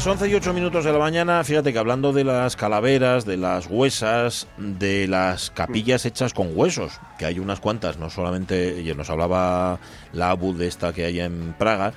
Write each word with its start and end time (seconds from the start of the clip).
Las 0.00 0.06
11 0.06 0.28
y 0.28 0.34
8 0.34 0.54
minutos 0.54 0.86
de 0.86 0.92
la 0.94 0.98
mañana, 0.98 1.44
fíjate 1.44 1.74
que 1.74 1.78
hablando 1.78 2.14
de 2.14 2.24
las 2.24 2.56
calaveras, 2.56 3.26
de 3.26 3.36
las 3.36 3.66
huesas, 3.66 4.48
de 4.56 5.06
las 5.06 5.50
capillas 5.50 6.06
hechas 6.06 6.32
con 6.32 6.52
huesos, 6.54 6.98
que 7.18 7.26
hay 7.26 7.38
unas 7.38 7.60
cuantas, 7.60 7.98
no 7.98 8.08
solamente, 8.08 8.82
nos 8.96 9.10
hablaba 9.10 9.78
la 10.14 10.30
ABU 10.30 10.56
de 10.56 10.68
esta 10.68 10.94
que 10.94 11.04
hay 11.04 11.20
en 11.20 11.52
Praga, 11.52 11.92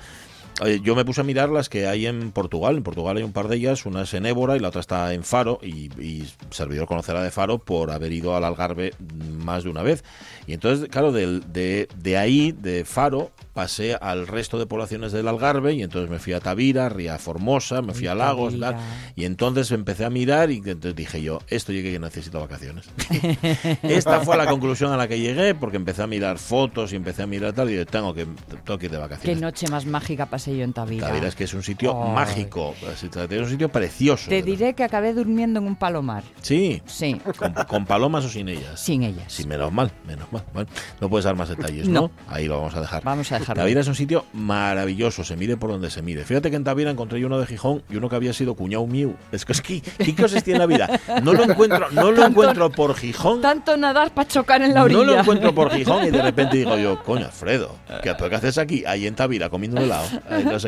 eh, 0.65 0.81
yo 0.83 0.95
me 0.95 1.05
puse 1.05 1.21
a 1.21 1.23
mirar 1.23 1.47
las 1.47 1.69
que 1.69 1.87
hay 1.87 2.05
en 2.05 2.31
Portugal. 2.31 2.75
En 2.75 2.83
Portugal 2.83 3.15
hay 3.15 3.23
un 3.23 3.31
par 3.31 3.47
de 3.47 3.55
ellas, 3.55 3.85
una 3.85 4.01
es 4.01 4.13
en 4.13 4.25
Évora 4.25 4.57
y 4.57 4.59
la 4.59 4.67
otra 4.67 4.81
está 4.81 5.13
en 5.13 5.23
Faro, 5.23 5.59
y, 5.63 5.89
y 5.97 6.29
servidor 6.51 6.87
conocerá 6.87 7.23
de 7.23 7.31
Faro 7.31 7.59
por 7.59 7.89
haber 7.89 8.11
ido 8.11 8.35
al 8.35 8.43
Algarve 8.43 8.91
más 8.99 9.63
de 9.63 9.69
una 9.69 9.81
vez. 9.81 10.03
Y 10.45 10.53
entonces, 10.53 10.89
claro, 10.89 11.13
de, 11.13 11.87
de 11.95 12.17
ahí, 12.17 12.51
de 12.51 12.83
Faro, 12.83 13.31
pasé 13.53 13.95
al 13.99 14.27
resto 14.27 14.57
de 14.59 14.65
poblaciones 14.65 15.11
del 15.11 15.27
Algarve 15.27 15.73
y 15.73 15.83
entonces 15.83 16.09
me 16.09 16.19
fui 16.19 16.33
a 16.33 16.39
Tavira, 16.39 16.89
Ría 16.89 17.17
Formosa, 17.19 17.81
me 17.81 17.93
fui 17.93 18.07
a 18.07 18.15
Lagos, 18.15 18.59
tal, 18.59 18.75
y 19.15 19.25
entonces 19.25 19.71
empecé 19.71 20.05
a 20.05 20.09
mirar 20.09 20.49
y 20.51 20.57
entonces 20.57 20.95
dije 20.95 21.21
yo, 21.21 21.39
esto 21.47 21.71
llegué 21.71 21.91
que 21.93 21.99
necesito 21.99 22.39
vacaciones. 22.39 22.85
Esta 23.83 24.21
fue 24.21 24.37
la 24.37 24.47
conclusión 24.47 24.91
a 24.91 24.97
la 24.97 25.07
que 25.07 25.19
llegué 25.19 25.55
porque 25.55 25.77
empecé 25.77 26.01
a 26.03 26.07
mirar 26.07 26.37
fotos 26.39 26.93
y 26.93 26.95
empecé 26.95 27.23
a 27.23 27.27
mirar 27.27 27.53
tal 27.53 27.69
y 27.69 27.73
dije, 27.73 27.85
tengo 27.85 28.13
que, 28.13 28.25
tengo 28.65 28.77
que 28.79 28.85
ir 28.85 28.91
de 28.91 28.97
Qué 28.97 29.01
vacaciones. 29.01 29.41
noche 29.41 29.67
más 29.69 29.85
mágica 29.85 30.25
pasé 30.25 30.55
yo 30.57 30.63
en 30.63 30.73
Tavira. 30.73 31.07
Tavira 31.07 31.27
es 31.27 31.35
que 31.35 31.43
es 31.43 31.53
un 31.53 31.63
sitio 31.63 31.93
mágico, 31.93 32.73
es 32.91 33.03
un 33.03 33.49
sitio 33.49 33.69
precioso. 33.69 34.29
Te 34.29 34.41
diré 34.41 34.73
que 34.73 34.83
acabé 34.83 35.13
durmiendo 35.13 35.59
en 35.59 35.67
un 35.67 35.75
palomar. 35.75 36.23
Sí, 36.41 36.81
Sí, 36.85 37.19
con, 37.37 37.53
con 37.67 37.85
palomas 37.85 38.25
o 38.25 38.29
sin 38.29 38.49
ellas. 38.49 38.79
sin 38.79 39.03
ellas. 39.03 39.25
Sí, 39.27 39.45
menos 39.47 39.71
mal, 39.71 39.91
menos 40.07 40.31
mal. 40.31 40.43
Bueno, 40.53 40.69
no 41.01 41.09
puedes 41.09 41.25
dar 41.25 41.35
más 41.35 41.49
detalles, 41.49 41.87
¿no? 41.87 42.01
No. 42.01 42.11
Ahí 42.27 42.45
lo 42.47 42.57
vamos 42.57 42.75
a 42.75 42.81
dejar. 42.81 43.03
Vamos 43.03 43.31
a 43.31 43.39
dejarlo. 43.43 43.61
Tavira 43.61 43.81
es 43.81 43.87
un 43.87 43.95
sitio 43.95 44.25
maravilloso, 44.33 45.23
se 45.23 45.35
mide 45.35 45.57
por 45.57 45.69
donde 45.69 45.89
se 45.89 46.01
mide. 46.01 46.23
Fíjate 46.25 46.49
que 46.49 46.55
en 46.55 46.63
Tavira 46.63 46.91
encontré 46.91 47.19
yo 47.19 47.27
uno 47.27 47.39
de 47.39 47.45
Gijón 47.45 47.83
y 47.89 47.97
uno 47.97 48.09
que 48.09 48.15
había 48.15 48.33
sido 48.33 48.55
cuñado 48.55 48.85
mío. 48.87 49.13
Es 49.31 49.45
que 49.45 49.53
es 49.53 49.61
que, 49.61 49.81
¿qué 49.81 50.15
cosas 50.15 50.43
tiene 50.43 50.59
la 50.59 50.65
vida? 50.65 50.89
No 51.21 51.33
lo 51.33 51.43
encuentro, 51.43 51.89
no 51.91 52.11
lo 52.11 52.25
encuentro 52.25 52.71
por 52.71 52.95
Gijón. 52.95 53.41
Tanto 53.41 53.77
nadar 53.77 54.13
para 54.13 54.27
chocar 54.27 54.61
en 54.61 54.73
la 54.73 54.83
orilla. 54.83 54.99
No 54.99 55.05
lo 55.05 55.19
encuentro 55.19 55.53
por 55.53 55.71
Gijón 55.71 56.05
y 56.07 56.11
de 56.11 56.21
repente 56.23 56.57
digo 56.57 56.77
yo, 56.77 57.01
coño, 57.03 57.25
Alfredo, 57.25 57.75
¿qué, 58.01 58.09
haces 58.09 58.57
aquí? 58.57 58.83
Ahí 58.85 59.07
en 59.07 59.15
Tavira, 59.15 59.49
comiendo 59.49 59.81
helado. 59.81 60.07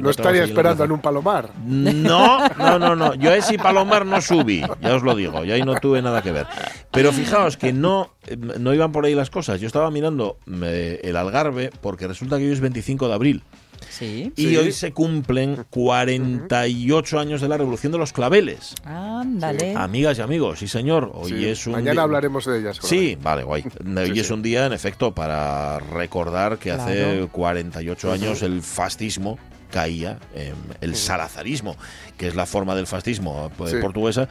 No 0.01 0.09
estaría 0.09 0.43
en 0.43 0.49
esperando 0.49 0.83
en 0.83 0.91
un 0.91 0.99
palomar. 0.99 1.49
No, 1.65 2.47
no, 2.57 2.79
no, 2.79 2.95
no. 2.95 3.13
Yo 3.15 3.31
a 3.31 3.35
ese 3.35 3.57
Palomar 3.57 4.05
no 4.05 4.21
subí, 4.21 4.61
ya 4.81 4.95
os 4.95 5.03
lo 5.03 5.15
digo, 5.15 5.43
y 5.43 5.51
ahí 5.51 5.63
no 5.63 5.75
tuve 5.75 6.01
nada 6.01 6.21
que 6.21 6.31
ver. 6.31 6.47
Pero 6.91 7.11
fijaos 7.11 7.57
que 7.57 7.73
no, 7.73 8.11
eh, 8.27 8.37
no 8.37 8.73
iban 8.73 8.91
por 8.91 9.05
ahí 9.05 9.15
las 9.15 9.29
cosas. 9.29 9.59
Yo 9.59 9.67
estaba 9.67 9.91
mirando 9.91 10.37
eh, 10.63 11.01
el 11.03 11.15
Algarve 11.15 11.71
porque 11.81 12.07
resulta 12.07 12.37
que 12.37 12.51
es 12.51 12.59
25 12.65 13.07
de 13.07 13.13
abril 13.13 13.43
Sí. 13.89 14.31
y 14.35 14.47
Sí. 14.49 14.57
hoy 14.57 14.71
se 14.71 14.91
cumplen 14.93 15.65
48 15.69 17.19
años 17.19 17.41
de 17.41 17.47
la 17.47 17.57
Revolución 17.57 17.91
de 17.91 17.97
los 17.97 18.11
Claveles. 18.13 18.73
Ándale. 18.83 19.73
Amigas 19.75 20.17
y 20.17 20.21
amigos, 20.21 20.59
sí 20.59 20.67
señor, 20.67 21.11
hoy 21.13 21.31
Sí, 21.31 21.45
es 21.45 21.67
un 21.67 21.73
Mañana 21.73 21.91
día- 21.93 22.01
hablaremos 22.03 22.45
de 22.45 22.59
ellas. 22.59 22.79
Sí, 22.81 23.17
vale, 23.21 23.43
guay. 23.43 23.63
Hoy 23.63 24.11
Sí, 24.13 24.19
es 24.19 24.27
sí. 24.27 24.33
un 24.33 24.41
día, 24.41 24.65
en 24.65 24.73
efecto, 24.73 25.13
para 25.13 25.79
recordar 25.79 26.57
que 26.57 26.71
hace 26.71 26.95
Claro. 27.03 27.29
48 27.31 28.11
años 28.11 28.41
el 28.41 28.61
fascismo 28.61 29.37
caía, 29.71 30.19
eh, 30.33 30.53
el 30.81 30.95
salazarismo, 30.95 31.75
que 32.17 32.27
es 32.27 32.35
la 32.35 32.45
forma 32.45 32.75
del 32.75 32.87
fascismo 32.87 33.51
Sí. 33.67 33.75
portuguesa, 33.81 34.29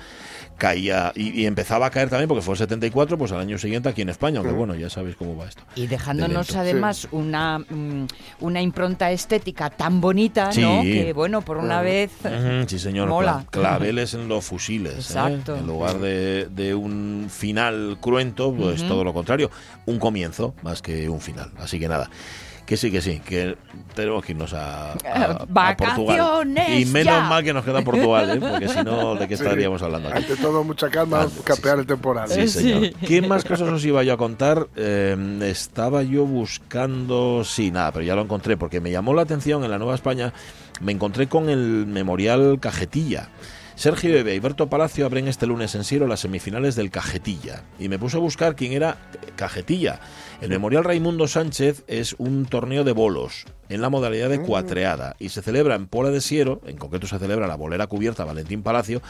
caía 0.59 1.13
y, 1.15 1.41
y 1.41 1.47
empezaba 1.47 1.87
a 1.87 1.91
caer 1.91 2.09
también 2.11 2.29
porque 2.29 2.43
fue 2.43 2.55
el 2.55 2.59
74, 2.59 3.19
pues 3.19 3.33
al 3.33 3.41
año 3.41 3.59
siguiente 3.59 3.89
aquí 3.89 4.03
en 4.03 4.09
España, 4.09 4.39
aunque 4.39 4.55
bueno, 4.55 4.75
ya 4.75 4.89
sabéis 4.89 5.17
cómo 5.17 5.37
va 5.37 5.47
esto. 5.47 5.63
Y 5.75 5.87
dejándonos 5.87 6.55
además 6.57 7.09
una, 7.11 7.59
mm, 7.59 8.07
una 8.41 8.63
impronta 8.63 9.11
estética 9.11 9.71
tan 9.71 10.01
bonita, 10.01 10.53
Sí. 10.53 10.61
¿no? 10.61 10.83
Que 10.83 11.13
bueno, 11.13 11.43
por 11.43 11.57
una 11.59 11.83
vez. 11.83 12.11
Sí, 12.67 12.79
señor. 12.79 13.09
Mola. 13.09 13.45
cla- 13.51 13.61
Claveles 13.65 14.15
en 14.15 14.29
los 14.29 14.45
fusiles. 14.45 14.93
¿eh? 14.95 14.99
Exacto. 14.99 15.57
En 15.57 15.67
lugar 15.67 15.99
de, 15.99 16.47
de 16.51 16.75
un 16.75 17.27
final 17.31 17.99
cruento, 18.01 18.53
pues 18.55 18.87
todo 18.87 19.05
lo 19.05 19.13
contrario. 19.13 19.51
Un 19.87 19.99
comienzo 19.99 20.55
más 20.63 20.83
que 20.83 21.09
un 21.09 21.21
final. 21.21 21.51
Así 21.59 21.79
que 21.79 21.89
nada. 21.89 22.09
Que 22.67 22.79
sí, 22.79 22.91
que 22.91 23.03
sí, 23.03 23.21
que 23.21 23.59
tenemos 23.95 24.25
que 24.25 24.33
irnos 24.33 24.55
a, 24.55 24.93
a- 24.93 24.95
a 24.95 24.97
Portugal. 25.77 26.17
¡Vacaciones 26.19 26.81
Y 26.81 26.87
menos 26.87 27.15
ya! 27.15 27.21
mal 27.29 27.45
que 27.45 27.53
nos 27.53 27.63
queda 27.63 27.83
Portugal, 27.83 28.31
¿eh? 28.31 28.41
porque 28.41 28.69
si 28.69 28.83
no, 28.83 29.15
¿de 29.17 29.29
qué 29.29 29.35
estaríamos 29.35 29.83
hablando 29.83 30.09
aquí? 30.09 30.17
Ante 30.17 30.37
todo, 30.37 30.65
mucha 30.65 30.89
calma, 30.89 31.23
Ah, 31.23 31.29
sí, 31.29 31.41
capear 31.45 31.75
sí. 31.75 31.81
el 31.83 31.87
temporal. 31.87 32.29
Sí, 32.31 32.49
Sí. 32.49 32.61
señor. 32.61 32.95
¿Qué 33.07 33.21
más 33.21 33.45
cosas 33.45 33.69
os 33.69 33.85
iba 33.85 34.03
yo 34.03 34.15
a 34.15 34.17
contar? 34.17 34.67
Eh, 34.77 35.15
estaba 35.43 36.03
yo 36.05 36.25
buscando. 36.25 37.45
Sí, 37.45 37.71
nada, 37.71 37.93
pero 37.93 38.03
ya 38.07 38.15
lo 38.15 38.23
encontré 38.23 38.57
porque 38.57 38.81
me 38.81 38.91
llamó 38.91 39.13
la 39.13 39.23
atención 39.23 39.63
en 39.63 39.71
la 39.71 39.77
Nueva 39.77 39.95
España. 39.95 40.33
Me 40.81 40.93
encontré 40.93 41.29
con 41.29 41.51
el 41.51 41.85
Memorial 41.87 42.59
Cajetilla. 42.61 43.29
Sergio 43.77 44.17
Eve 44.17 44.35
y 44.35 44.39
Berto 44.39 44.69
Palacio 44.69 45.05
abren 45.05 45.27
este 45.27 45.47
lunes 45.47 45.75
en 45.75 45.85
Siro 45.85 46.07
las 46.07 46.21
semifinales 46.21 46.77
del 46.77 46.91
Cajetilla. 46.91 47.65
Y 47.79 47.89
me 47.89 47.99
puse 47.99 48.17
a 48.17 48.21
buscar 48.21 48.55
quién 48.55 48.73
era 48.73 48.97
Cajetilla. 49.37 50.01
El 50.41 50.51
Memorial 50.51 50.85
Raimundo 50.85 51.27
Sánchez 51.27 51.83
es 51.89 52.15
un 52.19 52.47
torneo 52.47 52.85
de 52.85 52.93
bolos 52.93 53.47
en 53.69 53.81
la 53.81 53.89
modalidad 53.89 54.29
de 54.29 54.41
cuatreada 54.41 55.17
y 55.19 55.29
se 55.31 55.43
celebra 55.43 55.75
en 55.75 55.87
Pola 55.87 56.11
de 56.11 56.21
Siero, 56.21 56.61
en 56.67 56.77
concreto 56.77 57.07
se 57.07 57.19
celebra 57.19 57.47
la 57.47 57.57
bolera 57.57 57.87
cubierta 57.87 58.25
Valentín 58.25 58.63
Palacio, 58.63 59.03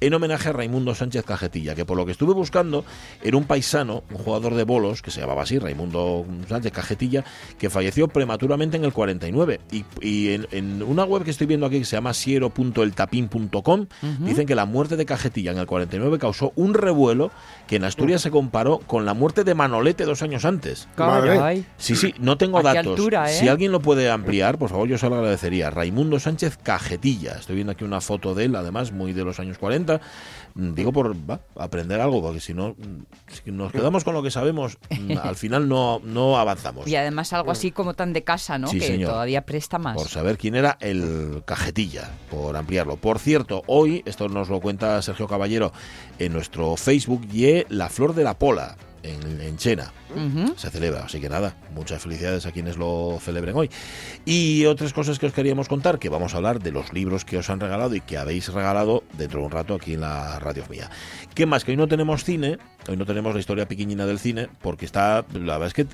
en 0.00 0.14
homenaje 0.14 0.48
a 0.48 0.52
Raimundo 0.52 0.94
Sánchez 0.94 1.24
Cajetilla, 1.24 1.74
que 1.74 1.84
por 1.84 1.96
lo 1.96 2.06
que 2.06 2.12
estuve 2.12 2.34
buscando 2.34 2.84
era 3.22 3.36
un 3.36 3.44
paisano, 3.44 4.02
un 4.10 4.18
jugador 4.18 4.54
de 4.54 4.64
bolos, 4.64 5.02
que 5.02 5.10
se 5.10 5.20
llamaba 5.20 5.42
así, 5.42 5.58
Raimundo 5.58 6.26
Sánchez 6.48 6.72
Cajetilla, 6.72 7.24
que 7.58 7.70
falleció 7.70 8.08
prematuramente 8.08 8.76
en 8.76 8.84
el 8.84 8.92
49. 8.92 9.60
Y, 9.70 9.84
y 10.00 10.34
en, 10.34 10.46
en 10.50 10.82
una 10.82 11.04
web 11.04 11.24
que 11.24 11.30
estoy 11.30 11.46
viendo 11.46 11.66
aquí 11.66 11.78
que 11.78 11.84
se 11.84 11.96
llama 11.96 12.14
siero.eltapín.com, 12.14 13.86
dicen 14.20 14.46
que 14.46 14.54
la 14.54 14.64
muerte 14.66 14.96
de 14.96 15.06
Cajetilla 15.06 15.52
en 15.52 15.58
el 15.58 15.66
49 15.66 16.18
causó 16.18 16.52
un 16.56 16.74
revuelo 16.74 17.30
que 17.66 17.76
en 17.76 17.84
Asturias 17.84 18.22
se 18.22 18.30
comparó 18.30 18.78
con 18.78 19.04
la 19.04 19.14
muerte 19.14 19.44
de 19.44 19.54
Manolete 19.54 20.04
dos 20.04 20.22
años 20.22 20.44
antes. 20.44 20.88
Caray. 20.96 21.64
Sí, 21.76 21.96
sí, 21.96 22.14
no 22.18 22.36
tengo 22.36 22.58
¿A 22.58 22.62
qué 22.62 22.68
datos. 22.68 22.92
altura, 22.92 23.30
eh? 23.30 23.34
Si 23.34 23.48
alguien 23.48 23.72
lo 23.72 23.80
puede 23.80 24.01
ampliar, 24.10 24.58
por 24.58 24.70
favor, 24.70 24.88
yo 24.88 24.98
se 24.98 25.08
lo 25.08 25.16
agradecería. 25.16 25.70
Raimundo 25.70 26.18
Sánchez 26.18 26.56
Cajetilla. 26.56 27.32
Estoy 27.32 27.56
viendo 27.56 27.72
aquí 27.72 27.84
una 27.84 28.00
foto 28.00 28.34
de 28.34 28.46
él, 28.46 28.56
además, 28.56 28.92
muy 28.92 29.12
de 29.12 29.24
los 29.24 29.40
años 29.40 29.58
40. 29.58 30.00
Mm, 30.54 30.74
Digo 30.74 30.92
por 30.92 31.14
va, 31.14 31.40
aprender 31.56 32.00
algo, 32.00 32.22
porque 32.22 32.40
si 32.40 32.54
no, 32.54 32.70
mm, 32.70 33.04
si 33.44 33.50
nos 33.50 33.72
quedamos 33.72 34.04
con 34.04 34.14
lo 34.14 34.22
que 34.22 34.30
sabemos, 34.30 34.78
mm, 34.90 35.18
al 35.22 35.36
final 35.36 35.68
no, 35.68 36.00
no 36.04 36.38
avanzamos. 36.38 36.86
Y 36.86 36.96
además 36.96 37.32
algo 37.32 37.50
así 37.50 37.70
como 37.70 37.94
tan 37.94 38.12
de 38.12 38.22
casa, 38.22 38.58
¿no? 38.58 38.68
Sí, 38.68 38.78
que 38.78 38.86
señor. 38.86 39.10
todavía 39.10 39.46
presta 39.46 39.78
más. 39.78 39.96
Por 39.96 40.08
saber 40.08 40.38
quién 40.38 40.54
era 40.54 40.76
el 40.80 41.42
cajetilla, 41.44 42.10
por 42.30 42.56
ampliarlo. 42.56 42.96
Por 42.96 43.18
cierto, 43.18 43.62
hoy, 43.66 44.02
esto 44.06 44.28
nos 44.28 44.48
lo 44.48 44.60
cuenta 44.60 45.00
Sergio 45.02 45.26
Caballero 45.26 45.72
en 46.18 46.32
nuestro 46.32 46.76
Facebook, 46.76 47.26
y 47.32 47.64
la 47.68 47.88
flor 47.88 48.14
de 48.14 48.24
la 48.24 48.38
pola 48.38 48.76
en, 49.02 49.40
en 49.40 49.56
Chena. 49.56 49.92
Ujú. 50.14 50.52
se 50.56 50.68
celebra. 50.70 51.04
Así 51.04 51.20
que 51.20 51.28
nada, 51.30 51.56
muchas 51.74 52.02
felicidades 52.02 52.44
a 52.44 52.52
quienes 52.52 52.76
lo 52.76 53.18
celebren 53.20 53.56
hoy. 53.56 53.70
Y 54.26 54.66
otras 54.66 54.92
cosas 54.92 55.18
que 55.18 55.24
os 55.26 55.32
queríamos 55.32 55.68
contar, 55.68 55.98
que 55.98 56.10
vamos 56.10 56.34
a 56.34 56.36
hablar 56.36 56.60
de 56.60 56.70
los 56.70 56.92
libros 56.92 57.24
que 57.24 57.38
os 57.38 57.48
han 57.48 57.60
regalado 57.60 57.94
y 57.94 58.00
que 58.02 58.18
habéis 58.18 58.52
regalado 58.52 59.04
dentro 59.16 59.40
de 59.40 59.46
un 59.46 59.52
rato 59.52 59.74
aquí 59.74 59.94
en 59.94 60.02
la 60.02 60.38
radio 60.38 60.64
mía. 60.68 60.90
¿Qué 61.34 61.46
más? 61.46 61.64
Que 61.64 61.70
hoy 61.70 61.78
no 61.78 61.88
tenemos 61.88 62.24
cine, 62.24 62.58
hoy 62.88 62.96
no 62.98 63.06
tenemos 63.06 63.32
la 63.32 63.40
historia 63.40 63.66
pequeñina 63.66 64.04
del 64.04 64.18
cine, 64.18 64.48
porque 64.60 64.84
está, 64.84 65.24
la 65.32 65.56
verdad 65.58 65.68
es 65.68 65.72
que 65.74 65.86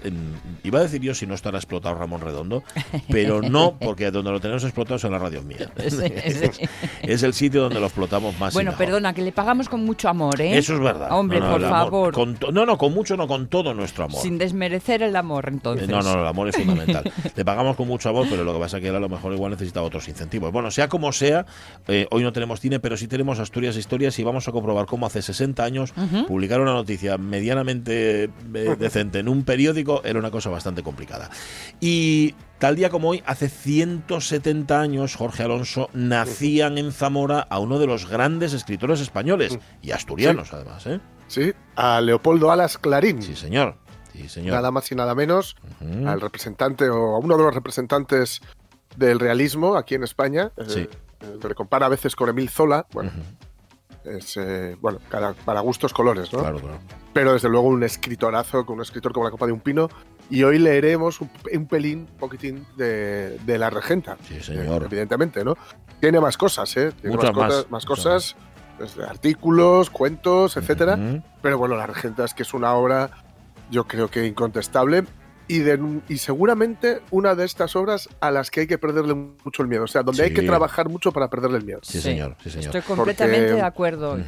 iba 0.65 0.81
a 0.81 0.83
decir 0.83 1.01
yo 1.01 1.15
si 1.15 1.27
no 1.29 1.35
estará 1.35 1.59
explotado 1.59 1.95
Ramón 1.95 2.21
Redondo, 2.21 2.65
pero 3.09 3.41
no, 3.41 3.77
porque 3.79 4.11
donde 4.11 4.33
lo 4.33 4.41
tenemos 4.41 4.65
explotado 4.65 4.97
es 4.97 5.05
en 5.05 5.13
la 5.13 5.19
radio 5.19 5.43
mía. 5.43 5.71
Sí. 5.89 6.65
es 7.03 7.23
el 7.23 7.35
sitio 7.35 7.63
donde 7.63 7.79
lo 7.81 7.87
explotamos 7.87 8.39
más. 8.39 8.53
y 8.53 8.57
Bueno, 8.57 8.73
mejor. 8.73 8.85
perdona, 8.87 9.13
que 9.15 9.23
le 9.23 9.31
pagamos 9.33 9.69
con 9.69 9.85
mucho 9.85 10.09
amor, 10.09 10.41
¿eh? 10.41 10.59
Eso 10.59 10.75
es 10.75 10.81
verdad. 10.81 11.13
Hombre, 11.13 11.39
No, 11.41 11.47
no, 11.47 11.53
por 11.53 11.65
amor- 11.65 11.79
favor. 11.79 12.13
con 12.15 12.39
no, 12.53 12.67
no, 12.67 12.77
con 12.79 12.93
mucho, 12.99 13.17
no, 13.17 13.29
con 13.29 13.47
todo 13.49 13.75
nuestro 13.75 14.05
amor. 14.05 14.21
Sin 14.21 14.39
desmerecer 14.39 15.03
el 15.03 15.15
amor, 15.17 15.49
entonces. 15.49 15.89
No, 15.89 16.03
no, 16.03 16.21
el 16.21 16.27
amor 16.27 16.49
es 16.49 16.57
fundamental. 16.57 17.11
Le 17.37 17.45
pagamos 17.45 17.77
con 17.77 17.87
mucho 17.87 18.09
amor, 18.09 18.27
pero 18.29 18.45
lo 18.45 18.53
que 18.53 18.59
pasa 18.59 18.79
es 18.79 18.83
que 18.83 18.89
él 18.89 18.97
a 18.97 19.01
lo 19.01 19.09
mejor 19.09 19.33
igual 19.33 19.53
necesita 19.53 19.83
otros 19.83 20.09
incentivos. 20.09 20.53
Bueno, 20.53 20.71
sea 20.71 20.89
como 20.89 21.13
sea, 21.13 21.47
eh, 21.87 22.07
hoy 22.11 22.23
no 22.23 22.33
tenemos 22.33 22.61
cine, 22.61 22.81
pero 22.81 22.97
sí 22.97 23.07
tenemos 23.07 23.39
Asturias 23.39 23.77
Historias 23.77 24.19
y 24.19 24.25
vamos 24.25 24.49
a 24.49 24.53
comprobar 24.53 24.87
cómo 24.87 25.07
hace 25.07 25.23
60 25.23 25.65
años 25.65 25.95
publicar 26.27 26.61
una 26.61 26.73
noticia 26.73 27.19
medianamente 27.19 28.25
eh, 28.25 28.77
decente 28.79 29.21
en 29.21 29.29
un 29.29 29.45
periódico 29.45 30.03
era 30.05 30.19
una 30.19 30.31
cosa 30.31 30.51
bastante 30.51 30.83
complicada. 30.83 31.31
Y 31.81 32.35
Tal 32.59 32.75
día 32.75 32.91
como 32.91 33.11
hoy, 33.11 33.23
hace 33.25 33.49
170 33.49 34.81
años, 34.81 35.15
Jorge 35.15 35.45
Alonso 35.45 35.91
nacían 35.93 36.77
en 36.77 36.91
Zamora 36.93 37.47
a 37.51 37.61
uno 37.61 37.79
de 37.79 37.87
los 37.87 38.09
grandes 38.11 38.53
escritores 38.53 39.01
españoles 39.01 39.59
y 39.81 39.93
asturianos, 39.93 40.53
además. 40.53 40.85
¿eh? 40.89 41.01
Sí, 41.29 41.53
a 41.77 42.01
Leopoldo 42.01 42.51
Alas 42.51 42.77
Clarín. 42.77 43.23
Sí, 43.23 43.37
señor. 43.37 43.77
Sí, 44.13 44.29
señor. 44.29 44.55
Nada 44.57 44.73
más 44.73 44.91
y 44.91 44.97
nada 44.97 45.15
menos 45.15 45.55
al 46.05 46.21
representante 46.21 46.89
o 46.89 47.15
a 47.15 47.19
uno 47.21 47.37
de 47.37 47.45
los 47.45 47.55
representantes 47.55 48.41
del 48.97 49.21
realismo 49.21 49.77
aquí 49.77 49.95
en 49.95 50.03
España. 50.03 50.51
eh, 50.57 50.65
Sí. 50.67 50.81
eh, 51.21 51.37
se 51.41 51.49
le 51.49 51.55
compara 51.55 51.87
a 51.87 51.89
veces 51.89 52.17
con 52.17 52.29
Emil 52.29 52.49
Zola. 52.49 52.87
Bueno, 52.93 53.13
es, 54.05 54.37
eh, 54.37 54.77
bueno 54.81 54.99
cada- 55.09 55.35
para 55.35 55.61
gustos 55.61 55.93
colores, 55.93 56.33
¿no? 56.33 56.41
Claro, 56.41 56.59
claro. 56.59 56.79
Pero 57.13 57.35
desde 57.35 57.49
luego 57.49 57.69
un 57.69 57.85
escritorazo, 57.85 58.67
con 58.67 58.77
un 58.77 58.83
escritor 58.83 59.13
como 59.13 59.27
la 59.27 59.31
copa 59.31 59.47
de 59.47 59.53
un 59.53 59.61
pino. 59.61 59.89
Y 60.31 60.43
hoy 60.43 60.59
leeremos 60.59 61.21
un, 61.21 61.31
un 61.55 61.67
pelín, 61.67 62.01
un 62.01 62.19
poquitín 62.19 62.67
de, 62.77 63.39
de 63.39 63.59
la 63.59 63.71
regenta. 63.71 64.17
Sí, 64.27 64.41
señor. 64.41 64.85
Evidentemente, 64.85 65.45
¿no? 65.45 65.57
Tiene 66.01 66.21
más 66.21 66.37
cosas, 66.37 66.77
¿eh? 66.77 66.93
Tiene 67.01 67.17
Muchas 67.17 67.35
más, 67.35 67.49
más, 67.49 67.53
cosas, 67.53 67.71
más 67.71 67.87
cosas, 67.87 68.37
desde 68.79 69.05
artículos, 69.05 69.91
cuentos, 69.91 70.57
etcétera. 70.57 70.99
Pero 71.43 71.59
bueno, 71.59 71.77
La 71.77 71.87
Regenta 71.87 72.25
es 72.25 72.35
que 72.35 72.43
es 72.43 72.55
una 72.55 72.75
obra, 72.75 73.11
yo 73.71 73.85
creo 73.85 74.09
que 74.09 74.27
incontestable. 74.27 75.05
Y, 75.51 75.61
de- 75.61 76.01
y 76.11 76.19
seguramente 76.19 77.01
una 77.11 77.35
de 77.35 77.47
estas 77.47 77.75
obras 77.75 78.09
a 78.21 78.31
las 78.31 78.51
que 78.51 78.61
hay 78.61 78.67
que 78.67 78.77
perderle 78.77 79.15
mucho 79.15 79.63
el 79.63 79.69
miedo. 79.69 79.85
O 79.85 79.87
sea, 79.87 80.03
donde 80.03 80.23
hay 80.23 80.29
Sí. 80.29 80.35
que 80.35 80.43
trabajar 80.43 80.91
mucho 80.91 81.11
para 81.11 81.29
perderle 81.31 81.57
el 81.59 81.65
miedo. 81.65 81.81
Sí, 81.83 82.01
señor. 82.03 82.37
Sí, 82.43 82.51
señor. 82.51 82.67
Estoy 82.67 82.83
completamente 82.83 83.47
Porque- 83.47 83.55
de 83.63 83.63
acuerdo. 83.67 84.19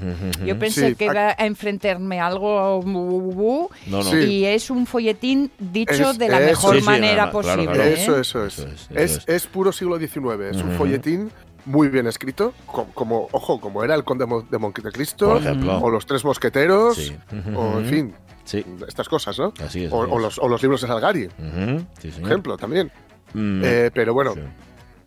Yo 0.46 0.58
pensé 0.58 0.88
Sí, 0.88 0.94
que 0.94 1.04
iba 1.04 1.34
a 1.38 1.46
enfrentarme 1.46 2.20
a 2.20 2.26
algo 2.26 2.80
bu, 2.80 3.20
bu, 3.20 3.32
bu, 3.34 3.70
No, 3.86 3.98
no. 3.98 4.02
Sí. 4.04 4.16
y 4.16 4.44
es 4.46 4.70
un 4.70 4.86
folletín 4.86 5.50
dicho 5.58 5.92
Es- 6.10 6.18
de 6.18 6.28
la 6.28 6.38
eso. 6.40 6.46
mejor 6.46 6.74
Sí, 6.76 6.80
sí, 6.80 6.86
manera 6.86 7.16
nada, 7.26 7.30
claro, 7.30 7.48
posible. 7.48 7.64
claro. 7.74 7.82
¿eh? 7.90 7.92
Eso, 8.02 8.18
eso 8.18 8.46
es. 8.46 8.58
Eso 8.58 8.68
es, 8.94 9.16
eso 9.16 9.22
es, 9.26 9.46
puro 9.46 9.72
siglo 9.72 9.98
XIX. 9.98 10.50
Es 10.50 10.56
un 10.62 10.68
Ujú. 10.70 10.78
folletín 10.78 11.30
muy 11.66 11.88
bien 11.88 12.06
escrito, 12.06 12.54
co- 12.64 12.86
como, 12.94 13.28
ojo, 13.32 13.60
como 13.60 13.84
era 13.84 13.94
el 13.94 14.04
Conde 14.04 14.24
de 14.50 14.58
Montecristo, 14.58 15.38
o 15.82 15.90
los 15.90 16.06
Tres 16.06 16.24
Mosqueteros, 16.24 16.96
Sí. 16.96 17.14
o 17.54 17.78
en 17.78 17.84
fin, 17.84 18.14
Sí, 18.50 18.64
estas 18.88 19.08
cosas, 19.08 19.38
¿no? 19.38 19.52
así 19.64 19.84
es. 19.84 19.92
O, 19.92 20.02
así 20.02 20.10
o 20.12 20.16
es. 20.16 20.22
los, 20.22 20.38
o 20.40 20.48
los 20.48 20.60
libros 20.60 20.80
de 20.80 20.88
Salgari, 20.88 21.28
Sí, 22.00 22.08
por 22.10 22.24
ejemplo, 22.26 22.56
también. 22.56 22.90
Mm, 23.32 23.62
Eh, 23.64 23.90
pero 23.94 24.12
bueno, 24.12 24.34
sí. 24.34 24.40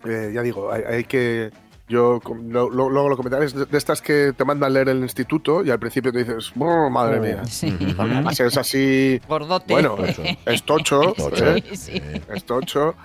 eh, 0.10 0.32
ya 0.34 0.42
digo, 0.42 0.72
hay, 0.72 0.82
hay 0.84 1.04
que. 1.04 1.52
Yo 1.90 2.22
com- 2.24 2.50
lo- 2.50 2.70
lo- 2.70 2.90
luego 2.90 3.10
lo 3.10 3.18
comentaré, 3.18 3.46
es 3.46 3.54
de, 3.54 3.78
estas 3.78 4.02
que 4.02 4.32
te 4.36 4.46
mandan 4.46 4.72
leer 4.74 4.88
el 4.90 5.00
instituto 5.00 5.64
y 5.66 5.70
al 5.70 5.80
principio 5.80 6.14
te 6.14 6.20
dices, 6.20 6.52
"Brr, 6.56 6.90
madre 6.90 7.20
mía. 7.20 7.46
Sí. 7.46 7.76
Además 7.98 8.40
es 8.40 8.58
así, 8.58 9.20
Gordote. 9.28 9.74
bueno, 9.74 9.98
es 10.46 10.64
tocho. 10.66 11.14
¿eh? 11.36 11.64
Sí, 11.74 11.76
sí. 11.76 12.02
es 12.34 12.46
tocho, 12.46 12.96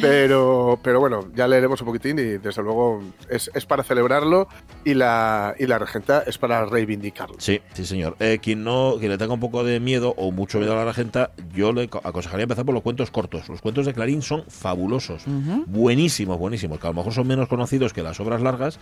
pero, 0.00 0.78
pero 0.82 0.98
bueno, 1.00 1.28
ya 1.34 1.46
leeremos 1.46 1.80
un 1.82 1.86
poquitín 1.88 2.18
y 2.18 2.22
desde 2.38 2.62
luego 2.62 3.02
es, 3.28 3.50
es 3.54 3.66
para 3.66 3.82
celebrarlo 3.82 4.48
y 4.84 4.94
la, 4.94 5.54
y 5.58 5.66
la 5.66 5.78
regenta 5.78 6.22
es 6.26 6.38
para 6.38 6.64
reivindicarlo. 6.64 7.36
Sí, 7.38 7.60
sí, 7.74 7.84
señor. 7.84 8.16
Eh, 8.18 8.38
quien 8.42 8.64
no, 8.64 8.94
quien 8.98 9.10
le 9.10 9.18
tenga 9.18 9.34
un 9.34 9.40
poco 9.40 9.62
de 9.62 9.78
miedo 9.78 10.14
o 10.16 10.32
mucho 10.32 10.58
miedo 10.58 10.72
a 10.72 10.76
la 10.76 10.84
regenta, 10.86 11.32
yo 11.54 11.72
le 11.74 11.88
co- 11.88 12.00
aconsejaría 12.02 12.44
empezar 12.44 12.64
por 12.64 12.72
los 12.74 12.82
cuentos 12.82 13.10
cortos. 13.10 13.48
Los 13.50 13.60
cuentos 13.60 13.84
de 13.86 13.92
Clarín 13.92 14.22
son 14.22 14.44
fabulosos, 14.48 15.26
Ujú. 15.26 15.64
buenísimos, 15.66 16.38
buenísimos. 16.38 16.78
Que 16.80 16.86
a 16.86 16.90
lo 16.90 16.94
mejor 16.94 17.12
son 17.12 17.26
menos 17.26 17.46
conocidos 17.48 17.92
que 17.92 18.02
las 18.02 18.18
obras 18.22 18.40
largas, 18.42 18.78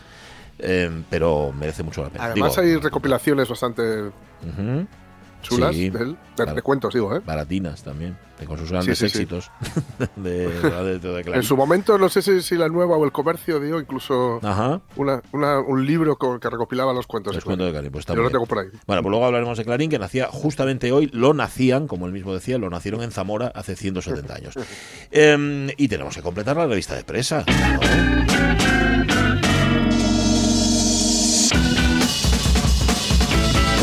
eh, 0.59 0.91
pero 1.11 1.53
merece 1.59 1.83
mucho 1.83 2.03
la 2.03 2.11
pena. 2.11 2.25
Además 2.27 2.57
Digo, 2.57 2.63
hay 2.67 2.77
recopilaciones 2.77 3.49
bastante 3.49 4.11
chulas 5.43 5.75
Sí, 5.75 5.89
de, 5.89 5.99
él, 6.03 6.11
de- 6.13 6.17
claro. 6.37 6.55
de 6.55 6.61
cuentos, 6.61 6.93
digo, 6.93 7.17
¿eh? 7.17 7.23
baratinas 7.25 7.83
también, 7.83 8.15
con 8.47 8.59
sus 8.59 8.71
grandes 8.71 8.99
sí, 8.99 9.09
sí. 9.09 9.17
éxitos 9.23 9.51
de. 10.17 10.51
En 11.33 11.43
su 11.43 11.57
momento, 11.57 11.97
no 11.97 12.11
sé 12.11 12.21
si, 12.21 12.43
si 12.43 12.57
la 12.57 12.69
nueva 12.69 12.99
o 12.99 13.05
el 13.07 13.11
comercio 13.11 13.59
dio 13.59 13.81
incluso 13.81 14.39
Ajá, 14.43 14.83
una, 14.97 15.23
una- 15.33 15.61
un 15.61 15.87
libro 15.87 16.17
que 16.17 16.51
recopilaba 16.51 16.93
los 16.93 17.07
cuentos. 17.07 17.35
los 17.35 17.43
cuentos 17.43 17.69
de 17.69 17.73
Clarín. 17.73 17.91
Pues 17.91 18.03
está 18.03 18.15
Yo 18.15 18.21
lo 18.23 18.29
tengo 18.31 18.45
por 18.45 18.59
ahí. 18.59 18.67
Bueno, 18.87 19.01
pues 19.03 19.11
luego 19.11 19.25
hablaremos 19.25 19.57
de 19.57 19.65
Clarín, 19.65 19.89
que 19.89 19.99
nacía 19.99 20.27
justamente 20.31 20.93
hoy, 20.93 21.09
lo 21.15 21.33
nacían, 21.33 21.87
como 21.89 22.05
él 22.05 22.13
mismo 22.13 22.35
decía, 22.35 22.59
lo 22.59 22.69
nacieron 22.69 23.01
en 23.03 23.11
Zamora 23.11 23.51
hace 23.55 23.77
170 23.77 24.35
años. 24.35 24.55
Em, 25.11 25.69
y 25.79 25.89
tenemos 25.89 26.15
que 26.15 26.21
completar 26.21 26.55
la 26.59 26.67
revista 26.67 26.95
de 26.97 27.05
presa. 27.05 27.47
¿no? 27.47 29.20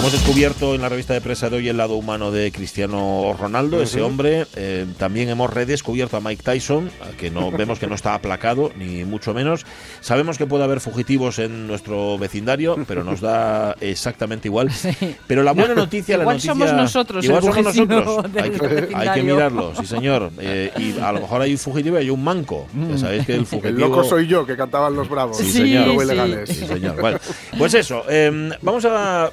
Hemos 0.07 0.21
descubierto 0.21 0.73
en 0.73 0.79
la 0.81 0.87
revista 0.87 1.13
de 1.13 1.19
prensa 1.19 1.49
de 1.49 1.57
hoy 1.57 1.67
el 1.67 1.75
lado 1.75 1.95
humano 1.95 2.31
de 2.31 2.49
Cristiano 2.53 3.35
Ronaldo, 3.37 3.81
ese 3.81 4.01
hombre. 4.01 4.45
Eh, 4.55 4.85
también 4.97 5.27
hemos 5.27 5.53
redescubierto 5.53 6.15
a 6.15 6.21
Mike 6.21 6.43
Tyson, 6.43 6.89
que 7.19 7.29
no 7.29 7.51
vemos 7.57 7.77
que 7.77 7.87
no 7.87 7.95
está 7.95 8.13
aplacado, 8.13 8.71
ni 8.77 9.03
mucho 9.03 9.33
menos. 9.33 9.65
Sabemos 9.99 10.37
que 10.37 10.45
puede 10.45 10.63
haber 10.63 10.79
fugitivos 10.79 11.39
en 11.39 11.67
nuestro 11.67 12.17
vecindario, 12.17 12.77
pero 12.87 13.03
nos 13.03 13.19
da 13.19 13.75
exactamente 13.81 14.47
igual. 14.47 14.69
Pero 15.27 15.43
la 15.43 15.51
buena 15.51 15.75
noticia, 15.75 16.15
la 16.15 16.23
Igual 16.23 16.37
noticia, 16.37 16.53
somos 16.53 16.71
nosotros 16.73 17.25
igual 17.25 17.43
somos 17.43 17.65
nosotros. 17.65 18.25
Hay, 18.41 18.49
que- 18.51 18.95
hay 18.95 19.09
que 19.09 19.23
mirarlo, 19.23 19.73
sí 19.77 19.85
señor. 19.85 20.31
Eh, 20.39 20.71
y 20.77 20.97
a 21.01 21.11
lo 21.11 21.19
mejor 21.19 21.41
hay 21.41 21.51
un 21.51 21.57
fugitivo 21.57 21.97
y 21.97 22.03
hay 22.03 22.09
un 22.09 22.23
manco. 22.23 22.65
Ya 22.91 22.97
sabéis 22.97 23.25
que 23.25 23.35
el 23.35 23.45
fugitivo. 23.45 23.67
El 23.75 23.77
loco 23.81 24.05
soy 24.05 24.25
yo, 24.25 24.45
que 24.45 24.55
cantaban 24.55 24.95
los 24.95 25.09
bravos. 25.09 25.35
Sí, 25.35 25.51
Sí, 25.51 25.51
señor. 25.51 26.47
Sí. 26.47 26.53
Sí, 26.53 26.65
señor. 26.65 27.01
Bueno, 27.01 27.19
pues 27.57 27.73
eso. 27.73 28.03
eh, 28.07 28.51
vamos 28.61 28.85
a. 28.85 29.29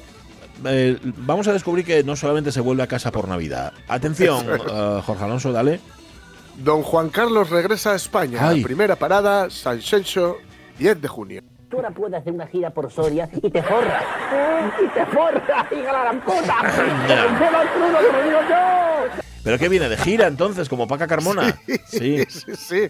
eh, 0.65 0.97
vamos 1.03 1.47
a 1.47 1.53
descubrir 1.53 1.85
que 1.85 2.03
no 2.03 2.15
solamente 2.15 2.51
se 2.51 2.61
vuelve 2.61 2.83
a 2.83 2.87
casa 2.87 3.11
por 3.11 3.27
Navidad. 3.27 3.73
Atención, 3.87 4.45
eh, 4.49 5.01
Jorge 5.05 5.23
Alonso, 5.23 5.51
dale. 5.51 5.79
Don 6.57 6.83
Juan 6.83 7.09
Carlos 7.09 7.49
regresa 7.49 7.91
a 7.91 7.95
España. 7.95 8.49
Ay. 8.49 8.63
Primera 8.63 8.95
parada, 8.95 9.49
San 9.49 9.81
Xenxo, 9.81 10.37
10 10.79 11.01
de 11.01 11.07
junio. 11.07 11.41
Tú 11.69 11.77
ahora 11.77 11.91
puedes 11.91 12.19
hacer 12.19 12.31
una 12.31 12.47
gira 12.47 12.69
por 12.69 12.91
Soria 12.91 13.29
y 13.41 13.49
te 13.49 13.61
forras. 13.63 14.03
Y 14.83 14.87
te 14.87 15.05
forras, 15.07 15.67
hija 15.71 15.77
de 15.77 15.83
la 15.83 16.21
puta. 16.25 16.55
¿Pero 19.43 19.57
qué 19.59 19.69
viene? 19.69 19.89
¿De 19.89 19.97
gira 19.97 20.27
entonces? 20.27 20.69
¿Como 20.69 20.87
Paca 20.87 21.07
Carmona? 21.07 21.59
Sí. 21.87 22.23
sí, 22.27 22.55
sí. 22.55 22.87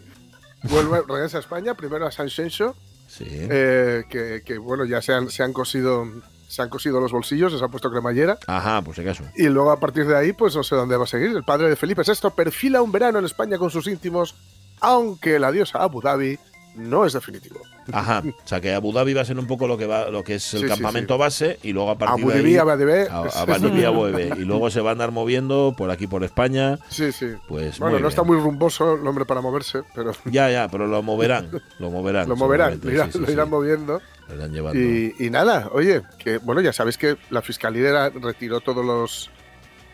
Vuelve, 0.63 1.01
regresa 1.07 1.37
a 1.37 1.39
España, 1.41 1.73
primero 1.73 2.07
a 2.07 2.11
San 2.11 2.29
Xenxo, 2.29 2.75
Sí. 3.07 3.25
eh, 3.29 4.03
que, 4.09 4.41
que, 4.45 4.57
bueno, 4.57 4.85
ya 4.85 5.01
se 5.01 5.13
han, 5.13 5.29
se 5.29 5.43
han 5.43 5.53
cosido 5.53 6.05
se 6.47 6.61
han 6.61 6.69
cosido 6.69 6.99
los 6.99 7.11
bolsillos, 7.11 7.57
se 7.57 7.63
han 7.63 7.71
puesto 7.71 7.89
cremallera. 7.91 8.37
Ajá, 8.47 8.81
pues 8.81 8.95
si 8.95 9.01
acaso. 9.01 9.23
Y 9.35 9.47
luego 9.47 9.71
a 9.71 9.79
partir 9.79 10.05
de 10.05 10.15
ahí, 10.17 10.33
pues 10.33 10.55
no 10.55 10.63
sé 10.63 10.75
dónde 10.75 10.95
va 10.97 11.03
a 11.03 11.07
seguir. 11.07 11.29
El 11.35 11.43
padre 11.43 11.69
de 11.69 11.75
Felipe 11.75 12.01
VI 12.05 12.29
perfila 12.35 12.81
un 12.81 12.91
verano 12.91 13.19
en 13.19 13.25
España 13.25 13.57
con 13.57 13.69
sus 13.69 13.87
íntimos, 13.87 14.35
aunque 14.81 15.35
el 15.35 15.43
adiós 15.43 15.73
a 15.75 15.79
Abu 15.83 16.01
Dhabi 16.01 16.37
no 16.75 17.05
es 17.05 17.13
definitivo. 17.13 17.61
Ajá. 17.93 18.21
O 18.25 18.47
sea 18.47 18.59
que 18.59 18.73
Abu 18.73 18.91
Dhabi 18.91 19.13
va 19.13 19.21
a 19.21 19.25
ser 19.25 19.39
un 19.39 19.47
poco 19.47 19.65
lo 19.67 19.77
que 19.77 19.85
va, 19.85 20.09
lo 20.09 20.23
que 20.25 20.35
es 20.35 20.53
el 20.55 20.61
Sí, 20.63 20.67
campamento 20.67 21.13
sí. 21.13 21.19
base 21.19 21.59
y 21.63 21.71
luego 21.71 21.91
a 21.91 21.97
partir 21.97 22.23
Abu 22.25 22.31
de 22.31 22.37
Dhabi, 22.39 22.49
ahí. 22.51 22.57
Abu 22.57 22.69
Dhabi. 22.71 23.83
a, 23.83 23.87
a 23.87 23.89
Bueve. 23.91 24.29
Y 24.37 24.39
luego 24.45 24.69
se 24.69 24.81
va 24.81 24.89
a 24.89 24.91
andar 24.91 25.11
moviendo 25.11 25.73
por 25.77 25.89
aquí 25.89 26.05
por 26.07 26.23
España. 26.25 26.77
Sí, 26.89 27.13
sí. 27.13 27.27
Pues 27.47 27.79
bueno, 27.79 27.99
no 27.99 28.09
está 28.09 28.23
muy 28.23 28.37
rumboso 28.37 28.95
el 28.95 29.07
hombre 29.07 29.23
para 29.25 29.39
moverse, 29.39 29.83
pero 29.93 30.11
Ya, 30.25 30.49
ya, 30.51 30.67
pero 30.67 30.85
lo 30.87 31.01
moverán. 31.01 31.49
Lo 31.79 31.89
moverán. 31.91 32.27
lo 32.29 32.35
moverán, 32.35 32.79
lo 32.83 32.91
irán, 32.91 33.09
lo 33.13 33.31
irán 33.31 33.49
moviendo. 33.49 34.01
Llevando. 34.27 34.79
Y, 34.79 35.15
y 35.19 35.29
nada, 35.29 35.69
oye, 35.71 36.01
que 36.17 36.37
bueno, 36.39 36.61
ya 36.61 36.73
sabéis 36.73 36.97
que 36.97 37.17
la 37.29 37.41
fiscalía 37.41 38.09
retiró 38.09 38.59
todos 38.61 38.83
los 38.85 39.29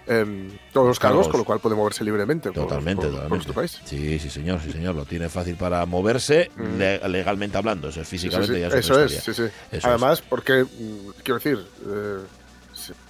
em, 0.07 0.50
todos 0.73 0.88
los 0.88 1.00
cargos, 1.00 1.27
con 1.27 1.39
lo 1.39 1.45
cual 1.45 1.59
puede 1.59 1.75
moverse 1.75 2.03
libremente 2.03 2.51
por- 2.51 2.63
Totalmente, 2.63 3.03
por, 3.07 3.11
por 3.11 3.21
totalmente. 3.39 3.53
país. 3.53 3.81
Sí, 3.85 4.19
sí, 4.19 4.29
señor, 4.29 4.59
sí, 4.61 4.71
señor. 4.71 4.95
Lo 4.95 5.05
tiene 5.05 5.29
fácil 5.29 5.55
para 5.55 5.85
moverse 5.85 6.50
Mm. 6.55 6.77
le- 6.77 7.09
legalmente 7.09 7.57
hablando. 7.57 7.89
Eso 7.89 8.01
es 8.01 8.07
Sí, 8.07 8.17
sí, 8.17 8.27
físicamente 8.29 8.55
sí, 8.55 8.59
ya 8.61 8.67
es 8.67 8.73
Eso 8.75 9.03
es, 9.03 9.11
sí, 9.23 9.33
sí. 9.33 9.43
Eso 9.71 9.88
Además, 9.88 10.21
porque, 10.21 10.63
mm, 10.63 11.09
quiero 11.23 11.35
decir, 11.39 11.65
eh, 11.88 12.17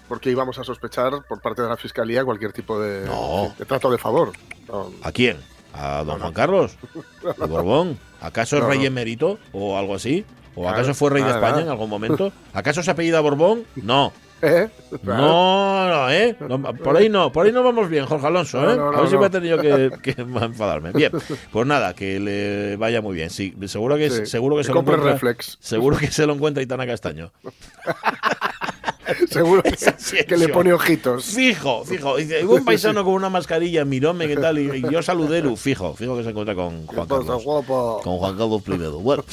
porque 0.07 0.29
íbamos 0.31 0.57
a 0.59 0.63
sospechar 0.65 1.13
por 1.29 1.39
parte 1.39 1.61
de 1.61 1.69
la 1.69 1.77
fiscalía 1.77 2.25
cualquier 2.25 2.51
tipo 2.51 2.79
de, 2.79 3.05
No. 3.05 3.53
de 3.57 3.65
trato 3.65 3.89
de 3.89 3.97
favor. 3.97 4.33
No, 4.67 4.91
¿A 5.03 5.11
quién? 5.13 5.37
¿A 5.73 5.99
don 6.03 6.15
No. 6.17 6.19
Juan 6.19 6.33
Carlos? 6.33 6.75
¿De 7.39 7.45
Borbón? 7.45 7.97
¿Acaso 8.19 8.57
es 8.57 8.63
rey 8.65 8.85
emérito 8.85 9.39
o 9.53 9.77
algo 9.77 9.95
así? 9.95 10.25
¿O 10.55 10.61
Claro, 10.61 10.75
acaso 10.77 10.93
fue 10.93 11.09
rey 11.11 11.21
de 11.23 11.29
nada, 11.29 11.39
España 11.39 11.51
nada. 11.53 11.63
en 11.65 11.69
algún 11.69 11.89
momento? 11.89 12.31
¿Acaso 12.53 12.83
se 12.83 12.91
apellida 12.91 13.19
Borbón? 13.21 13.63
No. 13.75 14.11
¿Eh? 14.41 14.69
Claro. 15.03 15.21
No, 15.21 15.87
no, 15.87 16.09
¿eh? 16.09 16.35
No, 16.39 16.59
por 16.73 16.97
ahí 16.97 17.09
no, 17.09 17.31
por 17.31 17.45
ahí 17.45 17.51
no 17.51 17.61
vamos 17.61 17.87
bien, 17.89 18.07
Jorge 18.07 18.25
Alonso, 18.25 18.71
¿eh? 18.71 18.75
no, 18.75 18.87
a 18.89 19.01
ver 19.01 19.09
si 19.09 19.15
me 19.17 19.27
he 19.27 19.29
tenido 19.29 19.59
que, 19.59 19.91
que 20.01 20.15
enfadarme. 20.21 20.91
Bien, 20.93 21.11
pues 21.51 21.67
nada, 21.67 21.93
que 21.93 22.19
le 22.19 22.75
vaya 22.75 23.01
muy 23.01 23.13
bien. 23.15 23.29
Sí, 23.29 23.55
seguro 23.67 23.97
que, 23.97 24.09
Sí, 24.09 24.25
seguro 24.25 24.57
que 24.57 24.63
se 24.63 24.73
lo 24.73 24.79
encuentra. 24.79 25.11
Reflex. 25.13 25.57
Seguro 25.61 25.95
que 25.97 26.07
se 26.07 26.25
lo 26.25 26.33
encuentra 26.33 26.63
Itana 26.63 26.87
Castaño. 26.87 27.31
Seguro 29.29 29.63
que, 29.63 30.37
le 30.37 30.47
pone 30.49 30.73
ojitos. 30.73 31.25
Fijo, 31.25 31.83
fijo. 31.85 32.15
Hubo 32.15 32.55
un 32.55 32.65
paisano 32.65 33.03
con 33.03 33.13
una 33.13 33.29
mascarilla, 33.29 33.85
miróme, 33.85 34.27
¿qué 34.27 34.35
tal? 34.35 34.59
Y, 34.59 34.77
y 34.77 34.91
yo 34.91 35.01
saludé, 35.01 35.41
fijo, 35.55 35.93
fijo 35.95 36.17
que 36.17 36.23
se 36.23 36.29
encuentra 36.29 36.55
con 36.55 36.85
Juan 36.87 37.07
¿Qué 37.07 37.09
pasa, 37.09 37.25
Carlos. 37.25 37.43
guapo? 37.43 38.01
Con 38.03 38.17
Juan 38.17 38.37
Carlos. 38.37 39.01
Bueno, 39.01 39.23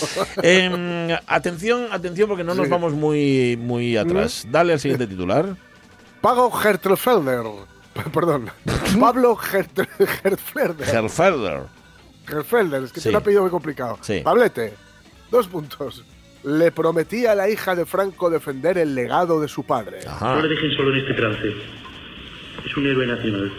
em, 0.43 1.17
atención, 1.27 1.89
atención, 1.91 2.29
porque 2.29 2.45
no 2.45 2.55
nos 2.55 2.67
Sí. 2.67 2.71
vamos 2.71 2.93
muy, 2.93 3.57
muy 3.57 3.97
atrás. 3.97 4.47
Dale 4.51 4.73
al 4.75 4.81
siguiente 4.81 5.07
titular. 5.07 5.57
Pago 6.21 6.53
Hertelfelder. 6.63 7.45
Perdón. 8.13 8.51
Pablo 9.01 9.37
Hertel- 9.37 9.89
Hertelfelder. 9.99 10.89
Herfelder. 10.95 11.61
Herfelder, 12.29 12.83
es 12.85 12.93
que 12.93 13.01
Sí. 13.01 13.05
tiene 13.05 13.19
un 13.19 13.23
apellido 13.23 13.43
muy 13.43 13.51
complicado. 13.51 13.99
Sí. 14.03 14.21
Pablete, 14.23 14.75
dos 15.31 15.47
puntos. 15.49 16.05
Le 16.45 16.71
prometía 16.73 17.33
a 17.33 17.35
la 17.35 17.49
hija 17.49 17.75
de 17.75 17.85
Franco 17.87 18.31
defender 18.31 18.79
el 18.79 18.95
legado 18.95 19.41
de 19.41 19.49
su 19.49 19.65
padre. 19.65 20.01
Ajá, 20.07 20.37
No 20.37 20.43
le 20.43 20.49
dejen 20.49 20.71
solo 20.73 20.93
en 20.95 21.01
este 21.01 21.15
trance. 21.15 21.53
Es 22.65 22.77
un 22.77 22.87
héroe 22.87 23.07
nacional. 23.07 23.53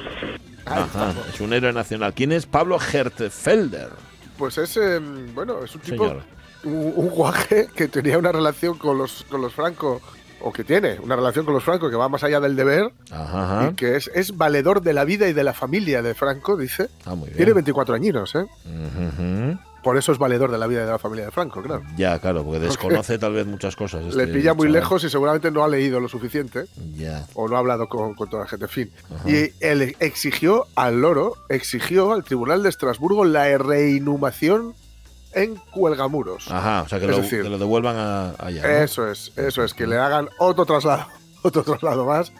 Ajá, 0.66 0.86
estamos. 0.86 1.28
es 1.34 1.42
un 1.42 1.54
héroe 1.54 1.74
nacional. 1.74 2.14
¿Quién 2.14 2.32
es 2.32 2.46
Pablo 2.46 2.78
Hertfelder? 2.80 3.90
Pues 4.38 4.58
es, 4.58 4.78
eh, 4.78 5.00
bueno, 5.34 5.64
es 5.64 5.76
un 5.76 5.82
tipo, 5.82 6.08
Señor. 6.08 6.24
un, 6.64 6.94
un 6.96 7.10
guaje 7.10 7.68
que 7.76 7.88
tenía 7.88 8.18
una 8.18 8.32
relación 8.32 8.78
con 8.78 8.98
los, 8.98 9.26
con 9.30 9.42
los 9.42 9.54
Franco, 9.54 10.02
o 10.42 10.54
que 10.54 10.64
tiene 10.64 10.98
una 11.02 11.18
relación 11.18 11.44
con 11.44 11.54
los 11.54 11.64
Franco 11.64 11.90
que 11.90 11.98
va 11.98 12.08
más 12.08 12.24
allá 12.24 12.40
del 12.40 12.56
deber, 12.56 12.92
Ajá, 13.12 13.44
ajá. 13.62 13.70
y 13.72 13.76
que 13.76 13.98
es, 13.98 14.10
es 14.14 14.38
valedor 14.38 14.82
de 14.82 14.94
la 14.94 15.04
vida 15.04 15.28
y 15.28 15.34
de 15.34 15.44
la 15.44 15.54
familia 15.54 16.02
de 16.02 16.14
Franco, 16.14 16.56
dice. 16.56 16.90
Ah, 17.06 17.16
muy 17.16 17.26
bien. 17.28 17.38
Tiene 17.38 17.54
24 17.54 17.96
añinos, 17.96 18.34
¿eh? 18.36 18.46
Ujú. 18.66 19.60
Por 19.90 19.98
eso 19.98 20.12
es 20.12 20.20
valedor 20.20 20.52
de 20.52 20.60
la 20.60 20.68
vida 20.68 20.86
de 20.86 20.92
la 20.92 21.00
familia 21.00 21.26
de 21.26 21.32
Franco, 21.32 21.64
claro. 21.64 21.82
Ya, 21.98 22.20
claro, 22.20 22.44
porque 22.44 22.60
desconoce 22.60 23.18
tal 23.18 23.34
vez 23.34 23.48
muchas 23.48 23.76
cosas. 23.76 24.14
Le 24.14 24.28
pilla 24.28 24.54
muy 24.54 24.68
chaval. 24.68 24.82
lejos 24.82 25.04
y 25.04 25.10
seguramente 25.10 25.50
no 25.50 25.64
ha 25.64 25.68
leído 25.68 26.00
lo 26.00 26.08
suficiente 26.08 26.66
Ya. 26.96 27.26
o 27.34 27.48
no 27.48 27.56
ha 27.56 27.60
hablado 27.60 27.88
con, 27.90 28.14
con 28.14 28.30
toda 28.30 28.44
la 28.44 28.48
gente. 28.48 28.66
En 28.66 28.70
fin. 28.70 28.92
Y 29.26 29.52
él 29.66 29.96
exigió 30.00 30.68
al 30.76 31.02
loro, 31.02 31.34
exigió 31.50 32.12
al 32.14 32.24
Tribunal 32.24 32.62
de 32.62 32.70
Estrasburgo 32.70 33.26
la 33.26 33.58
reinhumación 33.58 34.76
en 35.34 35.56
Cuelgamuros. 35.72 36.52
Ajá, 36.52 36.84
o 36.84 36.88
sea, 36.88 37.00
que, 37.00 37.08
lo, 37.08 37.18
decir, 37.18 37.42
que 37.42 37.50
lo 37.50 37.58
devuelvan 37.58 37.96
a- 37.98 38.30
allá. 38.38 38.62
¿no? 38.62 38.68
Eso 38.70 39.10
es, 39.10 39.32
eso 39.38 39.64
es, 39.64 39.74
que 39.74 39.88
le 39.88 39.98
hagan 39.98 40.30
otro 40.38 40.68
traslado, 40.68 41.08
otro 41.42 41.64
traslado 41.64 42.06
más 42.06 42.32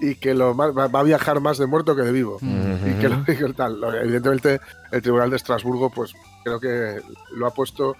y 0.00 0.16
que 0.16 0.34
lo 0.34 0.54
más- 0.54 0.76
va 0.76 0.88
va 0.88 1.00
a 1.00 1.04
viajar 1.04 1.40
más 1.40 1.58
de 1.58 1.66
muerto 1.66 1.94
que 1.96 2.02
de 2.02 2.12
vivo. 2.12 2.38
Y 2.42 3.00
que, 3.00 3.08
lo, 3.08 3.24
y 3.50 3.52
tal. 3.54 3.78
Evidentemente, 4.02 4.60
el 4.92 5.02
Tribunal 5.02 5.30
de 5.30 5.36
Estrasburgo, 5.36 5.90
pues 5.90 6.12
creo 6.44 6.60
que 6.60 7.00
lo 7.36 7.46
ha 7.46 7.50
puesto, 7.52 7.96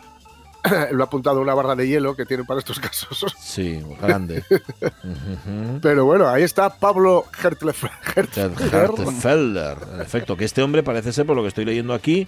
lo 0.92 1.02
ha 1.02 1.06
apuntado 1.06 1.40
una 1.40 1.54
barra 1.54 1.74
de 1.76 1.86
hielo 1.88 2.16
que 2.16 2.24
tienen 2.26 2.46
para 2.46 2.58
estos 2.60 2.80
casos. 2.80 3.24
Sí, 3.40 3.80
grande. 4.00 4.42
Pero 5.82 6.04
bueno, 6.04 6.28
ahí 6.28 6.42
está 6.42 6.70
Pablo 6.70 7.24
Hertlef- 7.42 7.90
Hertfelder. 8.16 8.72
Hertfelder, 8.72 9.76
en 9.94 10.00
efecto, 10.00 10.36
que 10.36 10.44
este 10.44 10.62
hombre 10.62 10.82
parece 10.82 11.12
ser, 11.12 11.26
por 11.26 11.36
lo 11.36 11.42
que 11.42 11.48
estoy 11.48 11.64
leyendo 11.64 11.92
aquí, 11.94 12.26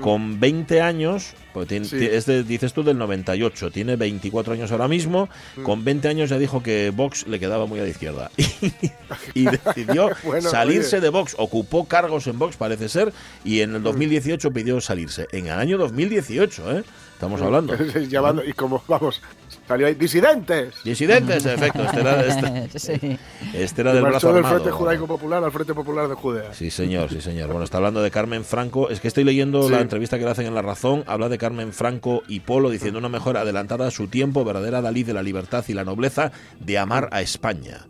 con 0.00 0.38
20 0.38 0.80
años, 0.80 1.32
pues 1.52 1.66
tiene- 1.66 1.86
Sí. 1.86 1.98
ti- 1.98 2.06
es 2.06 2.26
de- 2.26 2.44
dices 2.44 2.72
tú 2.72 2.82
del 2.84 2.98
98, 2.98 3.70
tiene 3.70 3.96
24 3.96 4.52
años 4.54 4.70
ahora 4.70 4.86
mismo, 4.86 5.28
Mm. 5.56 5.62
con 5.62 5.84
20 5.84 6.08
años 6.08 6.30
ya 6.30 6.38
dijo 6.38 6.62
que 6.62 6.92
Vox 6.94 7.26
le 7.26 7.40
quedaba 7.40 7.66
muy 7.66 7.80
a 7.80 7.82
la 7.82 7.88
izquierda 7.88 8.30
y 9.34 9.44
decidió 9.50 10.10
Bueno, 10.22 10.48
salirse 10.50 10.96
oye. 10.96 11.04
de 11.04 11.08
Vox, 11.10 11.34
ocupó 11.38 11.86
cargos 11.86 12.26
en 12.28 12.38
Vox 12.38 12.56
parece 12.56 12.88
ser 12.88 13.12
y 13.44 13.60
en 13.62 13.74
el 13.76 13.82
2018 13.82 14.52
pidió 14.52 14.80
salirse, 14.80 15.26
en 15.32 15.46
el 15.46 15.52
año 15.58 15.78
2018, 15.78 16.78
¿eh? 16.78 16.84
Estamos 17.18 17.42
hablando. 17.42 17.74
Llamando, 18.08 18.44
y 18.44 18.52
como, 18.52 18.80
vamos, 18.86 19.20
salió 19.66 19.88
ahí, 19.88 19.94
disidentes. 19.94 20.72
Disidentes, 20.84 21.44
en 21.46 21.54
efecto, 21.54 21.82
este 21.82 22.00
era, 22.00 22.24
este, 22.24 22.78
Sí. 22.78 23.18
este 23.54 23.80
era 23.80 23.92
del 23.92 24.04
brazo 24.04 24.32
del. 24.32 24.44
Frente 24.44 24.70
Judaico 24.70 25.08
Popular 25.08 25.42
al 25.42 25.50
Frente 25.50 25.74
Popular 25.74 26.06
de 26.06 26.14
Judea. 26.14 26.54
Sí, 26.54 26.70
señor, 26.70 27.10
sí, 27.10 27.20
señor. 27.20 27.48
Bueno, 27.48 27.64
está 27.64 27.78
hablando 27.78 28.02
de 28.02 28.12
Carmen 28.12 28.44
Franco. 28.44 28.88
Es 28.88 29.00
que 29.00 29.08
estoy 29.08 29.24
leyendo 29.24 29.64
Sí. 29.64 29.70
la 29.72 29.80
entrevista 29.80 30.16
que 30.16 30.24
le 30.26 30.30
hacen 30.30 30.46
en 30.46 30.54
La 30.54 30.62
Razón. 30.62 31.02
Habla 31.08 31.28
de 31.28 31.38
Carmen 31.38 31.72
Franco 31.72 32.22
y 32.28 32.38
Polo 32.38 32.70
diciendo 32.70 33.00
una 33.00 33.08
mejor 33.08 33.36
adelantada 33.36 33.88
a 33.88 33.90
su 33.90 34.06
tiempo, 34.06 34.44
verdadera 34.44 34.80
Dalí 34.80 35.02
de 35.02 35.12
la 35.14 35.24
libertad 35.24 35.64
y 35.66 35.72
la 35.74 35.82
nobleza 35.82 36.30
de 36.60 36.78
amar 36.78 37.08
a 37.10 37.20
España. 37.20 37.84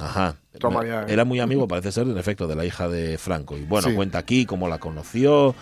Ajá. 0.00 0.36
Mm. 0.54 0.58
Toma 0.58 0.86
ya, 0.86 1.02
¿eh? 1.02 1.06
Era 1.08 1.24
muy 1.26 1.38
amigo, 1.40 1.68
parece 1.68 1.92
ser, 1.92 2.04
en 2.08 2.16
efecto, 2.16 2.46
de 2.46 2.56
la 2.56 2.64
hija 2.64 2.88
de 2.88 3.18
Franco. 3.18 3.56
Y 3.58 3.64
bueno, 3.64 3.88
Sí. 3.90 3.94
cuenta 3.94 4.18
aquí 4.18 4.46
cómo 4.46 4.68
la 4.68 4.78
conoció. 4.78 5.54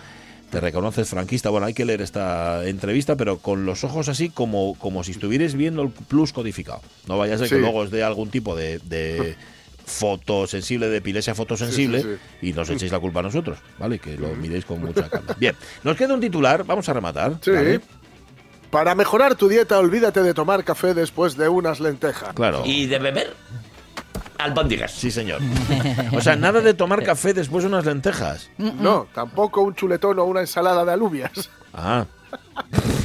Te 0.51 0.59
reconoces 0.59 1.09
franquista. 1.09 1.49
Bueno, 1.49 1.65
hay 1.65 1.73
que 1.73 1.85
leer 1.85 2.01
esta 2.01 2.67
entrevista, 2.67 3.15
pero 3.15 3.37
con 3.37 3.65
los 3.65 3.85
ojos 3.85 4.09
así 4.09 4.29
como, 4.29 4.75
como 4.77 5.01
si 5.03 5.11
estuvierais 5.11 5.55
viendo 5.55 5.81
el 5.81 5.89
plus 5.91 6.33
codificado. 6.33 6.81
No 7.07 7.17
vaya 7.17 7.35
a 7.35 7.37
ser 7.37 7.47
que 7.47 7.57
luego 7.57 7.79
os 7.79 7.91
dé 7.91 8.03
algún 8.03 8.29
tipo 8.29 8.53
de, 8.53 8.79
de 8.79 9.37
fotosensible, 9.85 10.89
de 10.89 10.97
epilepsia 10.97 11.35
fotosensible, 11.35 12.01
Sí, 12.01 12.07
sí, 12.41 12.49
y 12.49 12.53
nos 12.53 12.69
echéis 12.69 12.91
la 12.91 12.99
culpa 12.99 13.21
a 13.21 13.23
nosotros, 13.23 13.59
¿vale? 13.79 13.97
Que 13.99 14.17
lo 14.17 14.35
miréis 14.35 14.65
con 14.65 14.81
mucha 14.81 15.09
calma. 15.09 15.35
Bien, 15.39 15.55
nos 15.83 15.95
queda 15.95 16.13
un 16.13 16.19
titular, 16.19 16.65
vamos 16.65 16.87
a 16.89 16.93
rematar. 16.93 17.37
Sí. 17.41 17.51
¿vale? 17.51 17.79
Para 18.69 18.93
mejorar 18.93 19.35
tu 19.35 19.47
dieta, 19.47 19.79
olvídate 19.79 20.21
de 20.21 20.33
tomar 20.33 20.65
café 20.65 20.93
después 20.93 21.37
de 21.37 21.47
unas 21.47 21.79
lentejas. 21.79 22.33
Claro. 22.33 22.63
Y 22.65 22.87
de 22.87 22.99
beber 22.99 23.33
albóndigas. 24.43 24.91
Sí, 24.91 25.11
señor. 25.11 25.41
O 26.13 26.21
sea, 26.21 26.35
nada 26.35 26.61
de 26.61 26.73
tomar 26.73 27.03
café 27.03 27.33
después 27.33 27.63
de 27.63 27.69
unas 27.69 27.85
lentejas. 27.85 28.49
No, 28.57 29.07
tampoco 29.13 29.61
un 29.61 29.75
chuletón 29.75 30.19
o 30.19 30.25
una 30.25 30.41
ensalada 30.41 30.83
de 30.85 30.91
alubias. 30.93 31.49
Ah, 31.73 32.05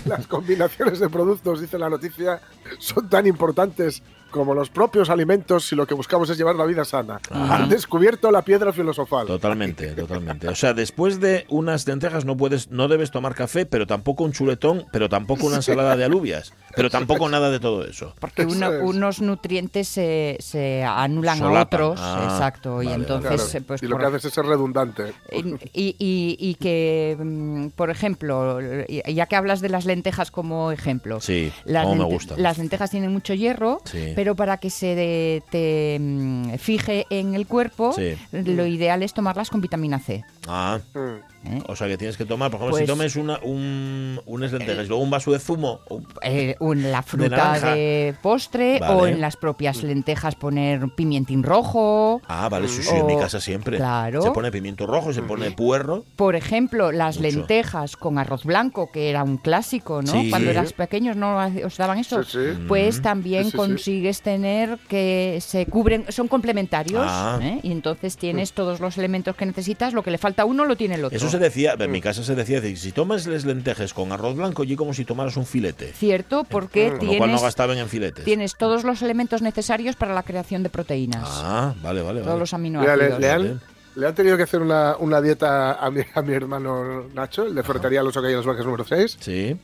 Las 0.07 0.27
combinaciones 0.27 0.99
de 1.01 1.09
productos, 1.09 1.61
dice 1.61 1.79
la 1.79 1.89
noticia, 1.89 2.41
son 2.79 3.09
tan 3.09 3.27
importantes 3.27 4.03
como 4.37 4.55
los 4.55 4.71
propios 4.71 5.11
alimentos 5.11 5.65
si 5.67 5.75
lo 5.75 5.87
que 5.87 5.95
buscamos 5.95 6.31
es 6.31 6.39
llevar 6.39 6.55
la 6.57 6.65
vida 6.65 6.85
sana. 6.85 7.21
Han 7.31 7.69
descubierto 7.69 8.31
la 8.31 8.43
piedra 8.43 8.73
filosofal. 8.73 9.27
totalmente, 9.27 9.89
totalmente. 9.89 10.49
O 10.49 10.55
sea, 10.55 10.75
después 10.75 11.21
de 11.21 11.47
unas 11.49 11.87
lentejas 11.87 12.25
no 12.25 12.37
puedes, 12.37 12.71
no 12.71 12.89
debes 12.89 13.11
tomar 13.11 13.35
café, 13.35 13.67
pero 13.67 13.87
tampoco 13.87 14.25
un 14.25 14.33
chuletón, 14.33 14.85
pero 14.93 15.09
tampoco 15.09 15.47
una 15.47 15.57
ensalada 15.57 15.97
de 15.97 16.05
alubias, 16.05 16.53
pero 16.75 16.91
tampoco 16.91 17.29
nada 17.29 17.51
de 17.51 17.61
todo 17.61 17.85
eso. 17.87 18.15
Porque 18.21 18.45
uno- 18.45 18.71
unos 18.83 19.21
nutrientes 19.21 19.89
se, 19.89 20.37
se 20.41 20.85
anulan 20.85 21.43
a 21.43 21.63
otros, 21.63 21.99
Ah, 22.03 22.29
exacto, 22.31 22.83
y 22.83 22.89
entonces, 22.89 23.43
Claro, 23.51 23.65
pues 23.67 23.83
y 23.83 23.87
lo 23.87 23.93
por- 23.93 24.01
que 24.01 24.07
haces 24.09 24.25
es 24.27 24.35
ser 24.35 24.45
redundante. 24.47 25.13
y, 25.33 25.97
y- 25.99 26.37
y 26.39 26.55
que, 26.57 27.17
mm, 27.19 27.69
por 27.77 27.91
ejemplo, 27.91 28.59
ya 28.89 29.27
que 29.27 29.37
hablas 29.37 29.61
de 29.61 29.69
las 29.69 29.85
lentejas 29.87 30.31
como 30.31 30.73
ejemplo, 30.73 31.21
Sí, 31.21 31.53
las, 31.65 31.87
me 31.97 32.05
gustan. 32.05 32.43
las 32.43 32.59
lentejas 32.59 32.91
tienen 32.91 33.13
mucho 33.13 33.35
hierro, 33.35 33.81
Sí. 33.85 34.13
pero 34.17 34.26
para 34.35 34.57
que 34.57 34.71
se 34.71 34.95
de- 34.97 35.43
te 35.51 35.99
mm, 36.01 36.55
fije 36.59 37.07
en 37.11 37.35
el 37.35 37.47
cuerpo, 37.47 37.93
Sí. 37.93 38.15
lo 38.33 38.67
ideal 38.67 39.03
es 39.03 39.15
tomarlas 39.15 39.51
con 39.51 39.61
vitamina 39.61 39.99
C. 39.99 40.25
Ah, 40.49 40.81
Mm. 40.95 41.36
¿Eh? 41.47 41.63
o 41.67 41.77
sea 41.77 41.87
que 41.89 41.97
tienes 41.97 42.17
que 42.17 42.25
tomar, 42.25 42.51
por 42.51 42.59
ejemplo, 42.61 42.77
si 42.77 42.83
Pues- 42.85 42.91
tomes 42.99 43.17
una, 43.17 43.39
un, 43.43 44.21
unas 44.27 44.53
lentejas 44.53 44.85
y 44.87 44.89
luego 44.89 45.03
un 45.03 45.11
vaso 45.11 45.33
de 45.33 45.39
zumo, 45.39 45.81
o- 45.89 46.01
Eh, 46.23 46.57
en 46.61 46.93
la 46.93 47.03
fruta 47.03 47.59
de, 47.61 48.15
postre 48.23 48.79
Vale. 48.81 48.95
o 48.95 49.07
en 49.07 49.21
las 49.21 49.37
propias 49.37 49.83
lentejas 49.83 50.35
poner 50.35 50.89
pimientín 50.95 51.43
rojo. 51.43 52.21
Ah, 52.29 52.49
vale, 52.49 52.69
sí, 52.69 52.83
sí, 52.83 52.95
en 52.95 53.07
mi 53.07 53.17
casa 53.17 53.41
siempre. 53.41 53.77
claro. 53.79 54.23
Se 54.23 54.31
pone 54.31 54.51
pimiento 54.51 54.87
rojo, 54.87 55.13
se 55.13 55.23
pone 55.23 55.51
puerro. 55.53 56.05
Por 56.17 56.37
ejemplo, 56.37 56.93
las 56.93 57.17
Mucho. 57.19 57.29
lentejas 57.29 57.97
con 57.97 58.19
arroz 58.19 58.45
blanco, 58.45 58.91
que 58.91 59.11
era 59.11 59.23
un 59.23 59.37
clásico, 59.39 60.03
¿no? 60.03 60.13
Sí. 60.13 60.31
Cuando 60.31 60.51
eras 60.51 60.73
pequeños 60.73 61.17
no 61.17 61.37
os 61.65 61.77
daban 61.77 61.99
eso. 61.99 62.23
Sí, 62.25 62.39
sí. 62.39 62.65
Pues 62.69 63.03
también 63.03 63.45
Sí, 63.45 63.51
sí, 63.51 63.53
sí. 63.53 63.57
consigues 63.57 64.23
tener 64.23 64.79
que 64.89 65.39
se 65.41 65.67
cubren, 65.67 66.05
son 66.11 66.29
complementarios, 66.29 67.03
Ah. 67.07 67.39
¿eh? 67.43 67.61
y 67.63 67.73
entonces 67.73 68.17
tienes 68.17 68.53
todos 68.53 68.81
los 68.81 68.97
elementos 68.99 69.37
que 69.37 69.47
necesitas, 69.47 69.93
lo 69.93 70.03
que 70.03 70.11
le 70.11 70.19
falta 70.19 70.43
a 70.43 70.45
uno 70.45 70.65
lo 70.65 70.77
tiene 70.77 70.95
el 70.97 71.05
otro. 71.05 71.17
Eso 71.17 71.29
se 71.37 71.43
decía, 71.43 71.77
Mm. 71.77 71.83
en 71.83 71.91
mi 71.91 72.01
casa 72.01 72.23
se 72.25 72.35
decía, 72.35 72.61
de, 72.61 72.75
si 72.77 72.93
tomas 72.93 73.27
las 73.27 73.45
lentejas 73.45 73.93
con 73.95 74.13
arroz 74.13 74.37
blanco, 74.37 74.65
y 74.65 74.75
como 74.77 74.95
si 74.95 75.05
tomaras 75.05 75.37
un 75.37 75.47
filete. 75.47 75.93
Cierto, 75.93 76.45
porque 76.45 76.89
Con 76.89 76.93
lo 76.95 76.99
cual 77.07 77.11
no 77.19 77.25
tienes, 77.27 77.43
gastaban 77.43 77.79
en 77.79 77.89
filetes. 77.89 78.25
tienes 78.25 78.57
todos 78.57 78.85
los 78.85 79.03
elementos 79.03 79.43
necesarios 79.43 79.97
para 79.97 80.15
la 80.15 80.23
creación 80.23 80.63
de 80.63 80.71
proteínas. 80.71 81.23
Ah, 81.27 81.75
vale, 81.83 82.03
vale, 82.03 82.21
todos 82.21 82.27
vale. 82.33 82.41
los 82.41 82.53
Mira, 82.53 82.57
aminoácidos. 82.95 83.11
le, 83.11 83.19
le 83.21 83.31
han, 83.31 83.61
le 83.97 84.07
han 84.07 84.15
tenido 84.15 84.37
que 84.37 84.43
hacer 84.43 84.61
una, 84.61 84.97
una 84.99 85.21
dieta 85.21 85.73
a 85.75 85.91
mi, 85.91 86.03
a 86.15 86.23
mi 86.23 86.33
hermano 86.35 87.05
Nacho, 87.15 87.45
el 87.47 87.55
de 87.55 87.63
Ferretería 87.63 88.03
Los 88.03 88.17
Ocallanos 88.17 88.45
Blancas 88.45 88.65
número 88.67 88.85
6, 88.85 89.17
Sí. 89.21 89.57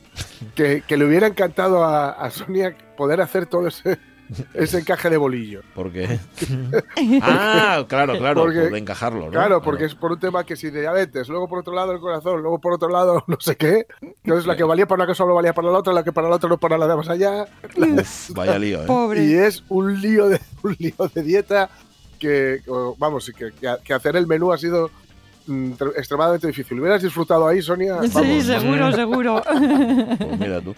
que, 0.55 0.83
que 0.87 0.97
le 0.97 1.05
hubiera 1.05 1.27
encantado 1.27 1.83
a, 1.83 2.11
a 2.11 2.29
Sonia 2.31 2.75
poder 2.97 3.21
hacer 3.21 3.45
todo 3.47 3.67
ese, 3.67 3.97
ese 4.53 4.79
encaje 4.79 5.09
de 5.09 5.17
bolillo. 5.17 5.61
¿Por 5.75 5.91
qué? 5.91 6.19
ah, 7.21 7.85
claro, 7.87 8.17
claro, 8.17 8.41
Porque- 8.43 8.61
por 8.69 8.77
encajarlo, 8.77 9.25
¿no? 9.25 9.31
Claro, 9.31 9.61
porque 9.61 9.85
es 9.85 9.95
por 9.95 10.11
un 10.13 10.19
tema 10.19 10.43
que 10.45 10.55
si 10.55 10.69
de 10.69 10.81
diabetes, 10.81 11.27
luego 11.29 11.47
por 11.47 11.59
otro 11.59 11.73
lado 11.73 11.91
el 11.91 11.99
corazón, 11.99 12.41
luego 12.41 12.59
por 12.59 12.73
otro 12.73 12.89
lado 12.89 13.23
no 13.27 13.37
sé 13.39 13.55
qué. 13.55 13.85
Entonces 14.23 14.45
la 14.45 14.55
que 14.55 14.63
valía 14.63 14.85
para 14.87 15.03
una 15.03 15.07
cosa 15.07 15.25
no 15.25 15.33
valía 15.35 15.53
para 15.53 15.69
la 15.71 15.79
otra, 15.79 15.93
la 15.93 16.03
que 16.03 16.11
para 16.11 16.29
la 16.29 16.35
otra 16.35 16.49
no 16.49 16.57
para 16.57 16.77
la 16.77 16.87
de 16.87 16.95
más 16.95 17.09
allá. 17.09 17.45
Uf, 17.77 18.31
vaya 18.31 18.57
lío, 18.59 18.83
¿eh? 18.83 18.85
Pobre. 18.87 19.23
Y 19.25 19.33
es 19.33 19.63
un 19.69 19.99
lío 20.01 20.29
de, 20.29 20.39
un 20.63 20.75
lío 20.79 20.95
de 21.13 21.23
dieta 21.23 21.69
que, 22.19 22.61
vamos, 22.97 23.31
que, 23.37 23.51
que- 23.83 23.93
hacer 23.93 24.15
el 24.15 24.27
menú 24.27 24.53
ha 24.53 24.57
sido 24.57 24.89
extremadamente 25.95 26.47
difícil. 26.47 26.79
¿Hubieras 26.79 27.01
disfrutado 27.01 27.47
ahí, 27.47 27.61
Sonia? 27.61 27.97
Sí, 28.03 28.09
Vamos. 28.13 28.43
seguro, 28.45 28.91
seguro. 28.91 29.43
Pues 29.45 30.39
mira 30.39 30.61
tú. 30.61 30.75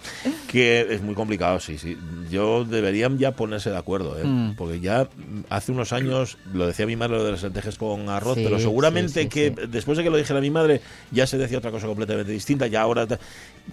Que 0.48 0.88
es 0.90 1.02
muy 1.02 1.14
complicado, 1.16 1.60
sí, 1.60 1.78
sí. 1.78 1.98
Yo 2.30 2.66
deberían 2.66 3.18
ya 3.18 3.32
ponerse 3.32 3.70
de 3.70 3.78
acuerdo, 3.78 4.18
¿eh? 4.20 4.24
Mm. 4.26 4.56
Porque 4.56 4.80
ya 4.80 5.04
mm, 5.04 5.42
hace 5.50 5.72
unos 5.72 5.94
años, 5.94 6.38
lo 6.54 6.68
decía 6.68 6.86
mi 6.86 6.96
madre 6.96 7.18
lo 7.18 7.24
de 7.24 7.32
las 7.32 7.44
lentejas 7.44 7.78
con 7.78 8.10
arroz, 8.10 8.36
Sí, 8.36 8.44
pero 8.44 8.60
seguramente 8.60 9.14
sí, 9.14 9.22
sí, 9.24 9.30
que 9.30 9.50
sí. 9.50 9.68
después 9.70 9.98
de 9.98 10.04
que 10.04 10.10
lo 10.10 10.18
dijera 10.18 10.42
mi 10.42 10.50
madre, 10.52 10.82
ya 11.12 11.28
se 11.28 11.38
decía 11.38 11.58
otra 11.58 11.72
cosa 11.72 11.88
completamente 11.88 12.32
distinta. 12.32 12.68
Ya 12.68 12.82
ahora 12.82 13.08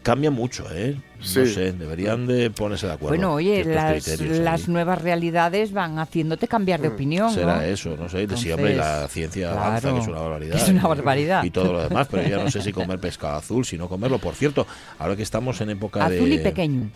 cambia 0.02 0.30
mucho, 0.30 0.64
¿eh? 0.72 0.96
No 1.18 1.24
Sí. 1.24 1.46
sé, 1.46 1.72
deberían 1.72 2.26
de 2.26 2.50
ponerse 2.50 2.86
de 2.86 2.94
acuerdo. 2.94 3.16
Bueno, 3.16 3.34
oye, 3.34 3.64
las, 3.64 4.68
nuevas 4.68 5.00
realidades 5.00 5.72
van 5.72 5.98
haciéndote 5.98 6.48
cambiar 6.48 6.80
de 6.80 6.88
opinión. 6.88 7.32
Será 7.32 7.56
¿no? 7.56 7.62
eso, 7.62 7.96
no 7.96 8.08
sé. 8.08 8.18
de 8.18 8.22
Entonces, 8.24 8.44
siempre 8.44 8.74
la 8.74 9.06
ciencia 9.08 9.52
avanza, 9.52 9.92
que 9.92 9.98
es 10.00 10.06
una 10.08 10.18
barbaridad. 10.20 10.56
es 10.56 10.68
una 10.68 10.81
Una 10.86 10.94
barbaridad. 10.96 11.44
y 11.44 11.50
todo 11.50 11.72
lo 11.72 11.82
demás, 11.88 12.08
pero 12.10 12.28
ya 12.28 12.42
no 12.42 12.50
sé 12.50 12.60
si 12.62 12.72
comer 12.72 12.98
pescado 12.98 13.36
azul, 13.36 13.64
si 13.64 13.76
no 13.78 13.88
comerlo. 13.88 14.18
Por 14.18 14.34
cierto, 14.34 14.66
ahora 14.98 15.16
que 15.16 15.22
estamos 15.22 15.60
en 15.60 15.70
época 15.70 16.08
de... 16.08 16.16
Azul 16.16 16.32
y 16.32 16.38
pequeño. 16.38 16.90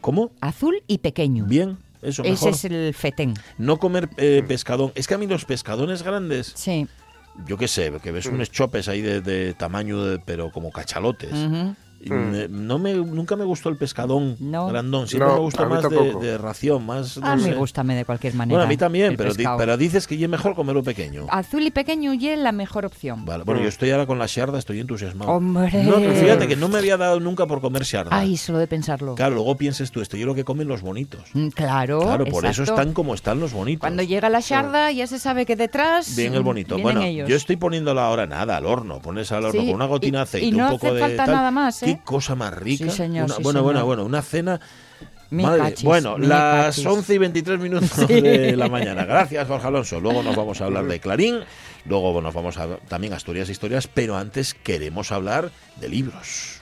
¿Cómo? 0.00 0.30
Azul 0.40 0.82
y 0.86 0.98
pequeño. 0.98 1.44
Bien, 1.46 1.78
eso 2.02 2.22
Ese 2.22 2.30
mejor. 2.30 2.50
es 2.50 2.64
el 2.64 2.94
fetén. 2.94 3.34
No 3.58 3.78
comer 3.78 4.08
eh, 4.18 4.44
pescadón. 4.46 4.92
Es 4.94 5.06
que 5.06 5.14
a 5.14 5.18
mí 5.18 5.26
los 5.26 5.44
pescadones 5.44 6.02
grandes, 6.02 6.52
Sí. 6.54 6.86
yo 7.46 7.56
qué 7.56 7.66
sé, 7.68 7.92
que 8.02 8.12
ves 8.12 8.26
unos 8.26 8.50
chopes 8.50 8.88
ahí 8.88 9.00
de, 9.02 9.20
de 9.20 9.54
tamaño, 9.54 10.04
de- 10.04 10.18
pero 10.20 10.50
como 10.52 10.70
cachalotes. 10.70 11.32
Y 11.32 11.85
me- 12.04 12.48
no 12.48 12.78
me, 12.78 12.94
nunca 12.94 13.36
me 13.36 13.44
gustó 13.44 13.68
el 13.68 13.76
pescadón 13.76 14.36
No. 14.40 14.66
grandón, 14.68 15.08
siempre 15.08 15.28
No, 15.28 15.34
me 15.34 15.40
gustó 15.40 15.62
a 15.62 15.66
mí 15.66 15.74
más 15.74 15.88
de, 15.90 16.14
de 16.14 16.38
ración, 16.38 16.84
más... 16.86 17.18
A 17.18 17.34
no 17.34 17.36
mí 17.36 17.42
sé. 17.50 17.54
gustame 17.54 17.94
de 17.94 18.04
cualquier 18.04 18.34
manera. 18.34 18.56
Bueno, 18.58 18.66
a 18.66 18.68
mí 18.68 18.76
también, 18.76 19.16
pero, 19.16 19.34
di- 19.34 19.44
pero 19.58 19.76
dices 19.76 20.06
que 20.06 20.22
es 20.22 20.28
mejor 20.28 20.54
comerlo 20.54 20.82
pequeño. 20.82 21.26
Azul 21.30 21.62
y 21.62 21.70
pequeño 21.70 22.12
y 22.14 22.28
es 22.28 22.38
la 22.38 22.52
mejor 22.52 22.84
opción. 22.86 23.24
Vale, 23.24 23.44
bueno, 23.44 23.60
yo 23.62 23.68
estoy 23.68 23.90
ahora 23.90 24.06
con 24.06 24.18
la 24.18 24.26
sharda, 24.26 24.58
estoy 24.58 24.80
entusiasmado. 24.80 25.30
Hombre. 25.32 25.84
No, 25.84 25.94
fíjate 26.14 26.46
que 26.48 26.56
no 26.56 26.68
me 26.68 26.78
había 26.78 26.96
dado 26.96 27.20
nunca 27.20 27.46
por 27.46 27.60
comer 27.60 27.82
sharda. 27.84 28.16
Ay, 28.16 28.36
solo 28.36 28.58
de 28.58 28.66
pensarlo. 28.66 29.14
Claro, 29.14 29.34
luego 29.36 29.56
pienses 29.56 29.90
tú, 29.90 30.00
esto 30.00 30.16
yo 30.16 30.26
lo 30.26 30.34
que 30.34 30.44
comen 30.44 30.68
los 30.68 30.82
bonitos. 30.82 31.22
Mm, 31.34 31.48
Claro, 31.48 32.00
Claro, 32.00 32.24
por 32.26 32.44
eso 32.46 32.62
están 32.62 32.92
como 32.92 33.14
están 33.14 33.40
los 33.40 33.52
bonitos. 33.52 33.80
Cuando 33.80 34.02
llega 34.02 34.28
la 34.28 34.40
sharda 34.40 34.90
ya 34.92 35.06
se 35.06 35.18
sabe 35.18 35.46
que 35.46 35.56
detrás 35.56 36.14
Bien 36.16 36.34
el 36.34 36.42
bonito. 36.42 36.78
Bueno, 36.78 37.02
ellos. 37.02 37.28
yo 37.28 37.36
estoy 37.36 37.56
poniéndola 37.56 38.06
ahora 38.06 38.26
nada 38.26 38.56
al 38.56 38.66
horno. 38.66 39.00
Pones 39.00 39.30
al 39.32 39.44
horno 39.44 39.60
Sí, 39.60 39.66
con 39.66 39.74
una 39.76 39.86
gotina 39.86 40.18
de 40.18 40.22
y- 40.22 40.24
aceite, 40.24 40.46
y 40.46 40.52
no 40.52 40.64
un 40.66 40.70
poco 40.72 40.86
hace 40.86 40.94
de 40.96 41.00
falta 41.00 41.24
tal. 41.24 41.34
nada 41.34 41.50
más, 41.50 41.82
¿eh? 41.82 41.85
Qué 41.86 42.00
cosa 42.04 42.34
más 42.34 42.52
rica. 42.54 42.84
Sí, 42.84 42.90
señor, 42.90 43.24
Una- 43.26 43.34
sí, 43.36 43.42
bueno, 43.42 43.62
bueno, 43.62 43.78
señor. 43.80 43.86
bueno, 43.86 44.04
una 44.04 44.22
cena. 44.22 44.60
Madre- 45.30 45.58
cachis, 45.58 45.82
bueno, 45.84 46.18
las 46.18 46.66
cachis. 46.76 46.86
11 46.86 47.14
y 47.14 47.18
23 47.18 47.58
minutos 47.58 47.90
Sí. 48.06 48.20
de 48.20 48.56
la 48.56 48.68
mañana. 48.68 49.04
Gracias, 49.04 49.46
Jorge 49.48 49.66
Alonso. 49.66 49.98
Luego 50.00 50.22
nos 50.22 50.36
vamos 50.36 50.60
a 50.60 50.66
hablar 50.66 50.84
de 50.86 51.00
Clarín. 51.00 51.40
Luego 51.84 52.20
nos 52.22 52.32
vamos 52.32 52.56
a 52.58 52.76
también 52.88 53.12
a 53.12 53.16
Asturias 53.16 53.48
Historias. 53.48 53.88
Pero 53.88 54.16
antes 54.16 54.54
queremos 54.54 55.10
hablar 55.12 55.50
de 55.80 55.88
libros. 55.88 56.60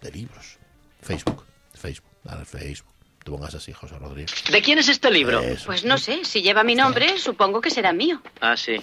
De 0.00 0.10
libros. 0.12 0.58
Facebook. 1.02 1.44
Facebook. 1.74 2.10
Dale 2.22 2.40
al 2.40 2.46
Facebook. 2.46 2.92
Te 3.24 3.30
pongas 3.32 3.54
así, 3.56 3.72
José 3.72 3.98
Rodríguez. 3.98 4.32
¿De 4.52 4.62
quién 4.62 4.78
es 4.78 4.88
este 4.88 5.10
libro? 5.10 5.40
Eso. 5.40 5.66
Pues 5.66 5.84
no 5.84 5.98
sé, 5.98 6.24
si 6.24 6.42
lleva 6.42 6.62
mi 6.62 6.76
nombre, 6.76 7.18
supongo 7.18 7.60
que 7.60 7.70
será 7.70 7.92
mío. 7.92 8.22
Ah, 8.40 8.56
sí. 8.56 8.76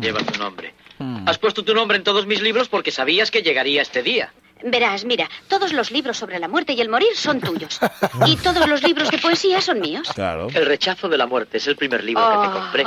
Lleva 0.00 0.20
tu 0.20 0.38
nombre. 0.38 0.72
Mm. 0.98 1.28
Has 1.28 1.36
puesto 1.36 1.62
tu 1.62 1.74
nombre 1.74 1.98
en 1.98 2.02
todos 2.04 2.26
mis 2.26 2.40
libros 2.40 2.70
porque 2.70 2.90
sabías 2.90 3.30
que 3.30 3.42
llegaría 3.42 3.82
este 3.82 4.02
día. 4.02 4.32
Verás, 4.64 5.04
mira, 5.04 5.28
todos 5.48 5.72
los 5.72 5.90
libros 5.90 6.16
sobre 6.16 6.38
la 6.38 6.48
muerte 6.48 6.72
y 6.72 6.80
el 6.80 6.88
morir 6.88 7.14
son 7.14 7.40
tuyos. 7.40 7.78
Y 8.26 8.36
todos 8.36 8.66
los 8.66 8.82
libros 8.82 9.10
de 9.10 9.18
poesía 9.18 9.60
son 9.60 9.80
míos. 9.80 10.08
Claro. 10.14 10.48
El 10.52 10.66
rechazo 10.66 11.08
de 11.08 11.18
la 11.18 11.26
muerte 11.26 11.58
es 11.58 11.66
el 11.66 11.76
primer 11.76 12.02
libro 12.02 12.22
que 12.22 12.38
me 12.38 12.46
Oh, 12.48 12.52
compré. 12.52 12.84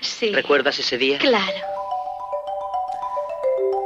Sí. 0.00 0.32
¿Recuerdas 0.32 0.78
ese 0.78 0.98
día? 0.98 1.18
Claro. 1.18 1.52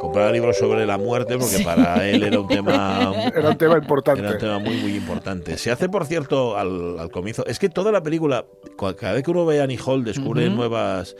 Comprar 0.01 0.33
libros 0.33 0.57
sobre 0.57 0.87
la 0.87 0.97
muerte 0.97 1.37
porque 1.37 1.59
para 1.63 2.09
él 2.09 2.23
era 2.23 2.41
un 2.41 2.49
tema 2.49 3.13
Era 3.35 3.51
un 3.51 3.59
tema 3.59 3.77
importante. 3.77 4.23
Era 4.23 4.33
un 4.33 4.39
tema 4.39 4.59
muy, 4.59 4.77
muy 4.77 4.95
importante. 4.97 5.59
Se 5.59 5.71
hace, 5.71 5.89
por 5.89 6.07
cierto, 6.07 6.57
al, 6.57 6.99
al 6.99 7.11
comienzo. 7.11 7.45
Es 7.47 7.59
que 7.59 7.69
toda 7.69 7.93
la 7.93 8.03
película, 8.03 8.47
cada 8.99 9.13
vez 9.13 9.23
que 9.23 9.31
uno 9.31 9.45
ve 9.45 9.61
a 9.61 9.65
Annie 9.65 9.79
Hall, 9.85 10.03
descubre 10.03 10.49
nuevas 10.49 11.15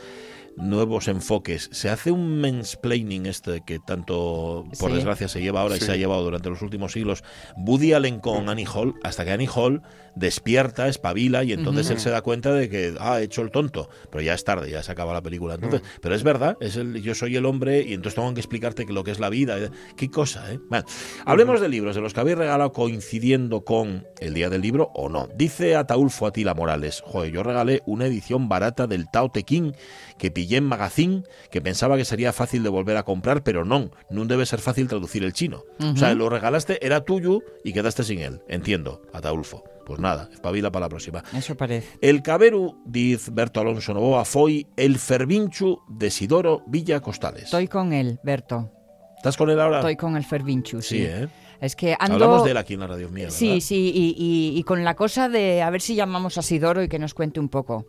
nuevos 0.57 1.07
enfoques. 1.07 1.69
Se 1.71 1.89
hace 1.89 2.11
un 2.11 2.39
mansplaining 2.41 3.25
este 3.25 3.61
que 3.65 3.79
tanto, 3.79 4.65
por 4.79 4.89
Sí. 4.89 4.95
desgracia, 4.95 5.27
se 5.27 5.41
lleva 5.41 5.61
ahora 5.61 5.77
y 5.77 5.79
se 5.79 5.91
ha 5.91 5.95
llevado 5.95 6.23
durante 6.23 6.49
los 6.49 6.61
últimos 6.61 6.91
siglos. 6.91 7.23
Woody 7.57 7.93
Allen 7.93 8.19
con 8.19 8.49
Annie 8.49 8.65
Hall, 8.71 8.95
hasta 9.03 9.23
que 9.25 9.31
Annie 9.31 9.49
Hall 9.53 9.81
despierta, 10.15 10.87
espabila 10.87 11.43
y 11.43 11.53
entonces 11.53 11.89
él 11.89 11.99
se 11.99 12.09
da 12.09 12.21
cuenta 12.21 12.53
de 12.53 12.69
que 12.69 12.93
ah, 12.99 13.13
ha 13.13 13.21
hecho 13.21 13.41
el 13.41 13.51
tonto. 13.51 13.89
Pero 14.11 14.21
ya 14.21 14.33
es 14.33 14.43
tarde, 14.43 14.69
ya 14.69 14.83
se 14.83 14.91
acaba 14.91 15.13
la 15.13 15.21
película. 15.21 15.55
Entonces, 15.55 15.81
pero 16.01 16.15
es 16.15 16.23
verdad, 16.23 16.57
es 16.59 16.75
el, 16.75 17.01
yo 17.01 17.15
soy 17.15 17.35
el 17.37 17.45
hombre 17.45 17.81
y 17.81 17.93
entonces 17.93 18.15
tengo 18.15 18.33
que 18.33 18.39
explicarte 18.41 18.85
que 18.85 18.93
lo 18.93 19.03
que 19.03 19.11
es 19.11 19.19
la 19.19 19.29
vida. 19.29 19.57
Qué 19.95 20.09
cosa, 20.09 20.51
¿eh? 20.51 20.59
Bueno, 20.69 20.85
hablemos 21.25 21.61
de 21.61 21.69
libros, 21.69 21.95
de 21.95 22.01
los 22.01 22.13
que 22.13 22.19
habéis 22.19 22.37
regalado 22.37 22.71
coincidiendo 22.71 23.63
con 23.63 24.05
el 24.19 24.33
día 24.33 24.49
del 24.49 24.61
libro 24.61 24.91
o 24.93 25.09
no. 25.09 25.27
Dice 25.35 25.75
Ataulfo 25.75 26.27
Atila 26.27 26.53
Morales, 26.53 27.01
joder, 27.05 27.31
yo 27.31 27.43
regalé 27.43 27.81
una 27.85 28.05
edición 28.05 28.49
barata 28.49 28.87
del 28.87 29.09
Tao 29.09 29.29
Te 29.31 29.43
Ching 29.43 29.73
que 30.17 30.29
pillé 30.41 30.57
en 30.57 30.65
Magazine, 30.65 31.21
que 31.51 31.61
pensaba 31.61 31.97
que 31.97 32.03
sería 32.03 32.33
fácil 32.33 32.63
de 32.63 32.69
volver 32.69 32.97
a 32.97 33.03
comprar, 33.03 33.43
pero 33.43 33.63
no, 33.63 33.91
no 34.09 34.25
debe 34.25 34.47
ser 34.47 34.59
fácil 34.59 34.87
traducir 34.87 35.23
el 35.23 35.33
chino. 35.33 35.65
O 35.79 35.95
sea, 35.95 36.15
lo 36.15 36.29
regalaste, 36.29 36.83
era 36.83 37.05
tuyo 37.05 37.43
y 37.63 37.73
quedaste 37.73 38.03
sin 38.03 38.19
él. 38.21 38.41
Entiendo, 38.47 39.03
Ataulfo. 39.13 39.63
Pues 39.85 39.99
nada, 39.99 40.29
espabila 40.33 40.71
para 40.71 40.85
la 40.85 40.89
próxima. 40.89 41.23
Eso 41.35 41.55
parece. 41.55 41.99
El 42.01 42.23
caberu, 42.23 42.81
dice 42.85 43.29
Berto 43.31 43.59
Alonso 43.59 43.93
Novoa, 43.93 44.25
foi 44.25 44.65
el 44.77 44.97
fervinchu 44.97 45.77
de 45.87 46.09
Sidoro 46.09 46.63
Villa 46.65 47.01
Costales. 47.01 47.43
Estoy 47.43 47.67
con 47.67 47.93
él, 47.93 48.19
Berto. 48.23 48.71
¿Estás 49.17 49.37
con 49.37 49.51
él 49.51 49.59
ahora? 49.61 49.77
Estoy 49.77 49.97
con 49.97 50.17
el 50.17 50.23
Fervinchu, 50.23 50.81
sí. 50.81 50.97
Sí, 50.97 51.03
¿eh? 51.05 51.27
Es 51.61 51.75
que 51.75 51.95
ando... 51.99 52.15
Hablamos 52.15 52.43
de 52.43 52.51
él 52.51 52.57
aquí 52.57 52.73
en 52.73 52.79
la 52.79 52.87
radio 52.87 53.07
mía, 53.09 53.25
¿verdad? 53.25 53.37
Sí, 53.37 53.61
sí, 53.61 53.91
y, 53.93 54.15
y- 54.17 54.57
y 54.59 54.63
con 54.63 54.83
la 54.83 54.95
cosa 54.95 55.29
de 55.29 55.61
a 55.61 55.69
ver 55.69 55.79
si 55.79 55.93
llamamos 55.93 56.39
a 56.39 56.41
Sidoro 56.41 56.81
y 56.81 56.87
que 56.89 56.97
nos 56.97 57.13
cuente 57.13 57.39
un 57.39 57.49
poco. 57.49 57.85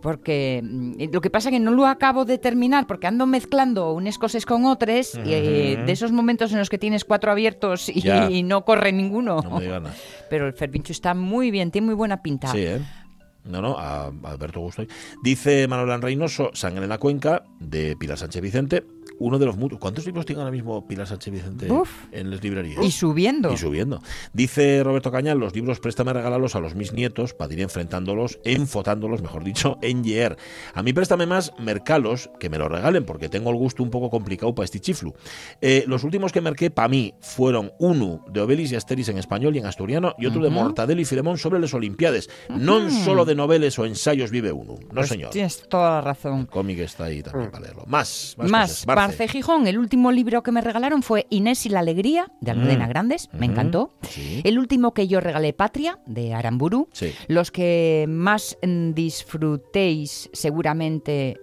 Porque 0.00 0.62
mm, 0.62 1.12
lo 1.12 1.20
que 1.20 1.28
pasa 1.28 1.48
es 1.48 1.54
que 1.54 1.60
no 1.60 1.72
lo 1.72 1.86
acabo 1.86 2.24
de 2.24 2.38
terminar 2.38 2.86
porque 2.86 3.08
ando 3.08 3.26
mezclando 3.26 3.92
unas 3.92 4.16
cosas 4.18 4.46
con 4.46 4.64
otras 4.64 5.14
y 5.16 5.32
eh, 5.32 5.82
de 5.84 5.92
esos 5.92 6.12
momentos 6.12 6.52
en 6.52 6.58
los 6.58 6.70
que 6.70 6.78
tienes 6.78 7.04
cuatro 7.04 7.32
abiertos 7.32 7.88
y, 7.88 8.42
no 8.44 8.64
corre 8.64 8.92
ninguno. 8.92 9.40
No 9.42 9.58
me 9.58 9.66
nada. 9.66 9.92
Pero 10.30 10.46
el 10.46 10.52
Fervinchu 10.52 10.92
está 10.92 11.12
muy 11.14 11.50
bien, 11.50 11.72
tiene 11.72 11.86
muy 11.86 11.94
buena 11.94 12.22
pinta. 12.22 12.52
Sí, 12.52 12.58
¿eh? 12.60 12.80
No, 13.44 13.60
no, 13.60 13.76
a 13.78 14.12
Alberto 14.24 14.60
Gusto. 14.60 14.84
Dice 15.22 15.66
Manuel 15.68 16.00
Reynoso, 16.02 16.50
Sangre 16.52 16.84
en 16.84 16.88
la 16.88 16.98
Cuenca, 16.98 17.44
de 17.60 17.96
Pilar 17.96 18.18
Sánchez 18.18 18.42
Vicente. 18.42 18.84
Uno 19.18 19.38
de 19.38 19.46
los 19.46 19.56
muchos. 19.56 19.78
¿Cuántos 19.78 20.04
libros 20.06 20.26
tiene 20.26 20.40
ahora 20.42 20.52
mismo 20.52 20.86
Pilar 20.86 21.06
Sánchez 21.06 21.32
Vicente 21.32 21.70
Uf. 21.70 21.90
en 22.12 22.30
las 22.30 22.42
librerías? 22.42 22.84
Y 22.84 22.90
subiendo. 22.90 23.52
Y 23.52 23.56
subiendo. 23.56 24.02
Dice 24.32 24.82
Roberto 24.84 25.10
Cañal, 25.10 25.38
los 25.38 25.54
libros 25.54 25.80
préstame 25.80 26.12
regalarlos 26.12 26.54
a 26.54 26.60
los 26.60 26.74
mis 26.74 26.92
nietos 26.92 27.34
para 27.34 27.52
ir 27.52 27.60
enfrentándolos, 27.60 28.38
enfotándolos, 28.44 29.22
mejor 29.22 29.44
dicho, 29.44 29.78
en 29.82 30.04
Yeer. 30.04 30.36
A 30.74 30.82
mí 30.82 30.92
préstame 30.92 31.26
más 31.26 31.52
Mercalos, 31.58 32.30
que 32.38 32.50
me 32.50 32.58
lo 32.58 32.68
regalen, 32.68 33.04
porque 33.04 33.28
tengo 33.28 33.50
el 33.50 33.56
gusto 33.56 33.82
un 33.82 33.90
poco 33.90 34.10
complicado 34.10 34.54
para 34.54 34.64
este 34.64 34.80
chiflu. 34.80 35.14
Eh, 35.60 35.84
los 35.86 36.04
últimos 36.04 36.32
que 36.32 36.40
merqué 36.40 36.70
para 36.70 36.88
mí 36.88 37.14
fueron 37.20 37.72
uno 37.78 38.24
de 38.30 38.40
Obelis 38.40 38.72
y 38.72 38.76
Asteris 38.76 39.08
en 39.08 39.18
español 39.18 39.54
y 39.56 39.58
en 39.58 39.66
asturiano, 39.66 40.14
y 40.18 40.26
otro 40.26 40.42
de 40.42 40.50
Mortadelo 40.50 41.00
y 41.00 41.04
Filemón 41.04 41.38
sobre 41.38 41.58
las 41.60 41.72
Olimpiades. 41.74 42.28
No 42.48 42.90
solo 42.90 43.24
de 43.24 43.34
noveles 43.34 43.78
o 43.78 43.84
ensayos 43.86 44.30
vive 44.30 44.52
uno. 44.52 44.74
No, 44.74 44.94
Pues 44.94 45.08
señor. 45.08 45.30
Tienes 45.30 45.68
toda 45.68 45.90
la 45.90 46.00
razón. 46.00 46.40
El 46.40 46.46
cómic 46.48 46.78
está 46.80 47.04
ahí 47.04 47.22
también 47.22 47.50
para 47.50 47.64
leerlo. 47.64 47.84
Más, 47.86 48.34
más, 48.38 48.50
Más, 48.50 48.86
Barce 49.06 49.28
Gijón, 49.28 49.66
el 49.66 49.78
último 49.78 50.10
libro 50.12 50.42
que 50.42 50.52
me 50.52 50.60
regalaron 50.60 51.02
fue 51.02 51.26
Inés 51.30 51.64
y 51.66 51.68
la 51.68 51.80
Alegría, 51.80 52.26
de 52.40 52.50
Almudena 52.50 52.86
Mm. 52.86 52.88
Grandes, 52.88 53.28
me 53.32 53.46
Ujú. 53.46 53.52
encantó. 53.52 53.94
Sí. 54.02 54.40
El 54.44 54.58
último 54.58 54.92
que 54.94 55.06
yo 55.08 55.20
regalé, 55.20 55.52
Patria, 55.52 55.98
de 56.06 56.34
Aramburu. 56.34 56.88
Sí. 56.92 57.12
Los 57.28 57.50
que 57.50 58.06
más 58.08 58.56
disfrutéis, 58.94 60.28
seguramente, 60.32 61.36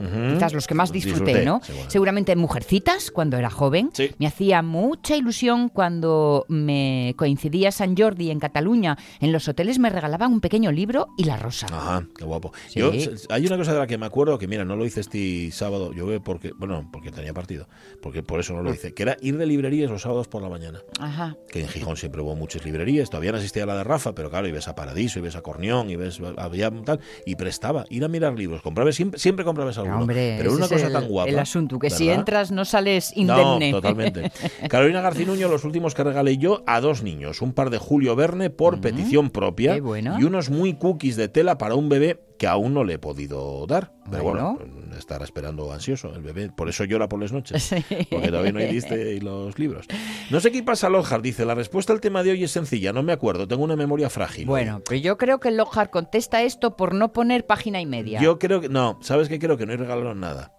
Quizás 0.00 0.52
los 0.52 0.66
que 0.66 0.74
más 0.74 0.92
disfruté, 0.92 1.20
Disfruté, 1.20 1.44
¿no? 1.44 1.60
seguro. 1.62 1.90
Seguramente 1.90 2.36
Mujercitas, 2.36 3.10
cuando 3.10 3.36
era 3.36 3.50
joven. 3.50 3.90
Sí. 3.92 4.10
Me 4.18 4.26
hacía 4.26 4.62
mucha 4.62 5.16
ilusión 5.16 5.68
cuando 5.68 6.46
me 6.48 7.14
coincidía 7.16 7.72
San 7.72 7.96
Jordi 7.96 8.30
en 8.30 8.40
Cataluña. 8.40 8.96
En 9.20 9.32
los 9.32 9.48
hoteles 9.48 9.78
me 9.78 9.90
regalaban 9.90 10.32
un 10.32 10.40
pequeño 10.40 10.72
libro 10.72 11.08
y 11.16 11.24
la 11.24 11.36
rosa. 11.36 11.66
Ajá, 11.70 12.06
qué 12.16 12.24
guapo. 12.24 12.52
Sí. 12.68 12.80
Yo, 12.80 12.92
hay 13.28 13.46
una 13.46 13.56
cosa 13.56 13.72
de 13.72 13.78
la 13.78 13.86
que 13.86 13.98
me 13.98 14.06
acuerdo 14.06 14.38
que, 14.38 14.48
mira, 14.48 14.64
no 14.64 14.76
lo 14.76 14.86
hice 14.86 15.00
este 15.00 15.50
sábado, 15.50 15.92
yo 15.92 16.06
porque, 16.22 16.52
bueno, 16.56 16.88
porque 16.92 17.10
tenía 17.10 17.32
partido, 17.32 17.68
porque 18.02 18.22
por 18.22 18.40
eso 18.40 18.52
no 18.54 18.62
lo 18.62 18.72
hice, 18.72 18.94
que 18.94 19.02
era 19.02 19.16
ir 19.20 19.36
de 19.36 19.46
librerías 19.46 19.90
los 19.90 20.02
sábados 20.02 20.28
por 20.28 20.42
la 20.42 20.48
mañana. 20.48 20.80
Ajá. 20.98 21.36
Que 21.48 21.60
en 21.62 21.68
Gijón 21.68 21.96
siempre 21.96 22.22
hubo 22.22 22.34
muchas 22.34 22.64
librerías, 22.64 23.10
todavía 23.10 23.32
no 23.32 23.38
existía 23.38 23.66
la 23.66 23.76
de 23.76 23.84
Rafa, 23.84 24.14
pero 24.14 24.30
claro, 24.30 24.50
ves 24.52 24.68
a 24.68 24.74
Paradiso, 24.74 25.20
ves 25.22 25.36
a 25.36 25.42
Cornión, 25.42 25.90
y 25.90 25.96
ves, 25.96 26.20
había 26.36 26.70
tal, 26.84 27.00
y 27.26 27.36
prestaba, 27.36 27.84
ir 27.90 28.04
a 28.04 28.08
mirar 28.08 28.34
libros, 28.34 28.62
compraba, 28.62 28.90
siempre, 28.92 29.18
siempre 29.20 29.44
comprabas 29.44 29.78
Hombre, 29.98 30.36
pero 30.38 30.52
una 30.52 30.68
cosa 30.68 30.86
el, 30.86 30.92
tan 30.92 31.08
guapa. 31.08 31.30
el 31.30 31.38
asunto, 31.38 31.78
que 31.78 31.90
si 31.90 32.10
entras 32.10 32.50
no 32.50 32.64
sales 32.64 33.12
indemne. 33.16 33.70
No, 33.70 33.78
totalmente. 33.78 34.30
Carolina 34.68 35.00
Garcinuño, 35.00 35.48
los 35.48 35.64
últimos 35.64 35.94
que 35.94 36.04
regalé 36.04 36.38
yo 36.38 36.62
a 36.66 36.80
dos 36.80 37.02
niños. 37.02 37.42
Un 37.42 37.52
par 37.52 37.70
de 37.70 37.78
Julio 37.78 38.16
Verne 38.16 38.50
por 38.50 38.80
petición 38.80 39.30
propia. 39.30 39.80
Bueno. 39.80 40.16
Y 40.18 40.24
unos 40.24 40.50
muy 40.50 40.74
cookies 40.74 41.16
de 41.16 41.28
tela 41.28 41.58
para 41.58 41.74
un 41.74 41.88
bebé 41.88 42.20
que 42.40 42.46
aún 42.46 42.72
no 42.72 42.84
le 42.84 42.94
he 42.94 42.98
podido 42.98 43.66
dar. 43.66 43.92
Pero 44.10 44.22
bueno, 44.22 44.56
Bueno. 44.58 44.96
estará 44.96 45.24
esperando 45.24 45.70
ansioso 45.74 46.10
el 46.14 46.22
bebé. 46.22 46.48
Por 46.50 46.70
eso 46.70 46.84
llora 46.84 47.06
por 47.06 47.20
las 47.20 47.32
noches. 47.32 47.62
Sí. 47.62 47.84
Porque 48.10 48.28
todavía 48.28 48.50
no 48.52 48.60
diste 48.60 49.20
los 49.20 49.58
libros. 49.58 49.86
No 50.30 50.40
sé 50.40 50.50
qué 50.50 50.62
pasa, 50.62 50.88
Lojar. 50.88 51.20
Dice, 51.20 51.44
la 51.44 51.54
respuesta 51.54 51.92
al 51.92 52.00
tema 52.00 52.22
de 52.22 52.30
hoy 52.30 52.42
es 52.42 52.50
sencilla. 52.50 52.94
No 52.94 53.02
me 53.02 53.12
acuerdo. 53.12 53.46
Tengo 53.46 53.62
una 53.62 53.76
memoria 53.76 54.08
frágil. 54.08 54.46
Bueno, 54.46 54.80
pero 54.88 54.98
yo 54.98 55.18
creo 55.18 55.38
que 55.38 55.50
Lojar 55.50 55.90
contesta 55.90 56.42
esto 56.42 56.78
por 56.78 56.94
no 56.94 57.12
poner 57.12 57.44
página 57.46 57.78
y 57.82 57.84
media. 57.84 58.22
Yo 58.22 58.38
creo 58.38 58.62
que... 58.62 58.70
No, 58.70 58.98
¿sabes 59.02 59.28
qué? 59.28 59.38
Creo 59.38 59.58
que 59.58 59.66
no 59.66 59.74
he 59.74 59.76
regalado 59.76 60.14
nada. 60.14 60.54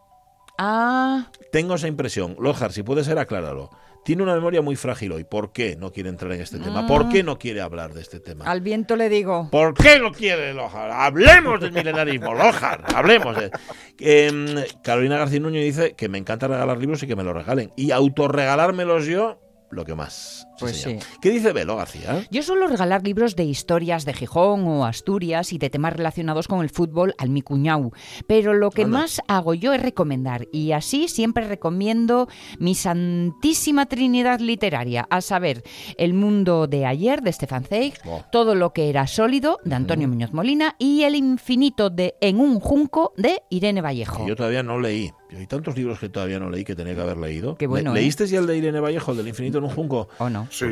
Ah, 0.59 1.31
Tengo 1.51 1.73
esa 1.73 1.87
impresión. 1.87 2.35
Lojar, 2.39 2.71
si 2.73 2.83
puede 2.83 3.03
ser, 3.03 3.17
acláralo. 3.17 3.71
Tiene 4.03 4.23
una 4.23 4.33
memoria 4.33 4.61
muy 4.61 4.75
frágil 4.75 5.11
hoy. 5.11 5.23
¿Por 5.23 5.51
qué 5.51 5.75
no 5.75 5.91
quiere 5.91 6.09
entrar 6.09 6.31
en 6.33 6.41
este 6.41 6.59
tema? 6.59 6.87
¿Por 6.87 7.09
qué 7.09 7.23
no 7.23 7.37
quiere 7.37 7.61
hablar 7.61 7.93
de 7.93 8.01
este 8.01 8.19
tema? 8.19 8.45
Al 8.45 8.61
viento 8.61 8.95
le 8.95 9.09
digo. 9.09 9.49
¿Por 9.51 9.73
qué 9.73 9.99
no 9.99 10.11
quiere 10.11 10.53
Lojar? 10.53 10.91
Hablemos 10.91 11.59
del 11.59 11.71
milenarismo, 11.71 12.33
Lojar, 12.33 12.83
hablemos. 12.95 13.35
de- 13.37 13.51
Em, 13.99 14.47
Carolina 14.83 15.17
García 15.17 15.39
Nuño 15.39 15.59
dice 15.59 15.93
que 15.95 16.09
me 16.09 16.17
encanta 16.17 16.47
regalar 16.47 16.77
libros 16.77 17.03
y 17.03 17.07
que 17.07 17.15
me 17.15 17.23
los 17.23 17.35
regalen. 17.35 17.71
Y 17.75 17.91
autorregalármelos 17.91 19.05
yo, 19.05 19.40
lo 19.71 19.85
que 19.85 19.95
más. 19.95 20.47
Sí, 20.51 20.55
Pues 20.59 20.81
sí. 20.81 20.97
¿Qué 21.21 21.29
dice 21.31 21.53
Belo 21.53 21.75
García? 21.77 22.25
Yo 22.29 22.43
suelo 22.43 22.67
regalar 22.67 23.03
libros 23.03 23.35
de 23.35 23.43
historias 23.45 24.05
de 24.05 24.13
Gijón 24.13 24.67
o 24.67 24.85
Asturias 24.85 25.53
y 25.53 25.57
de 25.57 25.69
temas 25.69 25.93
relacionados 25.93 26.47
con 26.47 26.61
el 26.61 26.69
fútbol 26.69 27.15
al 27.17 27.29
mi 27.29 27.41
cuñau, 27.41 27.91
pero 28.27 28.53
lo 28.53 28.69
que 28.69 28.83
Anda. 28.83 28.99
más 28.99 29.21
hago 29.27 29.53
yo 29.53 29.73
es 29.73 29.81
recomendar 29.81 30.47
y 30.51 30.73
así 30.73 31.07
siempre 31.07 31.47
recomiendo 31.47 32.27
mi 32.59 32.75
santísima 32.75 33.85
trinidad 33.87 34.39
literaria, 34.39 35.07
a 35.09 35.21
saber, 35.21 35.63
El 35.97 36.13
mundo 36.13 36.67
de 36.67 36.85
ayer 36.85 37.21
de 37.21 37.31
Stefan 37.33 37.63
Zweig, 37.63 37.93
Oh. 38.05 38.23
Todo 38.31 38.55
lo 38.55 38.73
que 38.73 38.89
era 38.89 39.07
sólido 39.07 39.57
de 39.63 39.75
Antonio 39.75 40.07
Muñoz 40.07 40.33
Molina 40.33 40.75
y 40.79 41.03
El 41.03 41.15
infinito 41.15 41.89
de 41.89 42.15
En 42.21 42.39
un 42.39 42.59
junco 42.59 43.13
de 43.17 43.41
Irene 43.49 43.81
Vallejo. 43.81 44.23
Que 44.23 44.29
yo 44.29 44.35
todavía 44.35 44.63
no 44.63 44.79
leí. 44.79 45.11
Hay 45.35 45.47
tantos 45.47 45.75
libros 45.77 45.99
que 45.99 46.09
todavía 46.09 46.39
no 46.39 46.49
leí 46.49 46.63
que 46.63 46.75
tenía 46.75 46.93
que 46.95 47.01
haber 47.01 47.17
leído. 47.17 47.55
Qué 47.55 47.67
bueno, 47.67 47.93
Le- 47.93 47.99
¿eh? 47.99 48.03
¿Leíste 48.03 48.27
ya 48.27 48.39
el 48.39 48.47
de 48.47 48.57
Irene 48.57 48.79
Vallejo, 48.79 49.11
el 49.11 49.17
del 49.17 49.27
infinito 49.29 49.59
en 49.59 49.63
un 49.65 49.69
junco? 49.69 50.09
¿O 50.17 50.29
no? 50.29 50.47
Sí, 50.51 50.65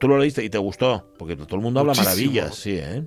Tú 0.00 0.08
lo 0.08 0.18
leíste 0.18 0.42
y 0.44 0.50
te 0.50 0.58
gustó, 0.58 1.12
porque 1.18 1.36
todo 1.36 1.56
el 1.56 1.62
mundo 1.62 1.80
habla 1.80 1.92
Muchísimo. 1.92 2.10
maravillas, 2.10 2.54
sí, 2.56 2.78
¿eh? 2.78 3.04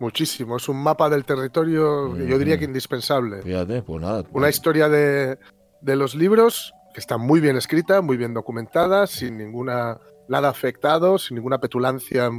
muchísimo. 0.00 0.56
Es 0.56 0.68
un 0.68 0.82
mapa 0.82 1.08
del 1.08 1.24
territorio, 1.24 2.16
yo 2.16 2.38
diría 2.38 2.58
que 2.58 2.64
indispensable. 2.64 3.42
Fíjate, 3.42 3.82
pues 3.82 4.02
nada. 4.02 4.24
Una 4.32 4.48
historia 4.48 4.88
de, 4.88 5.38
de 5.80 5.96
los 5.96 6.14
libros 6.14 6.72
que 6.92 7.00
está 7.00 7.16
muy 7.16 7.40
bien 7.40 7.56
escrita, 7.56 8.00
muy 8.02 8.16
bien 8.16 8.34
documentada, 8.34 9.06
sin 9.06 9.38
ninguna 9.38 9.98
nada 10.28 10.48
afectado, 10.48 11.18
sin 11.18 11.36
ninguna 11.36 11.58
petulancia, 11.58 12.30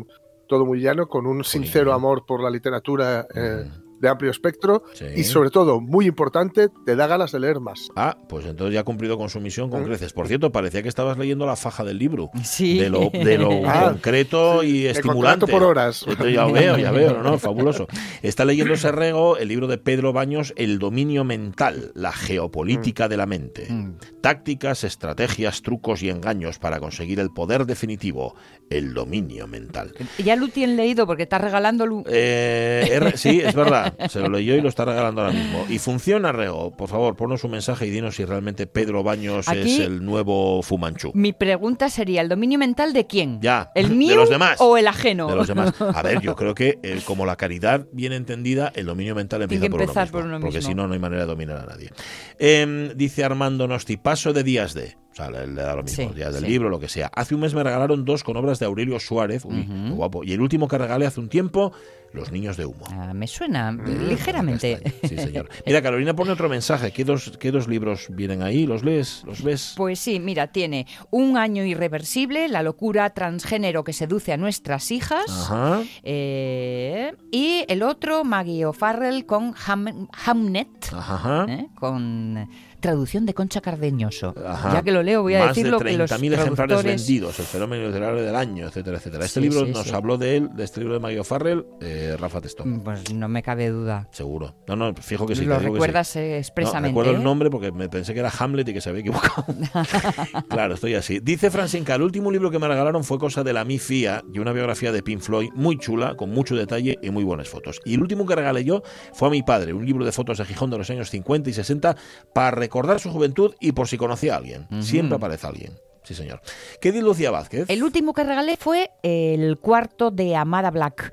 todo 0.47 0.65
muy 0.65 0.79
llano, 0.79 1.07
con 1.07 1.25
un 1.25 1.43
sincero 1.43 1.91
amor 1.93 2.25
por 2.25 2.41
la 2.43 2.49
literatura 2.49 3.27
eh, 3.33 3.65
de 4.05 4.09
amplio 4.11 4.29
espectro 4.29 4.83
Sí. 4.93 5.05
y 5.15 5.23
sobre 5.23 5.49
todo, 5.49 5.81
muy 5.81 6.05
importante, 6.05 6.69
te 6.85 6.95
da 6.95 7.07
ganas 7.07 7.31
de 7.31 7.39
leer 7.39 7.59
más. 7.59 7.89
Ah, 7.95 8.17
pues 8.29 8.45
entonces 8.45 8.73
ya 8.75 8.81
ha 8.81 8.83
cumplido 8.83 9.17
con 9.17 9.29
su 9.29 9.39
misión 9.39 9.69
con 9.71 9.81
¿Eh? 9.81 9.85
creces. 9.85 10.13
Por 10.13 10.27
cierto, 10.27 10.51
parecía 10.51 10.83
que 10.83 10.89
estabas 10.89 11.17
leyendo 11.17 11.45
la 11.47 11.55
faja 11.55 11.83
del 11.83 11.97
libro. 11.97 12.29
Sí. 12.43 12.77
De 12.77 12.89
lo, 12.89 13.09
de 13.11 13.37
lo 13.37 13.49
Ah, 13.67 13.89
concreto 13.93 14.61
sí, 14.61 14.67
y 14.81 14.85
estimulante. 14.85 15.47
por 15.47 15.63
horas. 15.63 16.05
Entonces 16.07 16.35
ya 16.35 16.45
veo, 16.45 16.77
ya 16.77 16.91
veo, 16.91 17.23
¿no? 17.23 17.39
Fabuloso. 17.39 17.87
Está 18.21 18.45
leyendo 18.45 18.75
Serrego 18.77 19.37
el 19.37 19.47
libro 19.47 19.65
de 19.67 19.77
Pedro 19.79 20.13
Baños, 20.13 20.53
El 20.55 20.77
dominio 20.77 21.23
mental, 21.23 21.91
la 21.95 22.11
geopolítica 22.11 23.07
de 23.09 23.17
la 23.17 23.25
mente. 23.25 23.65
Mm. 23.69 23.93
Tácticas, 24.21 24.83
estrategias, 24.83 25.61
trucos 25.63 26.03
y 26.03 26.09
engaños 26.09 26.59
para 26.59 26.79
conseguir 26.79 27.19
el 27.19 27.31
poder 27.31 27.65
definitivo, 27.65 28.35
el 28.69 28.93
dominio 28.93 29.47
mental. 29.47 29.93
Ya 30.23 30.35
lo 30.35 30.47
tienen 30.49 30.75
leído 30.77 31.07
porque 31.07 31.23
está 31.23 31.37
regalándolo. 31.37 32.03
Eh, 32.07 33.13
sí, 33.15 33.41
es 33.43 33.55
verdad. 33.55 33.94
Se 34.10 34.19
lo 34.19 34.29
leyó 34.29 34.55
y 34.55 34.62
lo 34.62 34.69
está 34.69 34.86
regalando 34.86 35.21
ahora 35.21 35.34
mismo. 35.34 35.65
Y 35.69 35.79
funciona, 35.79 36.31
Rego. 36.31 36.71
Por 36.71 36.89
favor, 36.89 37.15
ponnos 37.15 37.43
un 37.43 37.51
mensaje 37.51 37.88
y 37.88 37.89
dinos 37.89 38.15
si 38.15 38.25
realmente 38.25 38.67
Pedro 38.67 39.03
Baños 39.03 39.47
Aquí- 39.47 39.75
es 39.75 39.79
el 39.79 40.03
nuevo 40.03 40.62
Fumanchu. 40.62 41.12
Mi 41.13 41.34
pregunta 41.34 41.89
sería, 41.89 42.21
¿el 42.21 42.29
dominio 42.29 42.60
mental 42.60 42.93
de 42.93 43.08
quién? 43.08 43.39
Ya, 43.41 43.71
¿El 43.75 43.89
de 43.89 43.95
mío 43.95 44.15
los 44.15 44.29
demás. 44.29 44.58
o 44.60 44.77
el 44.77 44.88
ajeno? 44.88 45.27
De 45.27 45.36
los 45.36 45.47
demás. 45.47 45.73
A 45.81 46.01
ver, 46.01 46.21
yo 46.21 46.36
creo 46.36 46.55
que 46.55 46.79
eh, 46.84 47.01
como 47.05 47.25
la 47.25 47.36
caridad 47.36 47.86
bien 47.91 48.13
entendida, 48.13 48.71
el 48.75 48.86
dominio 48.86 49.15
mental 49.15 49.41
empieza 49.41 49.65
por, 49.67 49.81
uno 49.81 49.88
mismo, 49.93 50.12
por 50.12 50.25
uno 50.25 50.39
Porque 50.39 50.62
si 50.62 50.73
no, 50.75 50.88
no 50.88 50.93
hay 50.93 50.99
manera 50.99 51.21
de 51.21 51.27
dominar 51.27 51.58
a 51.58 51.65
nadie. 51.65 51.91
Em, 52.39 52.89
dice 52.95 53.23
Armando 53.23 53.67
Nosti, 53.67 53.97
paso 53.97 54.34
de 54.34 54.43
días 54.43 54.73
de. 54.73 54.95
O 55.15 55.17
sea, 55.17 55.32
le, 55.32 55.47
le 55.47 55.62
da 55.62 55.75
lo 55.78 55.84
mismo, 55.84 56.10
Sí, 56.10 56.13
días 56.13 56.34
del 56.34 56.43
sí. 56.43 56.49
libro, 56.49 56.69
lo 56.69 56.78
que 56.78 56.89
sea. 56.89 57.10
Hace 57.15 57.36
un 57.36 57.41
mes 57.41 57.54
me 57.54 57.63
regalaron 57.63 58.04
dos 58.04 58.21
con 58.23 58.36
obras 58.36 58.60
de 58.60 58.65
Aurelio 58.65 58.99
Suárez. 58.99 59.45
Uy, 59.45 59.65
qué 59.65 59.89
guapo. 59.91 60.25
Y 60.25 60.34
el 60.34 60.41
último 60.41 60.67
que 60.67 60.78
regalé 60.78 61.06
hace 61.06 61.19
un 61.21 61.30
tiempo, 61.30 61.71
Los 62.13 62.32
niños 62.32 62.56
de 62.56 62.65
humo. 62.65 62.86
Ah, 62.91 63.13
me 63.13 63.28
suena 63.28 63.73
Mm, 63.73 64.08
ligeramente. 64.08 64.80
Sí, 65.04 65.17
señor. 65.17 65.49
Mira, 65.65 65.82
Carolina 65.82 66.15
pone 66.15 66.32
otro 66.32 66.47
mensaje. 66.47 66.91
¿Qué 66.91 67.04
dos, 67.04 67.38
¿Qué 67.39 67.51
dos 67.51 67.67
libros 67.67 68.08
vienen 68.10 68.41
ahí? 68.41 68.65
¿Los 68.65 68.84
lees? 68.86 69.21
¿Los 69.25 69.41
ves? 69.43 69.73
Pues 69.75 69.99
sí, 69.99 70.21
mira, 70.21 70.47
tiene 70.47 70.88
Un 71.12 71.38
año 71.38 71.65
irreversible, 71.65 72.47
la 72.47 72.63
locura 72.63 73.10
transgénero 73.10 73.84
que 73.84 73.91
seduce 73.91 74.32
a 74.32 74.38
nuestras 74.38 74.91
hijas. 74.91 75.25
Ajá. 75.28 75.82
Eh, 76.04 77.13
y 77.32 77.65
el 77.67 77.84
otro, 77.84 78.23
Maggie 78.23 78.65
O'Farrell 78.65 79.25
con 79.25 79.54
Ham- 79.54 80.08
Hamnet, 80.25 80.93
Ajá. 80.93 81.45
¿eh? 81.49 81.67
con 81.75 82.49
traducción 82.86 83.26
de 83.26 83.34
Concha 83.34 83.62
Cardeñoso. 83.62 84.36
Ajá. 84.45 84.74
Ya 84.74 84.82
que 84.84 84.91
lo 84.91 85.02
leo, 85.02 85.24
voy 85.24 85.34
a 85.36 85.39
Más 85.39 85.56
decirlo 85.56 85.80
de 85.80 85.86
que 85.86 85.98
los 85.98 86.12
30.000 86.12 86.34
ejemplares 86.34 86.56
traductores... 86.56 87.08
vendidos, 87.08 87.39
el 87.39 87.45
fenómeno 87.45 87.88
literario 87.88 88.24
del 88.24 88.36
año, 88.36 88.67
etcétera, 88.67 88.98
etcétera. 88.98 89.26
Este 89.26 89.39
Sí, 89.41 89.50
libro 89.50 89.65
sí, 89.65 89.71
nos 89.71 89.88
sí. 89.88 89.93
habló 89.95 90.17
de 90.17 90.38
él, 90.38 90.50
de 90.56 90.63
este 90.63 90.80
libro 90.82 90.93
de 90.93 91.00
Mario 91.00 91.24
Farrell, 91.24 91.65
eh, 91.82 92.15
Rafa 92.19 92.41
Testón. 92.41 92.82
Pues 92.82 93.12
no 93.13 93.28
me 93.28 93.41
cabe 93.41 93.69
duda. 93.69 94.08
Seguro. 94.12 94.56
No, 94.67 94.76
no, 94.76 94.93
fijo 94.93 95.26
que 95.26 95.36
sí. 95.36 95.45
lo 95.45 95.58
que 95.58 95.65
recuerdas 95.65 96.15
eh, 96.15 96.30
No, 96.34 96.36
expresamente. 96.38 96.89
recuerdo 96.89 97.13
¿eh? 97.13 97.15
el 97.15 97.24
nombre 97.24 97.50
porque 97.50 97.71
me 97.71 97.89
pensé 97.89 98.13
que 98.13 98.19
era 98.19 98.32
Hamlet 98.38 98.69
y 98.69 98.74
que 98.74 98.82
se 98.82 98.89
había 98.89 99.02
equivocado. 99.02 99.45
claro, 100.50 100.76
estoy 100.76 100.93
así. 100.93 101.19
Dice 101.19 101.50
Francinca, 101.50 101.95
el 101.95 102.04
último 102.04 102.30
libro 102.32 102.52
que 102.52 102.60
me 102.60 102.67
regalaron 102.67 103.04
fue 103.04 103.17
cosa 103.17 103.43
de 103.43 103.52
la 103.52 103.65
Mi 103.65 103.80
Fía 103.80 104.24
y 104.32 104.38
una 104.38 104.52
biografía 104.52 104.91
de 104.91 105.02
Pink 105.02 105.21
Floyd 105.21 105.50
muy 105.56 105.80
chula, 105.80 106.15
con 106.15 106.30
mucho 106.30 106.56
detalle 106.56 107.00
y 107.02 107.10
muy 107.10 107.24
buenas 107.24 107.50
fotos. 107.50 107.82
Y 107.84 107.95
el 107.95 108.02
último 108.02 108.28
que 108.28 108.36
regalé 108.36 108.63
yo 108.63 108.84
fue 109.13 109.28
a 109.30 109.32
mi 109.32 109.41
padre, 109.41 109.74
un 109.74 109.86
libro 109.86 110.06
de 110.06 110.12
fotos 110.12 110.38
de 110.38 110.45
Gijón 110.45 110.69
de 110.69 110.78
los 110.78 110.89
años 110.91 111.10
50 111.10 111.50
y 111.50 111.54
60 111.54 111.95
para 112.32 112.52
recordar 112.52 112.74
su 112.99 113.11
juventud 113.11 113.55
y 113.59 113.71
por 113.71 113.88
si 113.88 113.97
conocía 113.97 114.35
a 114.35 114.38
alguien. 114.38 114.67
Siempre 114.81 115.15
aparece 115.15 115.47
alguien. 115.47 115.73
Sí, 116.05 116.13
señor. 116.13 116.39
¿Qué 116.79 116.91
dice 116.91 117.03
Lucía 117.03 117.31
Vázquez? 117.31 117.65
El 117.67 117.83
último 117.83 118.13
que 118.13 118.23
regalé 118.23 118.57
fue 118.57 118.91
el 119.01 119.57
cuarto 119.57 120.11
de 120.11 120.35
Amada 120.35 120.69
Black, 120.69 121.11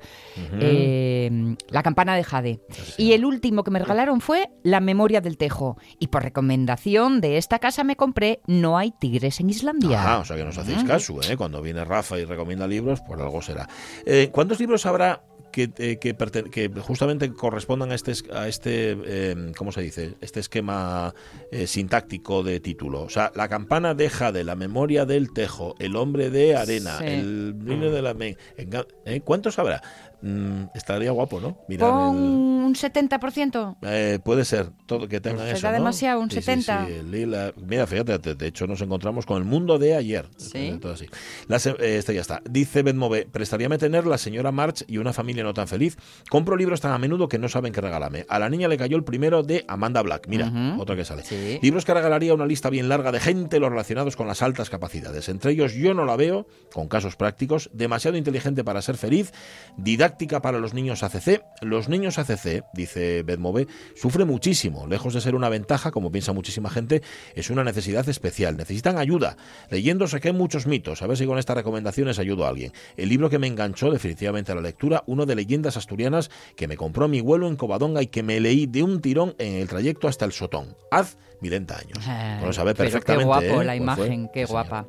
eh, 0.59 1.55
La 1.69 1.81
campana 1.81 2.15
de 2.15 2.23
Jade. 2.23 2.59
Y 2.97 3.13
el 3.13 3.25
último 3.25 3.63
que 3.63 3.71
me 3.71 3.79
regalaron 3.79 4.21
fue 4.21 4.49
La 4.61 4.79
memoria 4.79 5.19
del 5.19 5.37
Tejo. 5.37 5.77
Y 5.97 6.07
por 6.07 6.21
recomendación 6.21 7.21
de 7.21 7.37
esta 7.37 7.57
casa 7.57 7.83
me 7.83 7.95
compré 7.95 8.41
No 8.45 8.77
hay 8.77 8.91
tigres 8.91 9.39
en 9.39 9.49
Islandia. 9.49 10.13
Ah, 10.13 10.19
o 10.19 10.25
sea 10.25 10.37
que 10.37 10.45
nos 10.45 10.59
hacéis 10.59 10.83
caso, 10.83 11.19
¿eh? 11.23 11.37
Cuando 11.37 11.61
viene 11.63 11.83
Rafa 11.83 12.19
y 12.19 12.25
recomienda 12.25 12.67
libros, 12.67 13.01
pues 13.07 13.19
algo 13.19 13.41
será. 13.41 13.67
Eh, 14.05 14.29
¿Cuántos 14.31 14.59
libros 14.59 14.85
habrá 14.85 15.23
que, 15.53 15.69
eh, 15.77 15.97
que, 15.99 16.67
justamente 16.81 17.31
correspondan 17.31 17.91
a 17.91 17.95
este, 17.95 18.11
es- 18.11 18.25
a 18.33 18.47
este 18.49 18.97
eh, 19.05 19.51
¿cómo 19.55 19.71
se 19.71 19.81
dice? 19.81 20.15
Este 20.19 20.41
esquema 20.41 21.13
eh, 21.51 21.67
sintáctico 21.67 22.43
de 22.43 22.59
título. 22.59 23.03
O 23.03 23.09
sea, 23.09 23.31
la 23.35 23.47
campana 23.47 23.93
deja 23.93 24.31
de 24.33 24.43
la 24.43 24.55
memoria 24.55 25.05
del 25.05 25.31
tejo, 25.31 25.75
el 25.79 25.95
hombre 25.95 26.29
de 26.29 26.55
arena, 26.57 26.97
Sí. 26.97 27.05
el 27.05 27.63
niño 27.63 27.91
de 27.91 28.01
la... 28.01 28.15
¿eh? 28.19 29.21
¿Cuántos 29.23 29.57
habrá? 29.59 29.81
Mm, 30.25 30.67
estaría 30.73 31.11
guapo, 31.11 31.41
¿no? 31.41 31.57
Mirar 31.67 31.89
Pon 31.91 32.15
el- 32.15 32.23
un 32.63 32.75
70%. 32.75 33.75
eh, 33.81 34.19
puede 34.23 34.45
ser, 34.45 34.69
todo 34.85 35.09
que 35.09 35.19
tengan 35.19 35.39
Será 35.47 35.57
eso. 35.57 35.67
¿no? 35.67 35.73
demasiado, 35.73 36.21
un 36.21 36.29
Sí, 36.29 36.37
sí, 36.37 36.43
70. 36.43 36.85
sí, 36.87 36.93
el 36.93 37.11
lila- 37.11 37.53
Mira, 37.57 37.85
fíjate, 37.85 38.33
de, 38.33 38.47
hecho 38.47 38.65
nos 38.65 38.79
encontramos 38.81 39.25
con 39.25 39.37
el 39.37 39.43
mundo 39.43 39.77
de 39.77 39.95
ayer. 39.97 40.29
Sí. 40.37 40.51
Eh, 40.59 40.77
todo 40.81 40.93
así. 40.93 41.07
La 41.49 41.57
eh, 41.57 41.97
este 41.97 42.13
ya 42.15 42.21
está. 42.21 42.41
Dice 42.49 42.83
Benmove, 42.83 43.25
prestaríame 43.29 43.77
tener 43.77 44.07
la 44.07 44.17
señora 44.17 44.53
March 44.53 44.85
y 44.87 44.97
una 44.97 45.11
familia 45.11 45.43
no 45.43 45.53
tan 45.53 45.67
feliz. 45.67 45.97
Compro 46.29 46.55
libros 46.55 46.79
tan 46.79 46.93
a 46.93 46.97
menudo 46.97 47.27
que 47.27 47.37
no 47.37 47.49
saben 47.49 47.73
qué 47.73 47.81
regalarme. 47.81 48.25
A 48.29 48.39
la 48.39 48.49
niña 48.49 48.69
le 48.69 48.77
cayó 48.77 48.95
el 48.95 49.03
primero 49.03 49.43
de 49.43 49.65
Amanda 49.67 50.01
Black. 50.03 50.27
Mira, 50.29 50.47
Ujú. 50.47 50.81
otro 50.81 50.95
que 50.95 51.03
sale. 51.03 51.23
Sí. 51.23 51.59
Libros 51.61 51.83
que 51.83 51.93
regalaría 51.93 52.33
una 52.33 52.45
lista 52.45 52.69
bien 52.69 52.87
larga 52.87 53.11
de 53.11 53.19
gente 53.19 53.59
los 53.59 53.69
relacionados 53.69 54.15
con 54.15 54.27
las 54.27 54.41
altas 54.41 54.69
capacidades. 54.69 55.27
Entre 55.27 55.51
ellos 55.51 55.73
yo 55.73 55.93
no 55.93 56.05
la 56.05 56.15
veo, 56.15 56.47
con 56.73 56.87
casos 56.87 57.17
prácticos, 57.17 57.69
demasiado 57.73 58.15
inteligente 58.15 58.63
para 58.63 58.81
ser 58.81 58.95
feliz, 58.95 59.33
didáctica 59.75 60.12
para 60.41 60.59
los 60.59 60.73
niños 60.73 61.03
ACC. 61.03 61.43
Los 61.61 61.89
niños 61.89 62.17
ACC, 62.17 62.65
dice 62.73 63.23
Bedmove, 63.23 63.67
sufren 63.95 64.27
muchísimo. 64.27 64.87
Lejos 64.87 65.13
de 65.13 65.21
ser 65.21 65.35
una 65.35 65.49
ventaja, 65.49 65.91
como 65.91 66.11
piensa 66.11 66.33
muchísima 66.33 66.69
gente, 66.69 67.01
es 67.35 67.49
una 67.49 67.63
necesidad 67.63 68.07
especial. 68.07 68.55
Necesitan 68.57 68.97
ayuda. 68.97 69.37
Leyendo 69.69 70.07
saqué 70.07 70.31
muchos 70.31 70.67
mitos. 70.67 71.01
A 71.01 71.07
ver 71.07 71.17
si 71.17 71.25
con 71.25 71.39
estas 71.39 71.57
recomendaciones 71.57 72.19
ayudo 72.19 72.45
a 72.45 72.49
alguien. 72.49 72.71
El 72.95 73.09
libro 73.09 73.29
que 73.29 73.39
me 73.39 73.47
enganchó 73.47 73.91
definitivamente 73.91 74.51
a 74.51 74.55
la 74.55 74.61
lectura, 74.61 75.03
uno 75.07 75.25
de 75.25 75.35
leyendas 75.35 75.77
asturianas 75.77 76.29
que 76.55 76.67
me 76.67 76.77
compró 76.77 77.07
mi 77.07 77.21
vuelo 77.21 77.47
en 77.47 77.55
Covadonga 77.55 78.01
y 78.01 78.07
que 78.07 78.23
me 78.23 78.39
leí 78.39 78.65
de 78.67 78.83
un 78.83 79.01
tirón 79.01 79.35
en 79.39 79.55
el 79.55 79.67
trayecto 79.67 80.07
hasta 80.07 80.25
el 80.25 80.31
Sotón. 80.31 80.75
Haz 80.91 81.17
milenta 81.41 81.77
años. 81.77 81.99
Ay, 82.07 82.37
Bueno, 82.37 82.53
sabe 82.53 82.73
pero 82.73 82.89
perfectamente. 82.89 83.23
Qué 83.23 83.47
guapo 83.47 83.61
¿eh? 83.61 83.65
la 83.65 83.75
imagen, 83.75 84.29
qué 84.33 84.45
Sí, 84.45 84.51
guapa. 84.51 84.85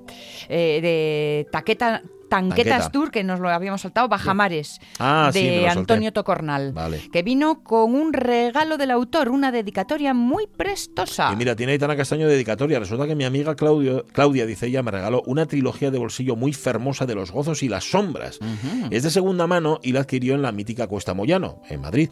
Eh, 0.48 0.80
de 0.80 1.46
Taqueta, 1.50 2.02
Tanquetas 2.28 2.64
Tanqueta. 2.72 2.90
Tour, 2.92 3.10
que 3.10 3.22
nos 3.24 3.40
lo 3.40 3.48
habíamos 3.48 3.80
saltado, 3.82 4.08
Bajamares, 4.08 4.80
Ah, 4.98 5.30
de 5.32 5.40
sí. 5.40 5.66
Antonio 5.66 6.12
Tocornal, 6.12 6.72
Vale. 6.72 7.08
que 7.12 7.22
vino 7.22 7.62
con 7.62 7.94
un 7.94 8.12
regalo 8.12 8.76
del 8.76 8.90
autor, 8.90 9.28
una 9.28 9.52
dedicatoria 9.52 10.14
muy 10.14 10.46
prestosa. 10.46 11.30
Y 11.32 11.36
mira, 11.36 11.54
tiene 11.56 11.72
Aitana 11.72 11.96
Castaño 11.96 12.26
dedicatoria. 12.28 12.78
Resulta 12.78 13.06
que 13.06 13.14
mi 13.14 13.24
amiga 13.24 13.54
Claudio, 13.54 14.04
Claudia, 14.12 14.46
dice 14.46 14.66
ella, 14.66 14.82
me 14.82 14.90
regaló 14.90 15.22
una 15.26 15.46
trilogía 15.46 15.90
de 15.90 15.98
bolsillo 15.98 16.36
muy 16.36 16.52
fermosa 16.52 17.06
de 17.06 17.14
los 17.14 17.30
gozos 17.30 17.62
y 17.62 17.68
las 17.68 17.84
sombras. 17.90 18.38
Es 18.90 19.02
de 19.02 19.10
segunda 19.10 19.46
mano 19.46 19.78
y 19.82 19.92
la 19.92 20.00
adquirió 20.00 20.34
en 20.34 20.42
la 20.42 20.52
mítica 20.52 20.86
Cuesta 20.86 21.14
Moyano, 21.14 21.62
en 21.68 21.80
Madrid. 21.80 22.10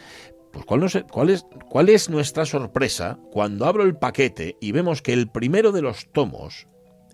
Pues 0.52 0.66
¿cuál, 0.66 0.80
no 0.80 0.88
sé- 0.90 1.04
cuál, 1.10 1.30
es, 1.30 1.46
¿cuál 1.70 1.88
es 1.88 2.10
nuestra 2.10 2.44
sorpresa 2.44 3.18
cuando 3.30 3.64
abro 3.66 3.84
el 3.84 3.96
paquete 3.96 4.56
y 4.60 4.72
vemos 4.72 5.00
que 5.00 5.14
el 5.14 5.28
primero 5.30 5.72
de 5.72 5.80
los 5.80 6.12
tomos 6.12 6.66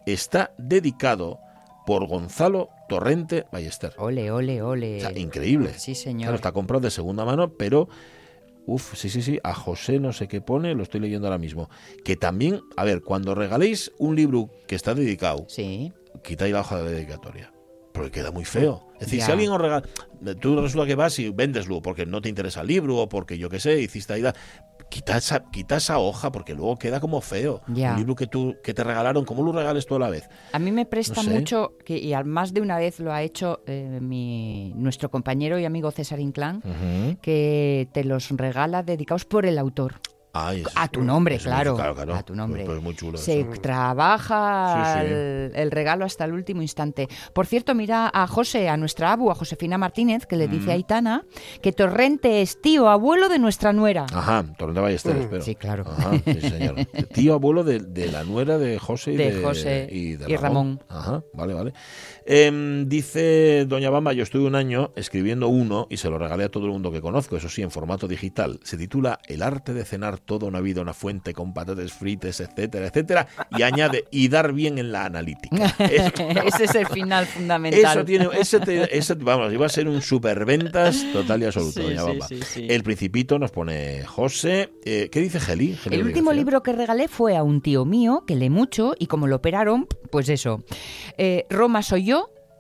está 0.07 0.53
dedicado 0.59 1.39
por 1.87 2.07
Gonzalo 2.09 2.69
Torrente 2.89 3.47
Ballester. 3.53 3.93
Ole, 3.99 4.31
ole, 4.31 4.63
ole. 4.63 4.97
O 4.99 5.01
sea, 5.01 5.19
increíble. 5.19 5.73
Sí, 5.77 5.95
señor. 5.95 6.23
Claro, 6.23 6.37
está 6.37 6.53
comprado 6.53 6.81
de 6.81 6.91
segunda 6.91 7.25
mano, 7.25 7.53
pero. 7.55 7.89
Uf, 8.67 8.95
sí, 8.97 9.09
sí, 9.09 9.23
sí. 9.23 9.39
A 9.43 9.55
José 9.55 9.99
no 9.99 10.13
sé 10.13 10.29
qué 10.29 10.41
pone, 10.43 10.75
lo 10.75 10.83
estoy 10.83 11.01
leyendo 11.01 11.27
ahora 11.27 11.39
mismo. 11.39 11.71
Que 12.05 12.17
también, 12.17 12.61
a 12.77 12.85
ver, 12.85 13.03
cuando 13.03 13.35
regaléis 13.35 13.93
un 13.99 14.15
libro 14.15 14.51
que 14.67 14.75
está 14.75 14.95
dedicado, 14.95 15.47
Sí. 15.49 15.93
quitáis 16.23 16.53
la 16.53 16.61
hoja 16.61 16.83
de 16.83 16.91
dedicatoria. 16.95 17.53
Porque 17.95 18.11
queda 18.11 18.31
muy 18.31 18.45
feo. 18.45 18.87
Es 18.95 19.07
decir, 19.07 19.23
si 19.23 19.31
alguien 19.33 19.51
os 19.51 19.61
regala. 19.61 19.83
Tú 20.41 20.61
resulta 20.61 20.87
que 20.87 20.95
vas 20.95 21.19
y 21.19 21.31
vendeslo 21.31 21.81
porque 21.81 22.05
no 22.07 22.21
te 22.21 22.29
interesa 22.29 22.61
el 22.61 22.67
libro 22.69 22.97
o 22.99 23.09
porque 23.09 23.39
yo 23.39 23.49
qué 23.49 23.59
sé, 23.59 23.81
hiciste 23.81 24.13
ahí. 24.13 24.23
Quita 24.91 25.17
esa, 25.17 25.45
quita 25.51 25.77
esa 25.77 25.99
hoja 25.99 26.33
porque 26.33 26.55
luego 26.55 26.77
queda 26.79 27.01
como 27.01 27.21
feo. 27.21 27.61
Ya. 27.69 27.93
Un 27.93 27.99
libro 27.99 28.15
que 28.15 28.27
tú 28.27 28.57
que 28.63 28.73
te 28.75 28.83
regalaron, 28.85 29.25
¿cómo 29.25 29.43
lo 29.43 29.53
regales 29.53 29.87
tú 29.87 29.95
a 29.97 29.99
la 29.99 30.09
vez? 30.09 30.29
A 30.53 30.59
mí 30.59 30.73
me 30.73 30.87
presta 30.87 31.23
No 31.23 31.29
sé. 31.29 31.39
mucho, 31.39 31.75
que, 31.85 31.99
y 31.99 32.15
más 32.25 32.55
de 32.55 32.61
una 32.61 32.79
vez 32.79 32.99
lo 33.01 33.13
ha 33.13 33.23
hecho 33.23 33.63
eh, 33.67 33.99
mi, 34.01 34.73
nuestro 34.77 35.11
compañero 35.11 35.59
y 35.59 35.65
amigo 35.65 35.91
César 35.91 36.21
Inclán, 36.21 36.63
que 37.21 37.89
te 37.93 38.05
los 38.05 38.31
regala 38.31 38.83
dedicados 38.83 39.25
por 39.25 39.47
el 39.47 39.59
autor. 39.59 40.01
Eso 40.35 40.71
A 40.77 40.89
tu 40.89 41.03
nombre, 41.03 41.37
es- 41.37 41.43
claro. 41.43 41.75
claro, 41.75 41.95
claro. 41.95 42.15
A 42.15 42.23
tu 42.23 42.35
nombre. 42.35 42.65
Pues, 42.65 42.75
pues 42.77 42.83
muy 42.85 42.95
chulo. 42.95 43.19
Se 43.19 43.41
eso. 43.41 43.51
trabaja 43.61 45.01
Sí, 45.01 45.01
sí. 45.09 45.15
El, 45.15 45.53
el 45.55 45.71
regalo 45.71 46.05
hasta 46.05 46.25
el 46.25 46.33
último 46.33 46.63
instante. 46.63 47.09
Por 47.33 47.47
cierto, 47.47 47.75
mira 47.75 48.11
a 48.13 48.27
José, 48.27 48.69
a 48.69 48.77
nuestra 48.77 49.13
abu, 49.13 49.31
a 49.31 49.35
Josefina 49.35 49.79
Martínez, 49.79 50.27
que 50.27 50.37
le 50.37 50.47
Mm. 50.49 50.51
dice 50.51 50.71
a 50.71 50.75
Aitana 50.75 51.25
que 51.63 51.73
Torrente 51.73 52.43
es 52.43 52.61
tío, 52.61 52.89
abuelo 52.89 53.29
de 53.29 53.39
nuestra 53.39 53.73
nuera. 53.73 54.07
Ajá, 54.13 54.45
Torrente 54.59 54.81
Ballester, 54.81 55.17
espero. 55.17 55.43
Sí, 55.43 55.55
claro. 55.55 55.85
Ajá, 55.89 56.11
sí, 56.25 56.41
señor. 56.41 56.77
Tío 57.15 57.35
abuelo 57.35 57.65
de, 57.65 57.81
de 57.81 58.11
la 58.13 58.25
nuera 58.25 58.59
de 58.59 58.79
José 58.79 59.13
y 59.13 59.17
De 59.17 59.33
de, 59.33 59.43
José 59.43 59.89
y, 59.91 60.13
de 60.17 60.31
y 60.31 60.37
Ramón. 60.37 60.83
Ajá, 60.89 61.23
vale, 61.33 61.55
vale. 61.55 61.73
Em, 62.31 62.87
dice 62.91 63.65
Doña 63.67 63.89
Bamba, 63.89 64.13
yo 64.13 64.23
estuve 64.23 64.47
un 64.47 64.55
año 64.55 64.93
escribiendo 64.97 65.49
uno 65.49 65.87
y 65.89 65.97
se 65.97 66.11
lo 66.11 66.19
regalé 66.19 66.45
a 66.45 66.51
todo 66.51 66.67
el 66.67 66.73
mundo 66.73 66.93
que 66.93 67.01
conozco, 67.01 67.39
eso 67.39 67.49
sí, 67.49 67.63
en 67.63 67.71
formato 67.71 68.07
digital. 68.07 68.61
Se 68.63 68.77
titula 68.77 69.19
El 69.27 69.41
arte 69.43 69.73
de 69.73 69.83
cenar 69.87 70.19
toda 70.19 70.47
una 70.47 70.61
vida, 70.61 70.83
una 70.83 70.93
fuente 70.93 71.33
con 71.33 71.55
patatas 71.55 71.91
fritas, 71.95 72.39
etcétera, 72.41 72.89
etcétera. 72.89 73.29
Y 73.57 73.63
añade, 73.63 74.05
y 74.11 74.29
dar 74.29 74.53
bien 74.53 74.77
en 74.77 74.93
la 74.93 75.07
analítica. 75.07 75.75
Es- 75.79 76.13
Ese 76.55 76.65
es 76.65 76.75
el 76.75 76.87
final 76.89 77.25
fundamental. 77.25 77.81
eso 77.99 78.05
tiene, 78.05 78.29
ese, 78.39 78.61
te- 78.61 78.97
ese- 78.99 79.15
vamos, 79.15 79.51
iba 79.51 79.65
a 79.65 79.71
ser 79.71 79.89
un 79.89 80.03
superventas 80.03 81.07
total 81.15 81.43
y 81.43 81.47
absoluto, 81.47 81.81
Sí, 81.81 81.87
doña 81.87 82.01
sí, 82.03 82.07
Bamba. 82.09 82.27
sí, 82.29 82.41
sí. 82.43 82.67
El 82.69 82.83
Principito 82.83 83.39
nos 83.39 83.51
pone 83.53 84.05
José. 84.05 84.69
Eh, 84.85 85.09
¿Qué 85.11 85.21
dice 85.21 85.41
Geli? 85.41 85.77
Geli 85.77 85.97
El 85.97 86.03
último 86.05 86.27
García. 86.31 86.45
libro 86.45 86.63
que 86.63 86.73
regalé 86.75 87.09
fue 87.09 87.37
a 87.39 87.43
un 87.43 87.63
tío 87.63 87.87
mío 87.87 88.25
que 88.27 88.37
lee 88.37 88.51
mucho 88.51 88.95
y 88.99 89.07
como 89.07 89.27
lo 89.29 89.37
operaron, 89.37 89.87
pues 90.11 90.29
eso. 90.29 90.63
Eh, 91.17 91.47
Roma 91.49 91.83
soy 91.83 92.05
yo. 92.05 92.18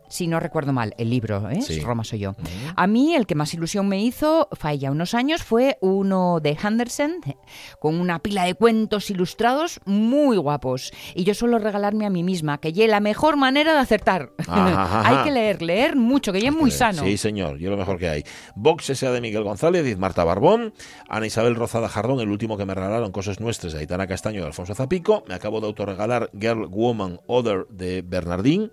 Si 0.08 0.26
no 0.26 0.40
recuerdo 0.40 0.72
mal, 0.72 0.94
el 0.98 1.10
libro, 1.10 1.48
¿eh? 1.50 1.60
Sí. 1.62 1.80
Roma 1.80 2.04
soy 2.04 2.20
yo. 2.20 2.34
A 2.76 2.86
mí 2.86 3.14
el 3.14 3.26
que 3.26 3.34
más 3.34 3.52
ilusión 3.54 3.88
me 3.88 4.02
hizo, 4.02 4.48
fue 4.52 4.78
ya 4.78 4.90
unos 4.90 5.14
años, 5.14 5.42
fue 5.42 5.78
uno 5.80 6.40
de 6.40 6.56
Henderson, 6.62 7.20
con 7.78 8.00
una 8.00 8.18
pila 8.20 8.44
de 8.44 8.54
cuentos 8.54 9.10
ilustrados 9.10 9.80
muy 9.84 10.36
guapos. 10.36 10.92
Y 11.14 11.24
yo 11.24 11.34
suelo 11.34 11.58
regalarme 11.58 12.06
a 12.06 12.10
mí 12.10 12.22
misma, 12.22 12.58
que 12.58 12.68
es 12.68 12.88
la 12.88 13.00
mejor 13.00 13.36
manera 13.36 13.72
de 13.72 13.78
acertar. 13.78 14.32
Ajá, 14.38 14.82
ajá. 14.82 15.08
Hay 15.08 15.24
que 15.24 15.30
leer, 15.30 15.62
leer 15.62 15.96
mucho, 15.96 16.32
que 16.32 16.40
ya 16.40 16.48
es 16.48 16.54
muy 16.54 16.70
sano. 16.70 17.02
Sí, 17.02 17.16
señor, 17.16 17.58
yo 17.58 17.70
lo 17.70 17.76
mejor 17.76 17.98
que 17.98 18.08
hay. 18.08 18.24
Box 18.54 18.90
S.A. 18.90 19.10
de 19.12 19.20
Miguel 19.20 19.44
González, 19.44 19.86
y 19.86 19.96
Marta 19.96 20.24
Barbón, 20.24 20.72
Ana 21.08 21.26
Isabel 21.26 21.54
Rozada 21.54 21.88
Jardón, 21.88 22.20
el 22.20 22.30
último 22.30 22.56
que 22.56 22.64
me 22.64 22.74
regalaron, 22.74 23.12
Cosas 23.12 23.40
Nuestras, 23.40 23.72
de 23.72 23.80
Aitana 23.80 24.06
Castaño 24.06 24.40
y 24.40 24.44
Alfonso 24.44 24.74
Zapico. 24.74 25.24
Me 25.28 25.34
acabo 25.34 25.60
de 25.60 25.66
autorregalar 25.66 26.30
Girl, 26.38 26.66
Woman, 26.66 27.20
Other 27.26 27.66
de 27.68 28.02
Bernardín, 28.02 28.72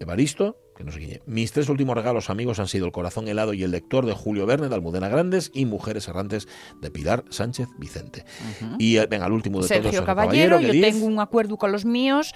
Evaristo, 0.00 0.56
que. 0.74 1.22
Mis 1.26 1.52
tres 1.52 1.68
últimos 1.68 1.94
regalos, 1.96 2.30
amigos, 2.30 2.58
han 2.58 2.68
sido 2.68 2.86
El 2.86 2.92
Corazón 2.92 3.28
Helado 3.28 3.54
y 3.54 3.62
El 3.62 3.70
Lector 3.70 4.06
de 4.06 4.12
Julio 4.12 4.46
Verne, 4.46 4.68
de 4.68 4.74
Almudena 4.74 5.08
Grandes, 5.08 5.50
y 5.54 5.66
Mujeres 5.66 6.08
Errantes 6.08 6.48
de 6.80 6.90
Pilar 6.90 7.24
Sánchez 7.30 7.68
Vicente. 7.78 8.24
Y 8.78 8.96
eh, 8.96 9.06
venga, 9.06 9.26
el 9.26 9.32
último 9.32 9.58
de 9.58 9.62
todos, 9.62 9.68
Sergio 9.68 9.90
Sergio 9.90 10.06
Caballero, 10.06 10.60
yo 10.60 10.72
tengo 10.72 11.06
un 11.06 11.20
acuerdo 11.20 11.56
con 11.56 11.72
los 11.72 11.84
míos, 11.84 12.32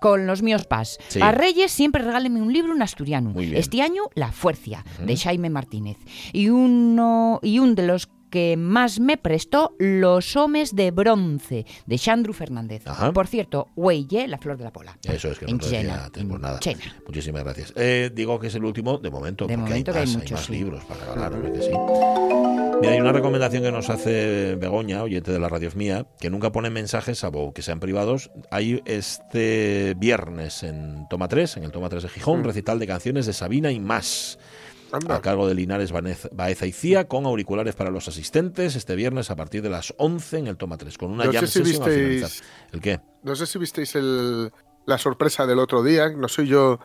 con 0.00 0.26
los 0.26 0.42
míos 0.42 0.66
paz. 0.66 0.98
Sí. 1.08 1.18
Para 1.18 1.32
Reyes 1.32 1.72
siempre 1.72 2.02
regálenme 2.02 2.42
un 2.42 2.52
libro 2.52 2.74
en 2.74 2.82
asturiano. 2.82 3.34
Este 3.38 3.82
año 3.82 4.04
La 4.14 4.32
Fuercia, 4.32 4.84
de 5.04 5.16
Jaime 5.16 5.50
Martínez. 5.50 5.98
Y 6.32 6.48
uno 6.48 7.40
y 7.42 7.58
un 7.58 7.74
de 7.74 7.86
los 7.86 8.08
que 8.30 8.56
más 8.56 9.00
me 9.00 9.16
prestó 9.16 9.74
Los 9.78 10.36
Homes 10.36 10.74
de 10.74 10.90
Bronce, 10.90 11.66
de 11.86 11.98
Xandru 11.98 12.32
Fernández. 12.32 12.86
Ajá. 12.86 13.12
Por 13.12 13.26
cierto, 13.26 13.68
Huelle, 13.76 14.28
La 14.28 14.38
Flor 14.38 14.56
de 14.56 14.64
la 14.64 14.72
Pola. 14.72 14.96
Eso 15.02 15.30
es 15.30 15.38
que 15.38 15.46
no 15.46 15.52
en 15.52 15.58
te 15.58 15.64
decía 15.66 15.80
Chena, 15.82 16.04
antes, 16.04 16.24
pues 16.24 16.34
en 16.36 16.40
nada. 16.42 16.58
Chena. 16.60 16.96
Muchísimas 17.06 17.44
gracias. 17.44 17.72
Eh, 17.76 18.10
digo 18.14 18.38
que 18.38 18.46
es 18.46 18.54
el 18.54 18.64
último 18.64 18.98
de 18.98 19.10
momento, 19.10 19.46
De 19.46 19.54
porque 19.56 19.70
momento 19.70 19.92
que 19.92 19.98
hay 19.98 20.04
hay 20.04 20.14
más, 20.14 20.22
muchos, 20.22 20.32
más 20.38 20.46
sí. 20.46 20.52
libros 20.52 20.84
para 20.84 21.00
regalar, 21.00 21.32
sí. 21.60 21.70
Mira, 22.80 22.94
hay 22.94 23.00
una 23.00 23.12
recomendación 23.12 23.62
que 23.62 23.72
nos 23.72 23.90
hace 23.90 24.54
Begoña, 24.56 25.02
oyente 25.02 25.30
de 25.30 25.38
la 25.38 25.48
radio 25.48 25.70
mía, 25.74 26.06
que 26.18 26.30
nunca 26.30 26.50
pone 26.50 26.70
mensajes, 26.70 27.18
salvo 27.18 27.52
que 27.52 27.60
sean 27.60 27.78
privados. 27.78 28.30
Hay 28.50 28.80
este 28.86 29.94
viernes 29.98 30.62
en 30.62 31.06
Toma 31.10 31.28
3, 31.28 31.58
en 31.58 31.64
el 31.64 31.72
Toma 31.72 31.90
3 31.90 32.04
de 32.04 32.08
Gijón, 32.08 32.42
recital 32.42 32.78
de 32.78 32.86
canciones 32.86 33.26
de 33.26 33.34
Sabina 33.34 33.70
y 33.70 33.80
más. 33.80 34.38
Anda. 34.92 35.16
A 35.16 35.20
cargo 35.22 35.46
de 35.48 35.54
Linares 35.54 35.92
Baeza 35.92 36.66
y 36.66 36.72
Cía, 36.72 37.06
con 37.08 37.26
auriculares 37.26 37.74
para 37.74 37.90
los 37.90 38.08
asistentes, 38.08 38.76
este 38.76 38.94
viernes 38.96 39.30
a 39.30 39.36
partir 39.36 39.62
de 39.62 39.70
las 39.70 39.94
11 39.98 40.38
en 40.38 40.46
el 40.46 40.56
Toma 40.56 40.76
3, 40.76 40.96
con 40.98 41.10
una 41.12 41.24
No 41.24 41.32
jam 41.32 41.46
si 41.46 41.60
visteis- 41.60 41.82
finalizar. 41.84 42.30
¿El 42.72 42.80
qué? 42.80 43.00
No 43.22 43.36
sé 43.36 43.46
si 43.46 43.58
visteis 43.58 43.94
el, 43.96 44.50
la 44.86 44.98
sorpresa 44.98 45.46
del 45.46 45.58
otro 45.58 45.82
día. 45.82 46.08
No 46.10 46.28
soy 46.28 46.48
yo 46.48 46.78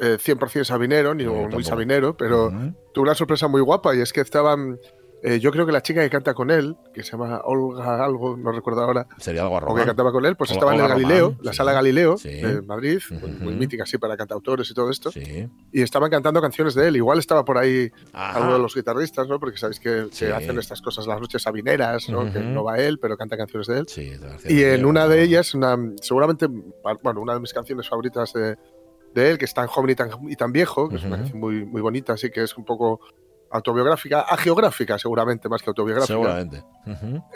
eh, 0.00 0.18
100% 0.22 0.64
sabinero, 0.64 1.14
ni 1.14 1.24
No, 1.24 1.32
muy 1.32 1.42
tampoco. 1.42 1.62
sabinero, 1.64 2.16
pero 2.16 2.46
Ujú. 2.48 2.74
tuve 2.94 3.02
una 3.04 3.14
sorpresa 3.14 3.48
muy 3.48 3.60
guapa 3.60 3.94
y 3.96 4.00
es 4.00 4.12
que 4.12 4.20
estaban. 4.20 4.78
Eh, 5.22 5.40
yo 5.40 5.50
creo 5.50 5.66
que 5.66 5.72
la 5.72 5.82
chica 5.82 6.00
que 6.00 6.10
canta 6.10 6.32
con 6.34 6.50
él, 6.50 6.76
que 6.94 7.02
se 7.02 7.12
llama 7.12 7.40
Olga 7.44 8.04
algo, 8.04 8.36
no 8.36 8.52
recuerdo 8.52 8.82
ahora, 8.82 9.06
Sería 9.18 9.42
algo 9.42 9.56
o 9.56 9.74
que 9.74 9.84
cantaba 9.84 10.12
con 10.12 10.24
él, 10.26 10.36
pues 10.36 10.50
Olga- 10.50 10.54
estaba 10.56 10.74
en 10.74 10.80
el 10.80 10.88
Galileo, 10.88 11.26
Román, 11.30 11.40
la 11.44 11.52
sala 11.52 11.72
Galileo 11.72 12.16
Sí. 12.18 12.28
de 12.28 12.62
Madrid, 12.62 13.00
muy, 13.40 13.54
mítica 13.54 13.82
así 13.82 13.98
para 13.98 14.16
cantautores 14.16 14.70
y 14.70 14.74
todo 14.74 14.90
esto, 14.90 15.10
Sí. 15.10 15.48
y 15.72 15.82
estaban 15.82 16.10
cantando 16.10 16.40
canciones 16.40 16.74
de 16.74 16.88
él. 16.88 16.96
Igual 16.96 17.18
estaba 17.18 17.44
por 17.44 17.58
ahí 17.58 17.90
Ajá. 18.12 18.36
alguno 18.36 18.54
de 18.54 18.58
los 18.60 18.74
guitarristas, 18.74 19.26
¿no? 19.28 19.40
Porque 19.40 19.58
sabéis 19.58 19.80
que, 19.80 20.06
que 20.10 20.14
Sí. 20.14 20.24
hacen 20.26 20.58
estas 20.58 20.80
cosas 20.82 21.06
las 21.06 21.20
noches 21.20 21.42
sabineras, 21.42 22.08
¿no? 22.08 22.32
Que 22.32 22.40
no 22.40 22.62
va 22.64 22.78
él, 22.78 22.98
pero 23.00 23.16
canta 23.16 23.36
canciones 23.36 23.66
de 23.66 23.78
él. 23.78 23.86
Y 24.48 24.62
en 24.62 24.84
una 24.86 25.08
de 25.08 25.22
ellas, 25.22 25.54
una, 25.54 25.76
seguramente, 26.00 26.46
bueno, 27.02 27.20
una 27.20 27.34
de 27.34 27.40
mis 27.40 27.52
canciones 27.52 27.88
favoritas 27.88 28.32
de, 28.32 28.56
de 29.14 29.30
él, 29.30 29.38
que 29.38 29.46
es 29.46 29.54
tan 29.54 29.66
joven 29.66 29.90
y 29.90 29.94
tan, 29.94 30.10
y 30.28 30.36
tan 30.36 30.52
viejo, 30.52 30.88
que 30.88 30.96
es 30.96 31.04
una 31.04 31.16
canción 31.16 31.40
muy, 31.40 31.64
muy 31.64 31.80
bonita, 31.82 32.12
así 32.12 32.30
que 32.30 32.42
es 32.42 32.56
un 32.56 32.64
poco 32.64 33.00
autobiográfica, 33.50 34.20
agiográfica 34.22 34.98
seguramente, 34.98 35.48
más 35.48 35.62
que 35.62 35.70
autobiográfica. 35.70 36.14
Seguramente. 36.14 36.64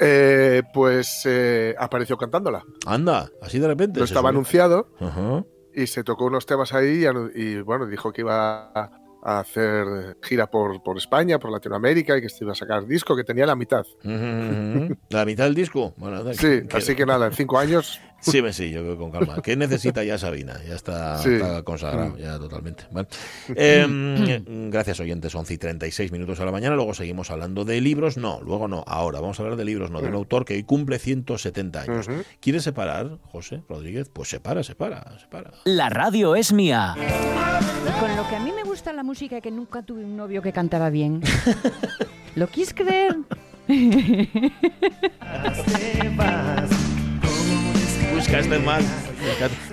Eh, 0.01 0.63
pues 0.73 1.23
eh, 1.27 1.75
apareció 1.79 2.17
cantándola. 2.17 2.63
Anda, 2.87 3.29
así 3.41 3.59
de 3.59 3.67
repente. 3.69 3.99
No 3.99 4.05
estaba 4.05 4.29
subió. 4.29 4.31
anunciado 4.31 4.89
y 5.75 5.87
se 5.87 6.05
tocó 6.05 6.27
unos 6.27 6.45
temas 6.47 6.73
ahí 6.75 7.05
y, 7.35 7.61
bueno, 7.61 7.87
dijo 7.87 8.13
que 8.13 8.21
iba 8.23 8.71
a, 8.75 8.91
hacer 9.25 10.17
gira 10.21 10.49
por, 10.49 10.83
por 10.83 10.99
España, 10.99 11.39
por 11.39 11.53
Latinoamérica 11.53 12.19
y 12.19 12.23
que 12.23 12.29
se 12.29 12.43
iba 12.45 12.53
a 12.53 12.57
sacar 12.57 12.87
disco, 12.87 13.15
que 13.15 13.23
tenía 13.23 13.47
la 13.47 13.55
mitad. 13.55 13.85
La 14.03 15.25
mitad 15.25 15.45
del 15.45 15.55
disco. 15.55 15.95
Bueno, 15.97 16.25
Sí, 16.35 16.67
que- 16.67 16.77
así 16.77 16.95
que 16.97 17.07
nada, 17.07 17.27
en 17.27 17.33
cinco 17.33 17.59
años 17.59 18.01
Sí, 18.23 18.41
me 18.41 18.53
sí, 18.53 18.71
yo 18.71 18.81
creo 18.83 18.93
que 18.95 18.99
con 18.99 19.11
calma. 19.11 19.43
¿Qué 19.43 19.57
necesita 19.57 20.05
ya 20.05 20.17
Sabina? 20.17 20.59
Ya 20.67 20.77
está, 20.77 21.19
Sí. 21.19 21.35
está 21.35 21.63
consagrado, 21.65 22.17
ya 22.17 22.39
totalmente. 22.39 22.85
Vale. 22.93 23.09
Eh, 23.57 24.43
gracias, 24.71 25.01
oyentes. 25.01 25.35
11 25.35 25.55
y 25.55 25.59
36 25.59 26.13
minutos 26.13 26.39
a 26.41 26.45
la 26.45 26.53
mañana. 26.53 26.77
Luego 26.77 26.95
seguimos 26.95 27.31
hablando 27.31 27.65
de 27.65 27.81
libros. 27.81 28.17
No, 28.17 28.41
luego 28.41 28.69
no. 28.69 28.85
Ahora 28.87 29.21
vamos 29.21 29.39
a 29.39 29.43
hablar 29.43 29.59
de 29.59 29.65
libros, 29.65 29.91
no. 29.91 30.01
De 30.01 30.09
un 30.09 30.15
autor 30.15 30.45
que 30.45 30.55
hoy 30.55 30.63
cumple 30.63 30.99
170 30.99 31.83
años. 31.83 32.09
Ujú. 32.09 32.23
¿Quieres 32.41 32.63
separar, 32.63 33.19
José 33.31 33.63
Rodríguez? 33.69 34.09
Pues 34.13 34.29
separa, 34.29 34.63
separa, 34.63 35.19
separa. 35.19 35.51
La 35.65 35.91
radio 35.91 36.37
es 36.37 36.53
mía. 36.53 36.95
Con 37.99 38.17
lo 38.17 38.29
que 38.29 38.37
a 38.37 38.41
mí 38.41 38.53
me 38.53 38.63
gusta 38.63 38.93
la 38.93 39.03
música 39.03 39.41
que 39.41 39.51
nunca 39.51 39.83
tuve 39.83 40.05
un 40.05 40.17
novio 40.17 40.43
que 40.43 40.53
cantaba 40.53 40.91
bien. 40.91 41.23
¿Lo 42.37 42.47
quieres 42.47 42.73
creer? 42.73 43.17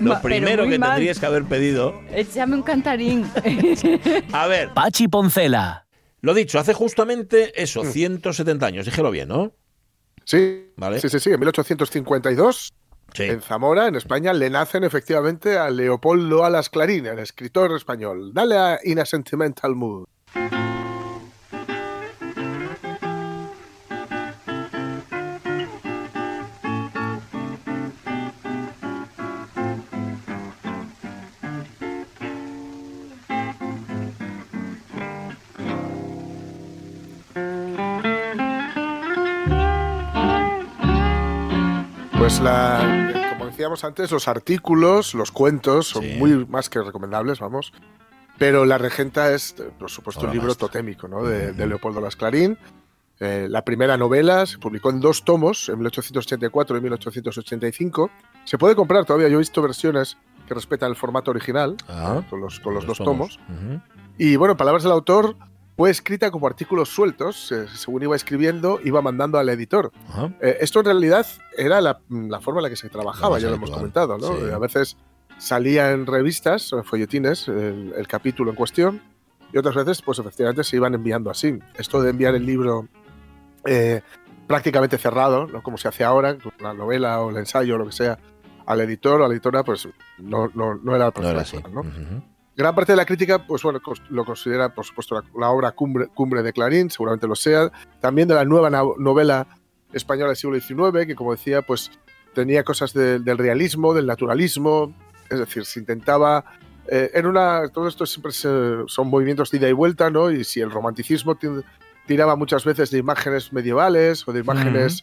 Lo 0.00 0.10
Ma- 0.14 0.20
primero 0.22 0.68
que 0.68 0.78
mal. 0.78 0.90
tendrías 0.90 1.18
que 1.18 1.26
haber 1.26 1.44
pedido. 1.44 1.98
Échame 2.12 2.56
un 2.56 2.62
cantarín. 2.62 3.24
A 4.32 4.46
ver, 4.46 4.74
Pachi 4.74 5.08
Poncela. 5.08 5.86
lo 6.20 6.34
dicho, 6.34 6.58
hace 6.58 6.74
justamente 6.74 7.60
eso, 7.62 7.84
170 7.84 8.66
años. 8.66 8.84
Dígelo 8.84 9.10
bien, 9.10 9.28
¿no? 9.28 9.52
Sí, 10.24 10.72
Vale. 10.76 11.00
sí, 11.00 11.08
sí, 11.08 11.18
sí, 11.20 11.30
en 11.30 11.40
1852, 11.40 12.72
Sí. 13.14 13.24
en 13.24 13.40
Zamora, 13.40 13.88
en 13.88 13.96
España, 13.96 14.32
le 14.34 14.50
nacen 14.50 14.84
efectivamente 14.84 15.56
a 15.58 15.70
Leopoldo 15.70 16.44
Alas 16.44 16.68
Clarín, 16.68 17.06
el 17.06 17.18
escritor 17.18 17.74
español. 17.74 18.32
Dale 18.34 18.56
a 18.56 18.78
In 18.84 19.00
a 19.00 19.06
Sentimental 19.06 19.74
Mood. 19.74 20.04
Pues 42.30 42.42
la, 42.42 43.32
como 43.32 43.46
decíamos 43.50 43.82
antes, 43.82 44.12
los 44.12 44.28
artículos, 44.28 45.14
los 45.14 45.32
cuentos 45.32 45.88
son 45.88 46.04
Sí. 46.04 46.14
muy 46.16 46.46
más 46.46 46.70
que 46.70 46.80
recomendables, 46.80 47.40
vamos. 47.40 47.72
Pero 48.38 48.64
La 48.64 48.78
Regenta 48.78 49.32
es, 49.32 49.56
por 49.80 49.90
supuesto, 49.90 50.20
Obra 50.20 50.30
un 50.30 50.34
libro 50.36 50.46
maestra. 50.46 50.68
totémico, 50.68 51.08
¿no? 51.08 51.24
De, 51.24 51.52
de. 51.52 51.66
Leopoldo 51.66 52.00
Las 52.00 52.14
Clarín. 52.14 52.56
Eh, 53.18 53.48
la 53.50 53.64
primera 53.64 53.96
novela 53.96 54.46
se 54.46 54.58
publicó 54.58 54.90
en 54.90 55.00
dos 55.00 55.24
tomos, 55.24 55.68
en 55.70 55.78
1884 55.78 56.76
y 56.76 56.80
1885. 56.80 58.10
Se 58.44 58.58
puede 58.58 58.76
comprar 58.76 59.04
todavía, 59.04 59.26
yo 59.26 59.34
he 59.34 59.38
visto 59.40 59.60
versiones 59.60 60.16
que 60.46 60.54
respetan 60.54 60.88
el 60.90 60.96
formato 60.96 61.32
original, 61.32 61.76
Ah, 61.88 62.12
¿no? 62.14 62.30
con 62.30 62.40
los, 62.40 62.60
con 62.60 62.74
los 62.74 62.86
dos 62.86 62.98
tomos. 62.98 63.40
Ujú. 63.48 63.80
Y 64.18 64.36
bueno, 64.36 64.52
en 64.52 64.56
palabras 64.56 64.84
del 64.84 64.92
autor, 64.92 65.34
fue 65.80 65.88
escrita 65.88 66.30
como 66.30 66.46
artículos 66.46 66.90
sueltos, 66.90 67.50
eh, 67.52 67.66
según 67.74 68.02
iba 68.02 68.14
escribiendo, 68.14 68.80
iba 68.84 69.00
mandando 69.00 69.38
al 69.38 69.48
editor. 69.48 69.90
Eh, 70.42 70.58
esto 70.60 70.80
en 70.80 70.84
realidad 70.84 71.26
era 71.56 71.80
la, 71.80 72.02
la 72.10 72.38
forma 72.42 72.60
en 72.60 72.64
la 72.64 72.68
que 72.68 72.76
se 72.76 72.90
trabajaba, 72.90 73.38
ya 73.38 73.48
lo 73.48 73.54
hemos 73.54 73.70
comentado, 73.70 74.18
¿no? 74.18 74.26
sí. 74.26 74.50
A 74.52 74.58
veces 74.58 74.98
salía 75.38 75.92
en 75.92 76.04
revistas, 76.04 76.70
en 76.74 76.84
folletines, 76.84 77.48
el, 77.48 77.94
el 77.96 78.06
capítulo 78.06 78.50
en 78.50 78.56
cuestión, 78.56 79.00
y 79.54 79.56
otras 79.56 79.74
veces, 79.74 80.02
pues 80.02 80.18
efectivamente 80.18 80.64
se 80.64 80.76
iban 80.76 80.92
enviando 80.92 81.30
así. 81.30 81.58
Esto 81.78 82.02
de 82.02 82.10
enviar 82.10 82.34
el 82.34 82.44
libro 82.44 82.86
eh, 83.64 84.02
prácticamente 84.46 84.98
cerrado, 84.98 85.46
¿no? 85.46 85.62
como 85.62 85.78
se 85.78 85.88
hace 85.88 86.04
ahora, 86.04 86.36
la 86.58 86.74
novela 86.74 87.22
o 87.22 87.30
el 87.30 87.38
ensayo 87.38 87.76
o 87.76 87.78
lo 87.78 87.86
que 87.86 87.92
sea, 87.92 88.18
al 88.66 88.82
editor 88.82 89.22
o 89.22 89.24
a 89.24 89.28
la 89.28 89.32
editora, 89.32 89.64
pues 89.64 89.88
no, 90.18 90.50
no, 90.52 90.74
no 90.74 90.94
era 90.94 91.06
el 91.06 91.22
No 91.22 91.26
era 91.30 91.40
así. 91.40 91.56
¿no? 91.72 91.80
Ujú. 91.80 92.22
Gran 92.56 92.74
parte 92.74 92.92
de 92.92 92.96
la 92.96 93.06
crítica, 93.06 93.46
pues 93.46 93.62
bueno, 93.62 93.80
lo 94.10 94.24
considera, 94.24 94.74
por 94.74 94.84
supuesto, 94.84 95.14
la, 95.14 95.24
la 95.38 95.50
obra 95.50 95.72
cumbre, 95.72 96.08
cumbre 96.08 96.42
de 96.42 96.52
Clarín, 96.52 96.90
seguramente 96.90 97.26
lo 97.26 97.34
sea. 97.36 97.70
También 98.00 98.28
de 98.28 98.34
la 98.34 98.44
nueva 98.44 98.68
novela 98.70 99.46
española 99.92 100.28
del 100.28 100.36
siglo 100.36 100.60
XIX, 100.60 101.06
que 101.06 101.14
como 101.14 101.32
decía, 101.32 101.62
pues 101.62 101.90
tenía 102.34 102.62
cosas 102.64 102.92
de- 102.92 103.18
del 103.20 103.38
realismo, 103.38 103.94
del 103.94 104.06
naturalismo, 104.06 104.94
es 105.30 105.38
decir, 105.38 105.64
se 105.64 105.80
intentaba... 105.80 106.44
eh, 106.88 107.10
en 107.14 107.26
una, 107.26 107.68
todo 107.68 107.86
esto 107.88 108.04
siempre 108.04 108.32
se- 108.32 108.82
son 108.86 109.08
movimientos 109.08 109.50
de 109.50 109.58
ida 109.58 109.68
y 109.68 109.72
vuelta, 109.72 110.10
¿no? 110.10 110.30
Y 110.30 110.44
si 110.44 110.60
el 110.60 110.70
romanticismo 110.70 111.36
ti- 111.36 111.48
tiraba 112.06 112.34
muchas 112.36 112.64
veces 112.64 112.90
de 112.90 112.98
imágenes 112.98 113.52
medievales 113.52 114.26
o 114.26 114.32
de 114.32 114.40
imágenes 114.40 115.02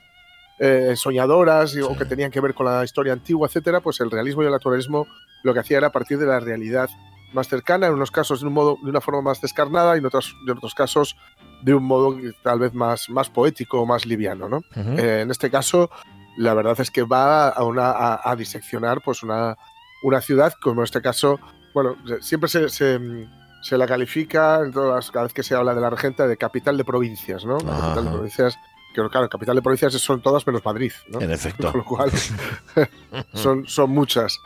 eh, 0.60 0.93
soñadoras 0.95 1.75
o 1.77 1.95
que 1.97 2.03
tenían 2.05 2.29
que 2.31 2.41
ver 2.41 2.53
con 2.53 2.65
la 2.65 2.83
historia 2.83 3.13
antigua, 3.13 3.47
etcétera, 3.47 3.79
pues 3.79 3.99
el 4.01 4.12
realismo 4.12 4.41
y 4.43 4.45
el 4.47 4.51
naturalismo 4.51 5.07
lo 5.43 5.53
que 5.53 5.60
hacía 5.62 5.77
era 5.77 5.91
partir 5.91 6.17
de 6.17 6.25
la 6.25 6.39
realidad 6.39 6.89
más 7.34 7.48
cercana, 7.48 7.88
en 7.88 7.94
unos 7.94 8.12
casos 8.12 8.42
de 8.42 8.48
un 8.48 8.54
modo, 8.54 8.78
de 8.82 8.90
una 8.90 9.02
forma 9.02 9.22
más 9.22 9.42
descarnada 9.42 9.96
y 9.96 10.00
en 10.00 10.06
otros, 10.06 10.36
en 10.46 10.58
otros 10.58 10.74
casos 10.74 11.16
de 11.62 11.74
un 11.74 11.84
modo 11.84 12.16
tal 12.44 12.60
vez 12.60 12.74
más, 12.74 13.10
más 13.10 13.30
poético 13.30 13.82
o 13.82 13.86
más 13.86 14.06
liviano, 14.06 14.48
¿no? 14.48 14.62
Eh, 14.76 15.22
en 15.22 15.32
este 15.32 15.50
caso, 15.50 15.90
la 16.38 16.54
verdad 16.54 16.80
es 16.80 16.92
que 16.92 17.04
va 17.04 17.50
a, 17.50 17.63
una, 17.63 17.92
a, 17.92 18.30
a 18.30 18.36
diseccionar 18.36 19.02
pues 19.02 19.24
una, 19.24 19.58
una 20.04 20.22
ciudad, 20.22 20.54
como 20.62 20.82
en 20.82 20.86
este 20.86 21.02
caso, 21.02 21.40
bueno, 21.74 21.96
siempre 22.22 22.50
se, 22.50 22.70
se, 22.70 23.00
se 23.62 23.78
la 23.78 23.88
califica, 23.88 24.62
todas 24.72 25.12
cada 25.12 25.24
vez 25.24 25.34
que 25.34 25.44
se 25.44 25.56
habla 25.56 25.74
de 25.74 25.82
la 25.82 25.90
regenta, 25.90 26.28
de 26.28 26.38
capital 26.38 26.78
de 26.78 26.86
provincias, 26.86 27.46
¿no? 27.46 27.58
La 27.60 27.80
capital 27.80 28.06
de 28.06 28.12
provincias, 28.12 28.58
que 28.93 29.02
claro, 29.10 29.30
capital 29.30 29.56
de 29.56 29.62
provincias 29.62 29.93
son 29.93 30.21
todas 30.21 30.45
menos 30.47 30.63
Madrid, 30.65 30.91
¿no? 31.10 31.21
En 31.21 31.32
efecto. 31.32 31.71
Con 31.71 31.80
lo 31.80 31.86
cual, 31.86 32.12
son, 33.34 33.67
son 33.67 33.89
muchas. 33.91 34.39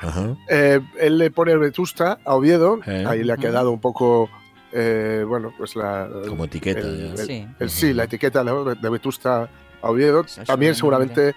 Eh, 0.50 0.80
él 1.00 1.18
le 1.18 1.32
pone 1.32 1.56
Vetusta 1.58 2.20
a 2.26 2.36
Oviedo, 2.36 2.80
Eh. 2.86 3.06
ahí 3.08 3.24
le 3.24 3.34
ha 3.34 3.38
quedado 3.38 3.72
un 3.72 3.80
poco, 3.80 4.30
eh, 4.74 5.24
bueno, 5.28 5.54
pues 5.58 5.76
la... 5.76 6.08
Como 6.28 6.46
etiqueta. 6.46 6.80
el- 6.82 7.16
ya. 7.16 7.22
el- 7.22 7.28
Sí. 7.28 7.48
el- 7.60 7.70
sí, 7.70 7.94
la 7.94 8.04
etiqueta 8.06 8.44
de 8.44 8.90
Vetusta 8.90 9.50
a 9.82 9.90
Oviedo. 9.90 10.22
Eso 10.26 10.44
También 10.44 10.76
seguramente 10.76 11.34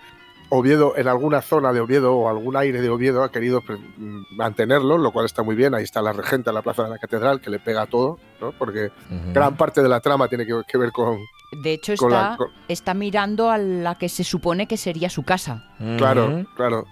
Oviedo, 0.50 0.94
en 0.96 1.08
alguna 1.08 1.42
zona 1.42 1.72
de 1.72 1.80
Oviedo 1.80 2.14
o 2.14 2.28
algún 2.28 2.56
aire 2.56 2.80
de 2.80 2.88
Oviedo 2.88 3.22
ha 3.24 3.30
querido 3.32 3.60
pre- 3.60 3.76
mm, 3.76 4.36
mantenerlo, 4.36 4.98
lo 4.98 5.10
cual 5.10 5.26
está 5.26 5.42
muy 5.42 5.56
bien. 5.56 5.74
Ahí 5.74 5.82
está 5.84 6.00
la 6.02 6.12
regenta 6.12 6.50
en 6.50 6.54
la 6.54 6.62
plaza 6.62 6.84
de 6.84 6.90
la 6.90 6.98
catedral, 6.98 7.40
que 7.40 7.50
le 7.50 7.58
pega 7.58 7.82
a 7.82 7.86
todo, 7.86 8.18
¿no? 8.40 8.52
porque 8.58 8.90
gran 9.32 9.56
parte 9.56 9.82
de 9.82 9.88
la 9.88 10.00
trama 10.00 10.28
tiene 10.28 10.46
que, 10.46 10.60
que 10.68 10.78
ver 10.78 10.90
con... 10.92 11.18
De 11.62 11.72
hecho, 11.72 11.94
Con 11.96 12.10
la- 12.12 12.22
está, 12.32 12.36
con- 12.36 12.48
está 12.68 12.94
mirando 12.94 13.50
a 13.50 13.58
la 13.58 13.96
que 13.96 14.08
se 14.08 14.22
supone 14.24 14.66
que 14.68 14.76
sería 14.76 15.08
su 15.10 15.22
casa. 15.24 15.64
Claro, 15.96 16.44
claro. 16.56 16.84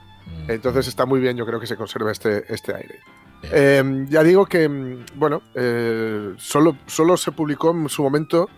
Entonces 0.49 0.88
está 0.88 1.05
muy 1.07 1.21
bien, 1.21 1.37
yo 1.37 1.45
creo 1.47 1.61
que 1.61 1.67
se 1.67 1.77
conserva 1.77 2.11
este, 2.12 2.45
este 2.53 2.75
aire. 2.75 3.01
Eh, 3.45 4.07
ya 4.09 4.23
digo 4.23 4.47
que, 4.47 4.69
mm, 4.69 5.05
bueno, 5.17 5.43
eh, 5.55 6.33
solo, 6.38 6.77
solo 6.87 7.17
se 7.17 7.33
publicó 7.33 7.73
en 7.73 7.88
su 7.88 8.03
momento 8.03 8.49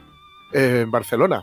eh, 0.52 0.80
en 0.82 0.90
Barcelona. 0.90 1.42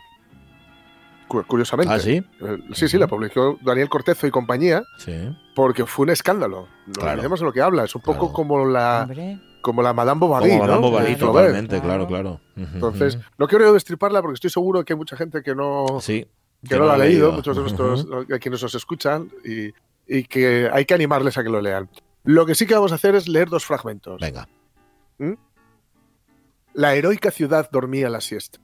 Cu- 1.32 1.46
Curiosamente. 1.48 1.94
Ah, 1.94 2.00
sí. 2.00 2.22
Eh, 2.41 2.58
sí, 2.74 2.89
sí, 2.89 2.98
la 2.98 3.08
publicó 3.08 3.58
Daniel 3.62 3.88
Cortezo 3.88 4.28
y 4.28 4.32
compañía 4.32 4.84
Sí. 4.98 5.13
porque 5.56 5.86
fue 5.86 6.04
un 6.04 6.10
escándalo. 6.10 6.67
No 6.88 6.94
Claro. 6.94 7.12
olvidemos 7.13 7.39
de 7.39 7.46
lo 7.46 7.54
que 7.54 7.62
habla. 7.62 7.86
Es 7.86 7.96
un 7.96 8.02
poco 8.02 8.20
Claro. 8.20 8.34
como 8.34 8.65
la 8.65 9.04
Hombre. 9.04 9.39
como 9.62 9.82
la 9.82 9.94
Madame 9.94 10.20
Bovary, 10.20 10.50
Como 10.50 10.62
Madame 10.63 10.82
¿no? 10.82 10.89
Bovary, 10.89 11.15
Flaubert. 11.15 11.48
totalmente, 11.48 11.80
claro, 11.82 12.06
claro. 12.08 12.41
Entonces, 12.58 13.17
no 13.38 13.48
quiero 13.48 13.72
destriparla 13.72 14.22
porque 14.22 14.34
estoy 14.34 14.50
seguro 14.50 14.84
que 14.84 14.91
hay 14.91 14.98
mucha 14.98 15.15
gente 15.15 15.41
que 15.41 15.56
no, 15.56 15.86
sí. 16.02 16.28
que 16.67 16.78
no 16.78 16.86
lo 16.86 16.91
ha 16.91 16.98
leído, 16.98 17.32
muchos 17.32 17.56
de 17.56 17.62
nuestros 17.62 18.28
de 18.28 18.39
quienes 18.39 18.62
nos 18.62 18.76
escuchan 18.76 19.32
y, 19.46 19.72
y 20.08 20.24
que 20.26 20.70
hay 20.74 20.84
que 20.84 20.94
animarles 20.94 21.38
a 21.38 21.44
que 21.44 21.50
lo 21.50 21.62
lean. 21.62 21.89
Lo 22.26 22.46
que 22.46 22.56
sí 22.56 22.65
que 22.67 22.74
vamos 22.76 22.91
a 22.91 22.96
hacer 22.96 23.15
es 23.15 23.30
leer 23.30 23.48
dos 23.50 23.65
fragmentos. 23.65 24.20
Venga. 24.20 24.50
La 26.74 26.94
heroica 26.96 27.32
ciudad 27.32 27.70
dormía 27.72 28.10
la 28.10 28.20
siesta. 28.22 28.60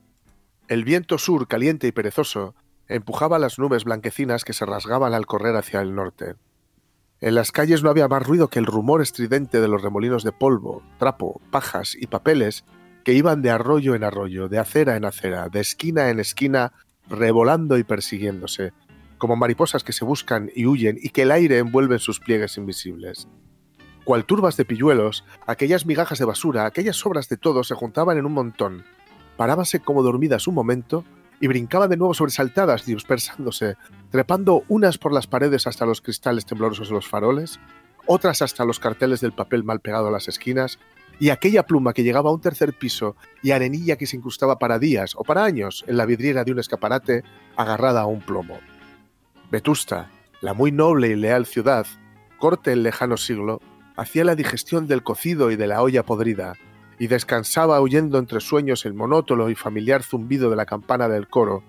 El 0.67 0.83
viento 0.83 1.17
sur, 1.17 1.47
caliente 1.47 1.87
y 1.87 1.93
perezoso, 1.93 2.53
empujaba 2.89 3.39
las 3.39 3.57
nubes 3.57 3.85
blanquecinas 3.85 4.43
que 4.43 4.51
se 4.51 4.65
rasgaban 4.65 5.13
al 5.13 5.25
correr 5.25 5.55
hacia 5.55 5.79
el 5.79 5.95
norte. 5.95 6.35
En 7.21 7.35
las 7.35 7.53
calles 7.53 7.83
no 7.83 7.89
había 7.89 8.09
más 8.09 8.27
ruido 8.27 8.49
que 8.49 8.59
el 8.59 8.65
rumor 8.65 9.01
estridente 9.01 9.61
de 9.61 9.69
los 9.69 9.81
remolinos 9.81 10.25
de 10.25 10.33
polvo, 10.33 10.83
trapo, 10.99 11.39
pajas 11.51 11.95
y 11.97 12.07
papeles 12.07 12.65
que 13.05 13.13
iban 13.13 13.41
de 13.41 13.49
arroyo 13.49 13.95
en 13.95 14.03
arroyo, 14.03 14.49
de 14.49 14.59
acera 14.59 14.97
en 14.97 15.05
acera, 15.05 15.47
de 15.47 15.61
esquina 15.61 16.09
en 16.09 16.19
esquina, 16.19 16.73
revolando 17.07 17.77
y 17.77 17.85
persiguiéndose, 17.85 18.73
como 19.17 19.37
mariposas 19.37 19.85
que 19.85 19.93
se 19.93 20.03
buscan 20.03 20.51
y 20.53 20.65
huyen 20.65 20.99
y 21.01 21.09
que 21.09 21.21
el 21.21 21.31
aire 21.31 21.59
envuelve 21.59 21.95
en 21.95 21.99
sus 21.99 22.19
pliegues 22.19 22.57
invisibles. 22.57 23.29
Cual 24.03 24.25
turbas 24.25 24.57
de 24.57 24.65
pilluelos, 24.65 25.23
aquellas 25.45 25.85
migajas 25.85 26.19
de 26.19 26.25
basura, 26.25 26.65
aquellas 26.65 26.97
sobras 26.97 27.29
de 27.29 27.37
todo 27.37 27.63
se 27.63 27.75
juntaban 27.75 28.17
en 28.17 28.25
un 28.25 28.33
montón, 28.33 28.83
parábanse 29.37 29.79
como 29.79 30.03
dormidas 30.03 30.47
un 30.47 30.55
momento 30.55 31.05
y 31.39 31.47
brincaban 31.47 31.89
de 31.89 31.97
nuevo 31.97 32.13
sobresaltadas, 32.13 32.85
dispersándose, 32.85 33.75
trepando 34.09 34.63
unas 34.67 34.97
por 34.97 35.13
las 35.13 35.27
paredes 35.27 35.67
hasta 35.67 35.85
los 35.85 36.01
cristales 36.01 36.45
temblorosos 36.45 36.89
de 36.89 36.95
los 36.95 37.07
faroles, 37.07 37.59
otras 38.07 38.41
hasta 38.41 38.65
los 38.65 38.79
carteles 38.79 39.21
del 39.21 39.33
papel 39.33 39.63
mal 39.63 39.79
pegado 39.79 40.07
a 40.07 40.11
las 40.11 40.27
esquinas, 40.27 40.79
y 41.19 41.29
aquella 41.29 41.65
pluma 41.65 41.93
que 41.93 42.03
llegaba 42.03 42.29
a 42.29 42.33
un 42.33 42.41
tercer 42.41 42.73
piso 42.73 43.15
y 43.41 43.51
arenilla 43.51 43.95
que 43.95 44.05
se 44.05 44.17
incrustaba 44.17 44.59
para 44.59 44.79
días 44.79 45.13
o 45.15 45.23
para 45.23 45.43
años 45.43 45.83
en 45.87 45.97
la 45.97 46.05
vidriera 46.05 46.43
de 46.43 46.51
un 46.51 46.59
escaparate 46.59 47.23
agarrada 47.55 48.01
a 48.01 48.05
un 48.05 48.21
plomo. 48.21 48.59
Vetusta, 49.51 50.11
la 50.41 50.53
muy 50.53 50.71
noble 50.71 51.09
y 51.09 51.15
leal 51.15 51.45
ciudad, 51.45 51.87
corte 52.37 52.71
el 52.71 52.83
lejano 52.83 53.17
siglo, 53.17 53.61
hacía 53.95 54.23
la 54.23 54.35
digestión 54.35 54.87
del 54.87 55.03
cocido 55.03 55.49
y 55.49 55.55
de 55.55 55.67
la 55.67 55.81
olla 55.81 56.03
podrida, 56.03 56.53
y 56.99 57.07
descansaba 57.07 57.79
oyendo 57.79 58.17
entre 58.17 58.39
sueños 58.39 58.85
el 58.85 58.93
monótono 58.93 59.49
y 59.49 59.55
familiar 59.55 60.03
zumbido 60.03 60.49
de 60.49 60.55
la 60.55 60.65
campana 60.65 61.07
del 61.07 61.27
coro, 61.27 61.63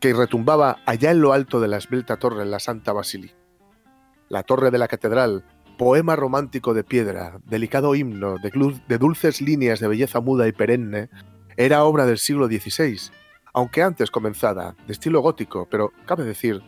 que 0.00 0.12
retumbaba 0.12 0.78
allá 0.86 1.10
en 1.10 1.20
lo 1.20 1.32
alto 1.32 1.60
de 1.60 1.68
la 1.68 1.76
esbelta 1.76 2.16
torre 2.16 2.42
en 2.42 2.50
la 2.50 2.60
Santa 2.60 2.92
Basílica. 2.92 3.34
La 4.28 4.42
torre 4.42 4.70
de 4.70 4.78
la 4.78 4.88
catedral, 4.88 5.44
poema 5.76 6.16
romántico 6.16 6.74
de 6.74 6.84
piedra, 6.84 7.40
delicado 7.46 7.94
himno 7.94 8.36
de, 8.38 8.50
de 8.86 8.98
dulces 8.98 9.40
líneas 9.40 9.80
de 9.80 9.88
belleza 9.88 10.20
muda 10.20 10.46
y 10.46 10.52
perenne, 10.52 11.10
era 11.56 11.84
obra 11.84 12.06
del 12.06 12.18
siglo 12.18 12.46
XVI, 12.46 12.98
aunque 13.52 13.82
antes 13.82 14.10
comenzada, 14.10 14.76
de 14.86 14.92
estilo 14.92 15.20
gótico, 15.20 15.68
pero, 15.70 15.92
cabe 16.06 16.24
decir, 16.24 16.62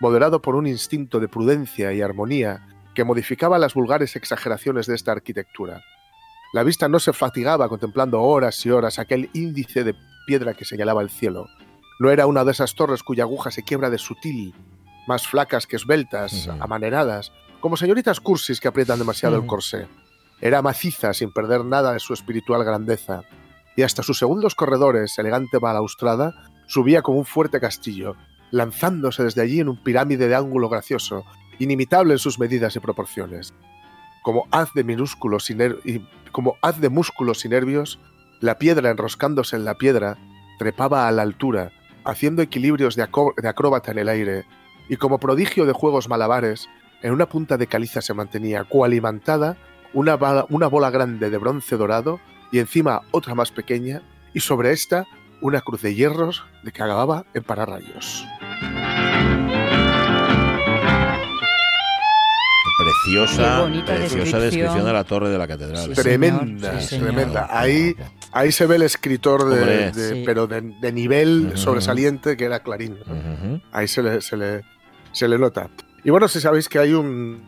moderado 0.00 0.40
por 0.40 0.54
un 0.54 0.66
instinto 0.66 1.20
de 1.20 1.28
prudencia 1.28 1.92
y 1.92 2.00
armonía 2.00 2.66
que 2.94 3.04
modificaba 3.04 3.58
las 3.58 3.74
vulgares 3.74 4.16
exageraciones 4.16 4.86
de 4.86 4.94
esta 4.94 5.12
arquitectura. 5.12 5.82
La 6.52 6.62
vista 6.62 6.88
no 6.88 6.98
se 6.98 7.12
fatigaba 7.12 7.68
contemplando 7.68 8.22
horas 8.22 8.64
y 8.64 8.70
horas 8.70 8.98
aquel 8.98 9.30
índice 9.34 9.84
de 9.84 9.94
piedra 10.26 10.54
que 10.54 10.64
señalaba 10.64 11.02
el 11.02 11.10
cielo. 11.10 11.46
No 12.00 12.10
era 12.10 12.26
una 12.26 12.44
de 12.44 12.52
esas 12.52 12.74
torres 12.74 13.02
cuya 13.02 13.24
aguja 13.24 13.50
se 13.50 13.62
quiebra 13.64 13.90
de 13.90 13.98
sutil, 13.98 14.54
más 15.06 15.26
flacas 15.26 15.66
que 15.66 15.76
esbeltas, 15.76 16.48
amaneradas, 16.60 17.32
como 17.60 17.76
señoritas 17.76 18.20
cursis 18.20 18.60
que 18.60 18.68
aprietan 18.68 18.98
demasiado 18.98 19.34
el 19.34 19.40
Ujú. 19.40 19.48
corsé. 19.48 19.88
Era 20.40 20.62
maciza 20.62 21.12
sin 21.12 21.32
perder 21.32 21.64
nada 21.64 21.92
de 21.92 21.98
su 21.98 22.14
espiritual 22.14 22.64
grandeza, 22.64 23.22
y 23.76 23.82
hasta 23.82 24.02
sus 24.02 24.18
segundos 24.18 24.54
corredores, 24.54 25.18
elegante 25.18 25.58
balaustrada, 25.58 26.34
subía 26.66 27.02
como 27.02 27.18
un 27.18 27.24
fuerte 27.24 27.60
castillo, 27.60 28.16
lanzándose 28.50 29.24
desde 29.24 29.42
allí 29.42 29.60
en 29.60 29.68
un 29.68 29.82
pirámide 29.82 30.28
de 30.28 30.34
ángulo 30.34 30.68
gracioso, 30.68 31.24
inimitable 31.58 32.12
en 32.14 32.18
sus 32.18 32.38
medidas 32.38 32.76
y 32.76 32.80
proporciones. 32.80 33.52
Como 34.22 34.46
haz 34.50 34.72
de 34.74 34.84
músculos 34.84 35.50
y 35.50 35.54
nervios, 37.48 37.98
la 38.40 38.58
piedra 38.58 38.90
enroscándose 38.90 39.56
en 39.56 39.64
la 39.64 39.74
piedra 39.74 40.18
trepaba 40.58 41.08
a 41.08 41.12
la 41.12 41.22
altura, 41.22 41.72
haciendo 42.04 42.42
equilibrios 42.42 42.96
de, 42.96 43.06
de 43.36 43.48
acróbata 43.48 43.92
en 43.92 43.98
el 43.98 44.08
aire, 44.08 44.44
y 44.88 44.96
como 44.96 45.18
prodigio 45.18 45.66
de 45.66 45.72
juegos 45.72 46.08
malabares, 46.08 46.68
en 47.02 47.12
una 47.12 47.26
punta 47.26 47.56
de 47.56 47.66
caliza 47.66 48.00
se 48.00 48.14
mantenía 48.14 48.64
cualimantada 48.64 49.56
una, 49.92 50.18
una 50.48 50.66
bola 50.66 50.90
grande 50.90 51.30
de 51.30 51.38
bronce 51.38 51.76
dorado 51.76 52.20
y 52.50 52.58
encima 52.58 53.02
otra 53.10 53.34
más 53.34 53.50
pequeña, 53.50 54.02
y 54.34 54.40
sobre 54.40 54.72
esta 54.72 55.06
una 55.40 55.60
cruz 55.60 55.82
de 55.82 55.94
hierros 55.94 56.44
de 56.62 56.72
que 56.72 56.82
acababa 56.82 57.24
en 57.34 57.44
pararrayos. 57.44 58.26
Preciosa, 63.04 63.66
preciosa 63.86 64.38
descripción. 64.38 64.40
descripción 64.42 64.84
de 64.84 64.92
la 64.92 65.04
torre 65.04 65.30
de 65.30 65.38
la 65.38 65.46
catedral. 65.48 65.84
Sí, 65.84 65.92
tremenda, 66.02 66.80
sí, 66.80 66.98
tremenda. 66.98 67.46
Ahí, 67.50 67.94
ahí 68.32 68.52
se 68.52 68.66
ve 68.66 68.76
el 68.76 68.82
escritor, 68.82 69.48
de, 69.48 69.90
de- 69.92 70.14
Sí. 70.14 70.22
pero 70.26 70.46
de, 70.46 70.60
de 70.60 70.92
nivel 70.92 71.48
Ujú. 71.48 71.56
sobresaliente 71.56 72.36
que 72.36 72.44
era 72.44 72.60
Clarín. 72.62 72.98
¿no? 73.06 73.14
Ujú. 73.14 73.62
Ahí 73.72 73.88
se 73.88 74.02
le, 74.02 74.20
se 74.20 74.36
le, 74.36 74.62
se 75.12 75.28
le 75.28 75.38
nota. 75.38 75.70
Y 76.04 76.10
bueno, 76.10 76.28
si 76.28 76.40
sabéis 76.40 76.68
que 76.68 76.78
hay 76.78 76.92
un 76.92 77.42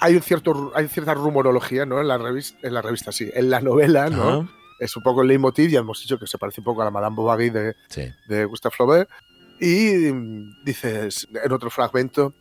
hay 0.00 0.16
un 0.16 0.22
cierto 0.22 0.72
hay 0.74 0.88
cierta 0.88 1.12
rumorología, 1.14 1.84
¿no? 1.84 2.00
En 2.00 2.08
la 2.08 2.16
revista, 2.18 2.58
en 2.66 2.72
la 2.74 2.82
revista 2.82 3.12
sí, 3.12 3.30
en 3.34 3.50
la 3.50 3.60
novela, 3.60 4.08
¿no? 4.10 4.28
Ajá. 4.28 4.48
Es 4.78 4.96
un 4.96 5.02
poco 5.02 5.20
el 5.22 5.28
leitmotiv, 5.28 5.68
ya 5.70 5.80
hemos 5.80 6.00
dicho 6.00 6.18
que 6.18 6.26
se 6.26 6.38
parece 6.38 6.62
un 6.62 6.64
poco 6.64 6.80
a 6.80 6.86
la 6.86 6.90
Madame 6.90 7.14
Bovary 7.14 7.50
de, 7.50 7.74
Sí. 7.88 8.10
de 8.28 8.46
Gustave 8.46 8.74
Flaubert. 8.74 9.10
Y 9.60 10.10
dices 10.64 11.28
en 11.44 11.52
otro 11.52 11.68
fragmento, 11.68 12.32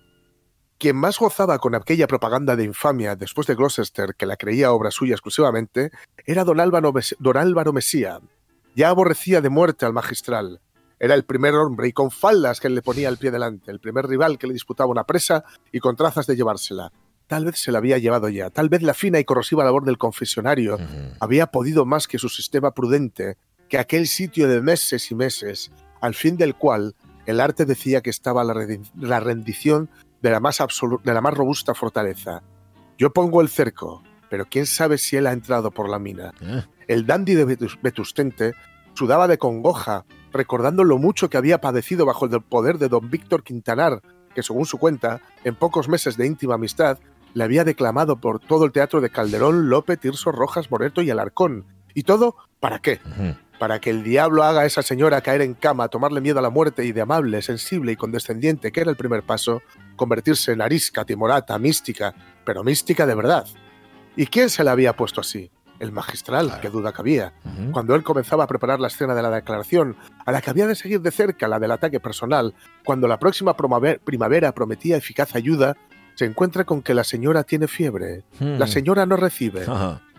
quien 0.79 0.95
más 0.95 1.19
gozaba 1.19 1.59
con 1.59 1.75
aquella 1.75 2.07
propaganda 2.07 2.55
de 2.55 2.63
infamia 2.63 3.17
después 3.17 3.45
de 3.45 3.55
Gloucester, 3.55 4.15
que 4.15 4.25
la 4.25 4.37
creía 4.37 4.71
obra 4.71 4.91
suya 4.91 5.13
exclusivamente, 5.13 5.91
era 6.25 6.45
don 6.45 6.59
Álvaro, 6.59 6.93
don 7.19 7.37
Álvaro 7.37 7.73
Mesía. 7.73 8.21
Ya 8.75 8.89
aborrecía 8.89 9.41
de 9.41 9.49
muerte 9.49 9.85
al 9.85 9.93
magistral. 9.93 10.61
Era 10.97 11.15
el 11.15 11.25
primer 11.25 11.53
hombre 11.55 11.89
y 11.89 11.91
con 11.91 12.11
faldas 12.11 12.61
que 12.61 12.69
le 12.69 12.81
ponía 12.81 13.09
el 13.09 13.17
pie 13.17 13.29
delante, 13.29 13.71
el 13.71 13.79
primer 13.79 14.07
rival 14.07 14.37
que 14.37 14.47
le 14.47 14.53
disputaba 14.53 14.89
una 14.89 15.03
presa 15.03 15.43
y 15.71 15.79
con 15.79 15.97
trazas 15.97 16.27
de 16.27 16.37
llevársela. 16.37 16.93
Tal 17.27 17.45
vez 17.45 17.59
se 17.59 17.71
la 17.71 17.77
había 17.79 17.97
llevado 17.97 18.29
ya, 18.29 18.49
tal 18.49 18.69
vez 18.69 18.81
la 18.81 18.93
fina 18.93 19.19
y 19.19 19.25
corrosiva 19.25 19.63
labor 19.63 19.83
del 19.83 19.97
confesionario 19.97 20.77
había 21.19 21.47
podido 21.47 21.85
más 21.85 22.07
que 22.07 22.17
su 22.17 22.27
sistema 22.27 22.71
prudente, 22.71 23.37
que 23.67 23.77
aquel 23.77 24.07
sitio 24.07 24.47
de 24.47 24.61
meses 24.61 25.11
y 25.11 25.15
meses, 25.15 25.71
al 26.01 26.15
fin 26.15 26.37
del 26.37 26.55
cual 26.55 26.95
el 27.27 27.39
arte 27.39 27.65
decía 27.65 28.01
que 28.01 28.09
estaba 28.09 28.43
la 28.43 29.19
rendición 29.19 29.89
de 30.21 30.29
la, 30.31 30.39
más 30.39 30.57
de 31.03 31.13
la 31.13 31.21
más 31.21 31.33
robusta 31.33 31.73
fortaleza. 31.73 32.41
Yo 32.97 33.11
pongo 33.11 33.41
el 33.41 33.49
cerco, 33.49 34.03
pero 34.29 34.45
quién 34.45 34.65
sabe 34.65 34.97
si 34.97 35.15
él 35.15 35.27
ha 35.27 35.31
entrado 35.31 35.71
por 35.71 35.89
la 35.89 35.99
mina. 35.99 36.33
Eh, 36.41 36.63
El 36.87 37.05
dandy 37.05 37.35
de 37.35 37.45
Vetus- 37.45 37.79
Vetustente 37.81 38.53
sudaba 38.93 39.27
de 39.27 39.37
congoja, 39.37 40.05
recordando 40.33 40.83
lo 40.83 40.97
mucho 40.97 41.29
que 41.29 41.37
había 41.37 41.61
padecido 41.61 42.05
bajo 42.05 42.25
el 42.25 42.41
poder 42.41 42.77
de 42.77 42.89
don 42.89 43.09
Víctor 43.09 43.43
Quintanar, 43.43 44.01
que 44.35 44.43
según 44.43 44.65
su 44.65 44.77
cuenta, 44.77 45.21
en 45.43 45.55
pocos 45.55 45.87
meses 45.87 46.17
de 46.17 46.27
íntima 46.27 46.55
amistad, 46.55 46.99
le 47.33 47.43
había 47.43 47.63
declamado 47.63 48.17
por 48.19 48.39
todo 48.39 48.65
el 48.65 48.71
teatro 48.71 49.01
de 49.01 49.09
Calderón, 49.09 49.69
Lope, 49.69 49.97
Tirso, 49.97 50.31
Rojas, 50.31 50.69
Moreto 50.71 51.01
y 51.01 51.09
Alarcón. 51.09 51.65
¿Y 51.93 52.03
todo 52.03 52.35
para 52.59 52.79
qué? 52.79 52.99
Para 53.59 53.79
que 53.79 53.89
el 53.89 54.03
diablo 54.03 54.43
haga 54.43 54.61
a 54.61 54.65
esa 54.65 54.81
señora 54.81 55.21
caer 55.21 55.41
en 55.41 55.53
cama, 55.53 55.87
tomarle 55.89 56.21
miedo 56.21 56.39
a 56.39 56.41
la 56.41 56.49
muerte 56.49 56.85
y 56.85 56.91
de 56.91 57.01
amable, 57.01 57.41
sensible 57.41 57.91
y 57.91 57.95
condescendiente, 57.95 58.71
que 58.71 58.81
era 58.81 58.89
el 58.91 58.97
primer 58.97 59.23
paso, 59.23 59.61
convertirse 59.99 60.53
en 60.53 60.61
arisca, 60.61 61.05
timorata, 61.05 61.59
mística, 61.59 62.15
pero 62.43 62.63
mística 62.63 63.05
de 63.05 63.13
verdad. 63.15 63.45
¿Y 64.15 64.25
quién 64.25 64.49
se 64.49 64.63
la 64.63 64.71
había 64.71 64.93
puesto 64.95 65.21
así? 65.21 65.51
El 65.79 65.91
magistral, 65.93 66.47
Claro. 66.47 66.61
qué 66.61 66.69
duda 66.69 66.91
cabía. 66.91 67.33
Cuando 67.71 67.95
él 67.95 68.03
comenzaba 68.03 68.43
a 68.43 68.47
preparar 68.47 68.79
la 68.79 68.87
escena 68.87 69.13
de 69.15 69.21
la 69.21 69.29
declaración, 69.29 69.95
a 70.25 70.31
la 70.31 70.41
que 70.41 70.49
había 70.49 70.67
de 70.67 70.75
seguir 70.75 70.99
de 71.01 71.11
cerca 71.11 71.47
la 71.47 71.59
del 71.59 71.71
ataque 71.71 71.99
personal, 71.99 72.53
cuando 72.83 73.07
la 73.07 73.17
próxima 73.19 73.55
primavera 73.55 74.51
prometía 74.53 74.97
eficaz 74.97 75.35
ayuda, 75.35 75.77
se 76.15 76.25
encuentra 76.25 76.65
con 76.65 76.81
que 76.81 76.93
la 76.93 77.03
señora 77.05 77.43
tiene 77.43 77.67
fiebre. 77.69 78.23
La 78.39 78.65
Mm. 78.65 78.69
señora 78.69 79.05
no 79.05 79.15
recibe 79.15 79.65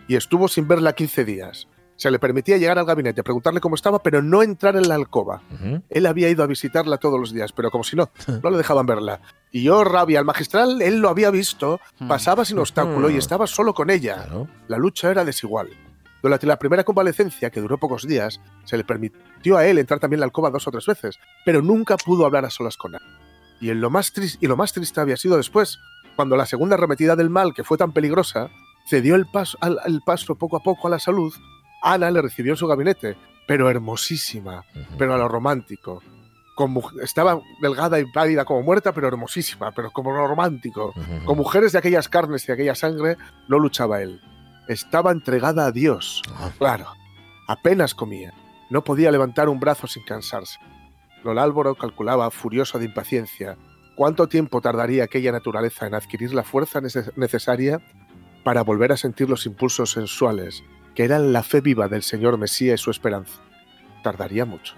y 0.07 0.15
estuvo 0.15 0.47
sin 0.47 0.67
verla 0.67 0.93
15 0.93 1.25
días. 1.25 1.67
Se 2.01 2.09
le 2.09 2.17
permitía 2.17 2.57
llegar 2.57 2.79
al 2.79 2.85
gabinete, 2.85 3.21
preguntarle 3.21 3.59
cómo 3.61 3.75
estaba, 3.75 4.01
pero 4.01 4.23
no 4.23 4.41
entrar 4.41 4.75
en 4.75 4.87
la 4.89 4.95
alcoba. 4.95 5.43
Él 5.87 6.05
había 6.07 6.29
ido 6.29 6.43
a 6.43 6.47
visitarla 6.47 6.97
todos 6.97 7.19
los 7.19 7.31
días, 7.31 7.51
pero 7.51 7.69
como 7.69 7.83
si 7.83 7.95
no, 7.95 8.09
no 8.43 8.49
le 8.49 8.57
dejaban 8.57 8.87
verla. 8.87 9.21
Y 9.51 9.61
yo, 9.61 9.83
rabia, 9.83 10.17
al 10.17 10.25
magistral, 10.25 10.81
él 10.81 10.97
lo 10.97 11.09
había 11.09 11.29
visto, 11.29 11.79
pasaba 12.07 12.43
sin 12.43 12.57
obstáculo 12.57 13.11
y 13.11 13.17
estaba 13.17 13.45
solo 13.45 13.75
con 13.75 13.91
ella. 13.91 14.15
Claro. 14.23 14.47
La 14.67 14.77
lucha 14.79 15.11
era 15.11 15.23
desigual. 15.23 15.69
Durante 16.23 16.47
la 16.47 16.57
primera 16.57 16.83
convalecencia, 16.83 17.51
que 17.51 17.61
duró 17.61 17.77
pocos 17.77 18.07
días, 18.07 18.41
se 18.63 18.77
le 18.77 18.83
permitió 18.83 19.57
a 19.57 19.67
él 19.67 19.77
entrar 19.77 19.99
también 19.99 20.17
en 20.17 20.21
la 20.21 20.25
alcoba 20.25 20.49
dos 20.49 20.67
o 20.67 20.71
tres 20.71 20.87
veces, 20.87 21.19
pero 21.45 21.61
nunca 21.61 21.97
pudo 21.97 22.25
hablar 22.25 22.45
a 22.45 22.49
solas 22.49 22.77
con 22.77 22.95
él. 22.95 23.01
Y, 23.59 23.69
en 23.69 23.79
lo, 23.79 23.91
más 23.91 24.11
tris- 24.11 24.39
y 24.41 24.47
lo 24.47 24.57
más 24.57 24.73
triste 24.73 24.99
había 25.01 25.17
sido 25.17 25.37
después, 25.37 25.77
cuando 26.15 26.35
la 26.35 26.47
segunda 26.47 26.77
arremetida 26.77 27.15
del 27.15 27.29
mal, 27.29 27.53
que 27.53 27.63
fue 27.63 27.77
tan 27.77 27.91
peligrosa, 27.91 28.49
cedió 28.87 29.13
el 29.13 29.27
paso, 29.27 29.55
al, 29.61 29.77
el 29.85 30.01
paso 30.03 30.33
poco 30.35 30.57
a 30.57 30.61
poco 30.63 30.87
a 30.87 30.91
la 30.91 30.97
salud, 30.99 31.31
Ana 31.81 32.11
le 32.11 32.21
recibió 32.21 32.53
en 32.53 32.57
su 32.57 32.67
gabinete, 32.67 33.17
pero 33.47 33.69
hermosísima, 33.69 34.63
pero 34.97 35.13
a 35.13 35.17
lo 35.17 35.27
romántico. 35.27 36.01
Con 36.55 36.77
estaba 37.01 37.39
delgada 37.61 37.99
y 37.99 38.05
pálida 38.11 38.45
como 38.45 38.61
muerta, 38.61 38.91
pero 38.93 39.07
hermosísima, 39.07 39.71
pero 39.71 39.89
como 39.91 40.11
lo 40.15 40.27
romántico. 40.27 40.93
Con 41.25 41.37
mujeres 41.37 41.71
de 41.71 41.79
aquellas 41.79 42.07
carnes 42.09 42.43
y 42.43 42.47
de 42.47 42.53
aquella 42.53 42.75
sangre 42.75 43.17
no 43.47 43.57
luchaba 43.57 44.01
él. 44.01 44.21
Estaba 44.67 45.11
entregada 45.11 45.65
a 45.65 45.71
Dios. 45.71 46.21
Ah. 46.35 46.51
Claro. 46.57 46.87
Apenas 47.47 47.95
comía. 47.95 48.33
No 48.69 48.83
podía 48.83 49.11
levantar 49.11 49.49
un 49.49 49.59
brazo 49.59 49.87
sin 49.87 50.03
cansarse. 50.03 50.59
Don 51.23 51.37
Álvaro 51.39 51.75
calculaba, 51.75 52.29
furioso 52.31 52.79
de 52.79 52.85
impaciencia, 52.85 53.57
cuánto 53.95 54.27
tiempo 54.27 54.61
tardaría 54.61 55.03
aquella 55.03 55.31
naturaleza 55.31 55.87
en 55.87 55.93
adquirir 55.95 56.33
la 56.33 56.43
fuerza 56.43 56.79
nece- 56.81 57.11
necesaria 57.15 57.79
para 58.43 58.63
volver 58.63 58.91
a 58.91 58.97
sentir 58.97 59.29
los 59.29 59.45
impulsos 59.45 59.91
sensuales, 59.91 60.63
que 60.95 61.03
eran 61.03 61.33
la 61.33 61.43
fe 61.43 61.61
viva 61.61 61.87
del 61.87 62.03
Señor 62.03 62.37
Mesías 62.37 62.79
y 62.79 62.83
su 62.83 62.91
esperanza. 62.91 63.39
Tardaría 64.03 64.45
mucho. 64.45 64.75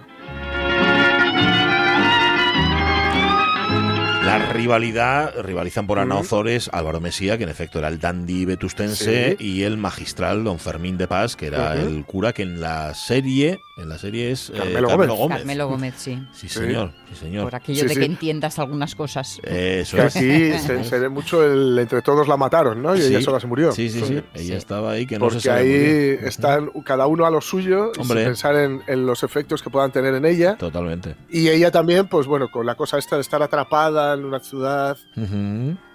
La 4.26 4.40
rivalidad, 4.54 5.34
rivalizan 5.42 5.86
por 5.86 6.00
Ana. 6.00 6.16
Ozores, 6.16 6.70
Álvaro 6.72 7.02
Mesía, 7.02 7.38
que 7.38 7.44
en 7.44 7.50
efecto 7.50 7.80
era 7.80 7.90
el 7.90 8.00
dandy 8.00 8.46
vetustense, 8.46 9.36
Sí. 9.38 9.46
y 9.46 9.64
el 9.64 9.76
magistral 9.78 10.44
don 10.46 10.60
Fermín 10.60 10.98
de 10.98 11.08
Paz, 11.08 11.36
que 11.36 11.48
era 11.48 11.74
el 11.76 12.06
cura 12.06 12.32
que 12.32 12.44
en 12.44 12.62
la 12.62 12.94
serie, 12.94 13.60
en 13.78 13.90
la 13.90 13.98
serie 13.98 14.32
es 14.32 14.50
eh, 14.50 14.54
Carmelo 14.58 14.88
Carmelo, 14.88 15.16
Gómez. 15.16 15.18
Gómez. 15.20 15.38
Carmelo 15.40 15.68
Gómez, 15.68 15.94
sí. 15.98 16.20
Sí, 16.34 16.48
señor, 16.48 16.92
sí, 17.10 17.16
señor. 17.16 17.44
Por 17.44 17.56
aquello 17.56 17.82
Sí, 17.82 17.88
de 17.88 17.94
sí. 17.96 18.00
que 18.00 18.06
entiendas 18.06 18.60
algunas 18.60 18.96
cosas. 18.96 19.40
Eso 19.44 19.98
Que 19.98 20.06
es. 20.06 20.16
aquí 20.16 20.54
se, 20.60 20.84
se 20.86 21.00
ve 21.00 21.10
mucho 21.10 21.44
el 21.44 21.78
entre 21.80 22.02
todos 22.02 22.28
la 22.28 22.38
mataron, 22.38 22.82
¿no? 22.82 22.96
Y 22.96 23.02
Sí. 23.02 23.08
ella 23.08 23.22
sola 23.22 23.40
se 23.42 23.48
murió. 23.48 23.74
Sí, 23.74 23.90
sí, 23.90 24.02
sí. 24.06 24.22
Ella 24.36 24.56
estaba 24.58 24.92
ahí 24.92 25.06
que 25.06 25.20
no 25.20 25.26
se 25.30 25.36
Porque 25.36 25.48
sabe 25.50 25.64
muy 25.64 25.74
ahí 25.74 26.28
están 26.28 26.70
cada 26.86 27.08
uno 27.08 27.26
a 27.26 27.30
lo 27.30 27.42
suyo, 27.42 27.92
sin 27.94 28.08
pensar 28.08 28.56
en, 28.56 28.82
en 28.88 29.06
los 29.06 29.24
efectos 29.24 29.62
que 29.62 29.70
puedan 29.70 29.92
tener 29.92 30.14
en 30.14 30.26
ella. 30.26 30.56
Totalmente. 30.56 31.16
Y 31.30 31.50
ella 31.50 31.72
también, 31.72 32.08
pues 32.08 32.26
bueno, 32.26 32.50
con 32.50 32.66
la 32.66 32.76
cosa 32.76 32.98
esta 32.98 33.16
de 33.18 33.22
estar 33.22 33.42
atrapada 33.44 34.13
en 34.20 34.26
una 34.26 34.40
ciudad. 34.40 34.98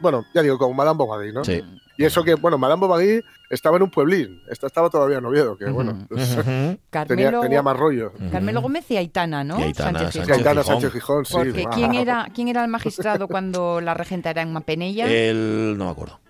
Bueno, 0.00 0.24
ya 0.34 0.42
digo, 0.42 0.58
como 0.58 0.74
Madame 0.74 0.98
Bovary, 0.98 1.32
¿no? 1.32 1.44
Sí. 1.44 1.62
Y 1.96 2.04
eso 2.04 2.22
que, 2.22 2.34
bueno, 2.34 2.58
Madame 2.58 2.80
Bovary 2.80 3.22
estaba 3.50 3.76
en 3.76 3.82
un 3.82 3.90
pueblín. 3.90 4.40
Esta 4.48 4.68
estaba 4.68 4.88
todavía 4.88 5.18
en 5.18 5.24
Oviedo, 5.24 5.56
que 5.56 5.66
bueno, 5.68 6.06
pues, 6.08 6.36
tenía, 7.08 7.62
más 7.62 7.76
rollo. 7.76 8.12
Carmelo 8.30 8.60
Gómez 8.62 8.88
y 8.90 8.96
Aitana, 8.96 9.42
¿no? 9.42 9.58
Y 9.58 9.64
Aitana 9.64 9.98
Sánchez 10.10 10.24
Sánchez 10.26 10.36
Gijón. 10.46 10.64
Sánchez 10.64 10.92
Gijón, 10.92 11.24
sí. 11.24 11.32
Porque. 11.34 11.64
¿quién 11.74 11.94
era, 11.94 12.28
¿quién 12.32 12.46
era 12.48 12.62
el 12.62 12.70
magistrado 12.70 13.26
cuando 13.26 13.80
la 13.80 13.94
regenta 13.94 14.30
era 14.30 14.42
en 14.42 14.52
Mapenella? 14.52 15.10
El, 15.10 15.74
no 15.76 15.86
me 15.86 15.90
acuerdo. 15.90 16.20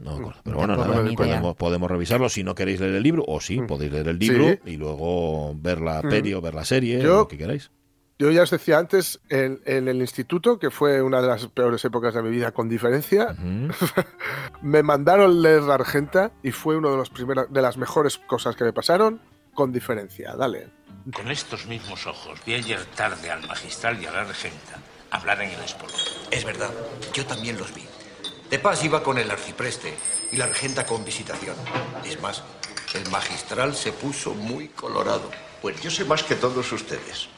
No 0.00 0.10
me 0.10 0.16
acuerdo. 0.18 0.40
Pero 0.44 0.56
bueno, 0.58 0.76
nada, 0.76 1.10
podemos, 1.16 1.56
podemos 1.56 1.90
revisarlo 1.90 2.28
si 2.28 2.44
no 2.44 2.54
queréis 2.54 2.80
leer 2.80 2.94
el 2.96 3.02
libro, 3.02 3.24
o 3.26 3.40
sí, 3.40 3.60
Mm. 3.60 3.66
podéis 3.66 3.92
leer 3.92 4.08
el 4.08 4.18
libro 4.18 4.48
Sí. 4.48 4.58
y 4.66 4.76
luego 4.76 5.54
ver 5.56 5.80
la 5.80 6.02
Mm. 6.02 6.08
peli 6.10 6.34
o 6.34 6.42
ver 6.42 6.52
la 6.54 6.66
serie, 6.66 7.00
Yo- 7.00 7.16
lo 7.20 7.28
que 7.28 7.38
queráis. 7.38 7.70
Yo 8.24 8.30
ya 8.30 8.44
os 8.44 8.50
decía 8.50 8.78
antes, 8.78 9.20
en, 9.28 9.60
en 9.66 9.86
el 9.86 9.98
instituto, 9.98 10.58
que 10.58 10.70
fue 10.70 11.02
una 11.02 11.20
de 11.20 11.28
las 11.28 11.46
peores 11.48 11.84
épocas 11.84 12.14
de 12.14 12.22
mi 12.22 12.30
vida 12.30 12.52
con 12.52 12.70
diferencia, 12.70 13.32
Ujú. 13.32 13.68
me 14.62 14.82
mandaron 14.82 15.42
leer 15.42 15.60
la 15.60 15.74
Argenta 15.74 16.32
y 16.42 16.50
fue 16.50 16.74
una 16.78 16.88
de, 16.88 16.96
los 16.96 17.12
de 17.50 17.60
las 17.60 17.76
mejores 17.76 18.16
cosas 18.16 18.56
que 18.56 18.64
me 18.64 18.72
pasaron 18.72 19.20
con 19.52 19.74
diferencia. 19.74 20.34
Dale. 20.36 20.68
Con 21.14 21.30
estos 21.30 21.66
mismos 21.66 22.06
ojos 22.06 22.40
vi 22.46 22.54
ayer 22.54 22.82
tarde 22.96 23.30
al 23.30 23.46
magistral 23.46 24.02
y 24.02 24.06
a 24.06 24.10
la 24.10 24.24
regenta 24.24 24.78
hablar 25.10 25.42
en 25.42 25.50
el 25.50 25.60
espolón. 25.60 25.94
Es 26.30 26.46
verdad, 26.46 26.70
yo 27.12 27.26
también 27.26 27.58
los 27.58 27.74
vi. 27.74 27.84
De 28.48 28.58
Paz 28.58 28.82
iba 28.84 29.02
con 29.02 29.18
el 29.18 29.30
arcipreste 29.30 29.92
y 30.32 30.38
la 30.38 30.46
regenta 30.46 30.86
con 30.86 31.04
visitación. 31.04 31.56
Es 32.06 32.18
más, 32.22 32.42
el 32.94 33.06
magistral 33.10 33.74
se 33.74 33.92
puso 33.92 34.32
muy 34.32 34.68
colorado. 34.68 35.30
Pues 35.60 35.78
yo 35.82 35.90
sé 35.90 36.06
más 36.06 36.22
que 36.22 36.36
todos 36.36 36.72
ustedes. 36.72 37.28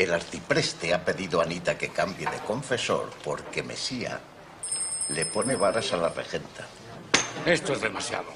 El 0.00 0.14
arcipreste 0.14 0.94
ha 0.94 1.04
pedido 1.04 1.40
a 1.40 1.44
Anita 1.44 1.76
que 1.76 1.90
cambie 1.90 2.26
de 2.26 2.38
confesor 2.38 3.10
porque 3.22 3.62
Mesía 3.62 4.18
le 5.10 5.26
pone 5.26 5.56
varas 5.56 5.92
a 5.92 5.98
la 5.98 6.08
regenta. 6.08 6.66
Esto 7.44 7.74
es 7.74 7.82
demasiado. 7.82 8.32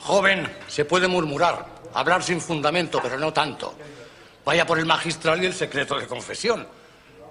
Joven, 0.00 0.46
se 0.66 0.84
puede 0.84 1.08
murmurar, 1.08 1.64
hablar 1.94 2.22
sin 2.22 2.42
fundamento, 2.42 3.00
pero 3.02 3.18
no 3.18 3.32
tanto. 3.32 3.74
Vaya 4.44 4.66
por 4.66 4.78
el 4.78 4.84
magistral 4.84 5.42
y 5.42 5.46
el 5.46 5.54
secreto 5.54 5.98
de 5.98 6.06
confesión. 6.06 6.68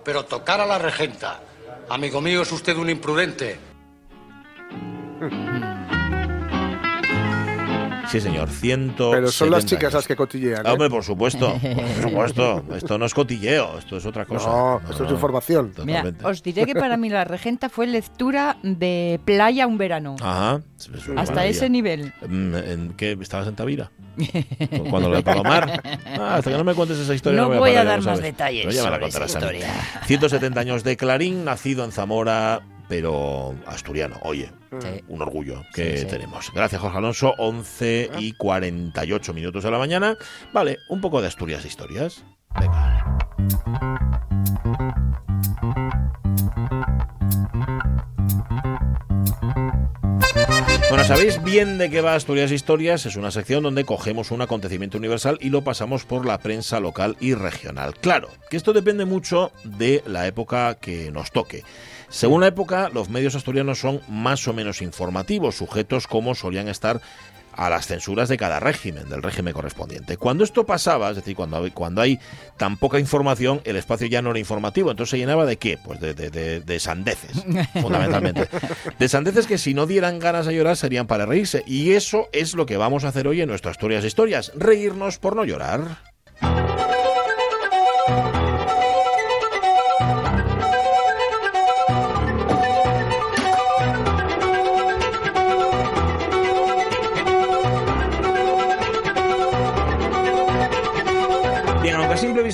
Pero 0.03 0.25
tocar 0.25 0.59
a 0.59 0.65
la 0.65 0.80
regenta 0.80 1.39
Amigo 1.89 2.19
mío, 2.19 2.41
es 2.41 2.51
usted 2.51 2.75
un 2.75 2.89
imprudente. 2.89 3.59
Sí, 8.12 8.22
señor, 8.22 8.49
ciento. 8.49 9.12
Pero 9.12 9.32
son 9.32 9.51
las 9.51 9.66
chicas 9.66 9.93
las 9.93 10.08
que 10.08 10.16
cotillean. 10.16 10.66
¿eh? 10.66 10.70
Hombre, 10.70 10.89
por 10.89 11.03
supuesto, 11.03 11.53
por 11.62 12.01
supuesto. 12.10 12.64
Esto 12.76 12.97
no 12.97 13.05
es 13.05 13.14
cotilleo, 13.14 13.78
esto 13.80 13.97
es 13.97 14.05
otra 14.05 14.26
cosa. 14.26 14.47
No, 14.49 14.82
esto 14.89 15.05
es 15.05 15.12
información. 15.12 15.74
Mira, 15.84 16.03
os 16.24 16.41
diré 16.43 16.66
que 16.66 16.74
para 16.76 16.97
mí 16.97 17.10
la 17.10 17.24
regenta 17.24 17.70
fue 17.70 17.88
lectura 17.88 18.58
de 18.64 19.20
playa 19.26 19.68
un 19.68 19.78
verano. 19.78 20.16
Ajá. 20.22 20.62
Hasta 21.16 21.45
ese 21.45 21.70
nivel. 21.70 22.14
Mm, 22.28 22.55
¿En 22.55 22.93
qué? 22.95 23.18
¿Estabas 23.20 23.47
en 23.47 23.55
Tavira? 23.55 23.91
Cuando 24.89 25.10
lo 25.10 25.16
de 25.18 25.24
Palomar. 25.24 25.82
Ah, 26.20 26.36
hasta 26.36 26.51
que 26.51 26.58
no 26.58 26.64
me 26.64 26.74
cuentes 26.74 26.97
esa 26.97 27.14
historia. 27.14 27.41
No, 27.41 27.49
No, 27.49 27.60
voy 27.60 27.72
a 27.72 27.84
parar, 27.84 27.86
dar 27.86 27.99
ya 27.99 28.05
lo 28.05 28.12
más 28.12 28.18
sabes. 28.20 28.32
detalles 28.34 28.66
Pero 28.66 28.76
ya 28.76 28.84
me 28.84 28.89
la 28.91 28.99
contarás 28.99 29.36
a 29.36 29.39
mí. 29.39 29.45
historia. 29.45 29.74
170 30.05 30.60
años 30.60 30.84
de 30.84 30.97
Clarín, 30.97 31.45
nacido 31.45 31.84
en 31.84 31.91
Zamora, 31.91 32.62
pero 32.88 33.55
asturiano. 33.65 34.17
Oye, 34.23 34.51
Sí. 34.79 35.03
un 35.07 35.21
orgullo 35.21 35.63
que 35.73 35.91
Sí, 35.97 35.97
sí. 36.03 36.05
tenemos. 36.07 36.51
Gracias, 36.53 36.81
Jorge 36.81 36.97
Alonso. 36.97 37.33
11 37.38 38.09
y 38.19 38.33
48 38.33 39.33
minutos 39.33 39.63
de 39.63 39.71
la 39.71 39.77
mañana. 39.77 40.17
Vale, 40.53 40.77
un 40.89 41.01
poco 41.01 41.21
de 41.21 41.27
Asturias 41.27 41.65
Historias. 41.65 42.23
Bueno, 50.89 51.03
¿sabéis 51.03 51.43
bien 51.43 51.77
de 51.77 51.89
qué 51.89 52.01
va 52.01 52.15
Asturias 52.15 52.51
Historias? 52.51 53.05
Es 53.05 53.15
una 53.17 53.31
sección 53.31 53.63
donde 53.63 53.83
cogemos 53.83 54.31
un 54.31 54.41
acontecimiento 54.41 54.97
universal 54.97 55.38
y 55.41 55.49
lo 55.49 55.63
pasamos 55.63 56.05
por 56.05 56.25
la 56.25 56.38
prensa 56.38 56.79
local 56.79 57.17
y 57.19 57.33
regional. 57.33 57.95
Claro, 57.99 58.29
que 58.49 58.55
esto 58.57 58.71
depende 58.73 59.03
mucho 59.05 59.51
de 59.65 60.01
la 60.07 60.27
época 60.27 60.75
que 60.75 61.11
nos 61.11 61.31
toque. 61.31 61.63
Según 62.10 62.41
la 62.41 62.47
época, 62.47 62.89
los 62.93 63.10
medios 63.10 63.36
asturianos 63.36 63.80
son 63.80 64.01
más 64.08 64.47
o 64.47 64.53
menos 64.53 64.82
informativos, 64.82 65.55
sujetos 65.55 66.08
como 66.08 66.36
solían 66.36 66.68
estar 66.68 67.01
a 67.53 67.72
las 67.72 67.88
censuras 67.88 68.30
de 68.30 68.38
cada 68.38 68.60
régimen, 68.60 69.10
del 69.10 69.24
régimen 69.24 69.51
correspondiente. 69.51 70.16
Cuando 70.16 70.43
esto 70.43 70.66
pasaba, 70.68 71.10
es 71.10 71.16
decir, 71.16 71.36
cuando, 71.36 71.58
hay- 71.58 71.72
cuando 71.72 72.01
hay 72.01 72.20
tan 72.55 72.78
poca 72.78 72.99
información, 72.99 73.62
el 73.64 73.76
espacio 73.78 74.05
ya 74.08 74.22
no 74.22 74.30
era 74.30 74.38
informativo. 74.38 74.91
Entonces 74.91 75.10
se 75.12 75.18
llenaba 75.18 75.43
de 75.47 75.58
qué? 75.58 75.80
Pues 75.84 75.99
de, 75.99 76.14
de- 76.14 76.30
de- 76.30 76.60
de 76.60 76.80
sandeces, 76.80 77.43
fundamentalmente. 77.82 78.47
De 78.99 79.10
sandeces 79.10 79.47
que 79.47 79.58
si 79.58 79.74
no 79.74 79.88
dieran 79.88 80.20
ganas 80.20 80.45
de 80.45 80.53
llorar 80.55 80.78
serían 80.78 81.08
para 81.08 81.26
reírse. 81.26 81.64
Y 81.66 81.93
eso 81.93 82.28
es 82.32 82.53
lo 82.53 82.68
que 82.68 82.78
vamos 82.78 83.05
a 83.05 83.08
hacer 83.08 83.28
hoy 83.28 83.41
en 83.41 83.49
nuestras 83.49 83.74
historias 83.76 84.05
historias. 84.05 84.51
Reírnos 84.55 85.18
por 85.18 85.36
no 85.36 85.43
llorar. 85.43 85.97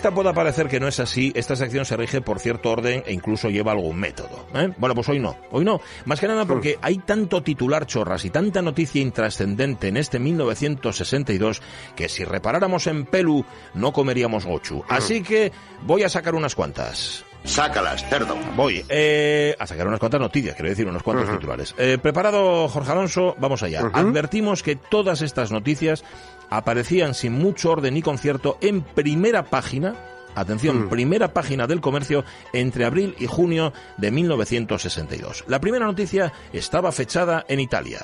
Vista 0.03 0.15
pueda 0.15 0.33
parecer 0.33 0.67
que 0.67 0.81
no 0.81 0.89
es 0.89 0.99
así, 0.99 1.31
esta 1.33 1.55
sección 1.55 1.85
se 1.85 1.95
rige 1.95 2.19
por 2.19 2.37
cierto 2.37 2.71
orden 2.71 3.03
e 3.05 3.13
incluso 3.13 3.49
lleva 3.49 3.71
algún 3.71 3.97
método. 3.97 4.45
¿eh? 4.53 4.69
Bueno, 4.75 4.95
pues 4.95 5.07
hoy 5.07 5.19
no, 5.19 5.37
hoy 5.49 5.63
no. 5.63 5.79
Más 6.03 6.19
que 6.19 6.27
nada 6.27 6.45
porque 6.45 6.77
hay 6.81 6.97
tanto 6.97 7.41
titular 7.41 7.85
chorras 7.85 8.25
y 8.25 8.29
tanta 8.29 8.61
noticia 8.61 9.01
intrascendente 9.01 9.87
en 9.87 9.95
este 9.95 10.19
1962 10.19 11.61
que 11.95 12.09
si 12.09 12.25
reparáramos 12.25 12.85
en 12.87 13.05
Pelu 13.05 13.45
no 13.75 13.93
comeríamos 13.93 14.45
gochu. 14.45 14.83
Así 14.89 15.23
que 15.23 15.53
voy 15.83 16.03
a 16.03 16.09
sacar 16.09 16.35
unas 16.35 16.53
cuantas. 16.53 17.23
Sácalas, 17.45 18.05
cerdo. 18.09 18.37
Voy 18.55 18.85
eh, 18.87 19.55
a 19.59 19.67
sacar 19.67 19.87
unas 19.87 19.99
cuantas 19.99 20.21
noticias, 20.21 20.55
quiero 20.55 20.69
decir, 20.69 20.87
unos 20.87 21.03
cuantos 21.03 21.29
titulares. 21.29 21.75
Eh, 21.77 21.97
Preparado, 22.01 22.69
Jorge 22.69 22.91
Alonso, 22.91 23.35
vamos 23.37 23.63
allá. 23.63 23.81
Advertimos 23.93 24.63
que 24.63 24.75
todas 24.75 25.21
estas 25.21 25.51
noticias 25.51 26.05
aparecían 26.49 27.13
sin 27.13 27.33
mucho 27.33 27.71
orden 27.71 27.97
y 27.97 28.01
concierto 28.01 28.57
en 28.61 28.81
primera 28.81 29.43
página. 29.43 29.95
Atención, 30.35 30.89
primera 30.89 31.31
página 31.31 31.67
del 31.67 31.79
comercio 31.79 32.25
entre 32.53 32.85
abril 32.85 33.15
y 33.19 33.27
junio 33.27 33.71
de 33.97 34.09
1962. 34.09 35.45
La 35.47 35.61
primera 35.61 35.85
noticia 35.85 36.33
estaba 36.51 36.91
fechada 36.91 37.45
en 37.47 37.59
Italia. 37.59 37.99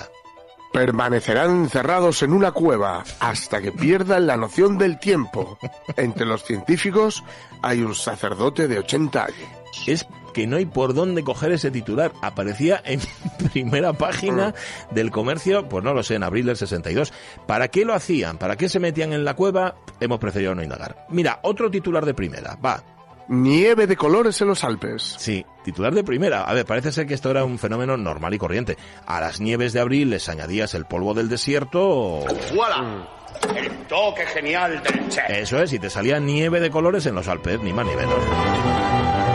Permanecerán 0.71 1.63
encerrados 1.63 2.21
en 2.21 2.31
una 2.31 2.51
cueva 2.51 3.03
hasta 3.19 3.59
que 3.59 3.71
pierdan 3.71 4.27
la 4.27 4.37
noción 4.37 4.77
del 4.77 4.99
tiempo. 4.99 5.57
Entre 5.97 6.27
los 6.27 6.43
científicos 6.43 7.23
hay 7.63 7.81
un 7.81 7.95
sacerdote 7.95 8.67
de 8.67 8.77
80 8.77 9.23
años. 9.23 9.49
Es 9.87 10.05
que 10.33 10.47
no 10.47 10.57
hay 10.57 10.65
por 10.65 10.93
dónde 10.93 11.23
coger 11.23 11.51
ese 11.51 11.71
titular. 11.71 12.11
Aparecía 12.21 12.81
en 12.85 12.99
primera 13.51 13.93
página 13.93 14.53
del 14.91 15.11
comercio, 15.11 15.67
pues 15.67 15.83
no 15.83 15.93
lo 15.93 16.03
sé, 16.03 16.15
en 16.15 16.23
abril 16.23 16.45
del 16.45 16.57
62. 16.57 17.13
¿Para 17.47 17.67
qué 17.67 17.85
lo 17.85 17.93
hacían? 17.93 18.37
¿Para 18.37 18.55
qué 18.55 18.69
se 18.69 18.79
metían 18.79 19.13
en 19.13 19.25
la 19.25 19.35
cueva? 19.35 19.75
Hemos 19.99 20.19
preferido 20.19 20.55
no 20.55 20.63
indagar. 20.63 21.05
Mira, 21.09 21.39
otro 21.43 21.69
titular 21.69 22.05
de 22.05 22.13
primera. 22.13 22.55
Va. 22.63 22.83
Nieve 23.29 23.85
de 23.85 23.95
colores 23.95 24.41
en 24.41 24.47
los 24.47 24.63
Alpes. 24.63 25.15
Sí, 25.19 25.45
titular 25.63 25.93
de 25.93 26.03
primera. 26.03 26.45
A 26.45 26.53
ver, 26.55 26.65
parece 26.65 26.91
ser 26.91 27.05
que 27.05 27.13
esto 27.13 27.29
era 27.29 27.45
un 27.45 27.59
fenómeno 27.59 27.95
normal 27.95 28.33
y 28.33 28.39
corriente. 28.39 28.75
A 29.05 29.21
las 29.21 29.39
nieves 29.39 29.71
de 29.71 29.79
abril 29.79 30.09
les 30.09 30.27
añadías 30.29 30.73
el 30.73 30.85
polvo 30.85 31.13
del 31.13 31.29
desierto 31.29 31.87
o... 31.87 32.25
¡Voilà! 32.55 33.07
El 33.55 33.69
toque 33.87 34.25
genial 34.25 34.81
del 34.81 35.09
chef. 35.09 35.29
Eso 35.29 35.61
es, 35.61 35.71
y 35.73 35.79
te 35.79 35.91
salía 35.91 36.19
nieve 36.19 36.59
de 36.59 36.71
colores 36.71 37.05
en 37.05 37.13
los 37.15 37.27
Alpes, 37.27 37.59
ni 37.61 37.71
más 37.71 37.85
ni 37.85 37.95
menos. 37.95 39.28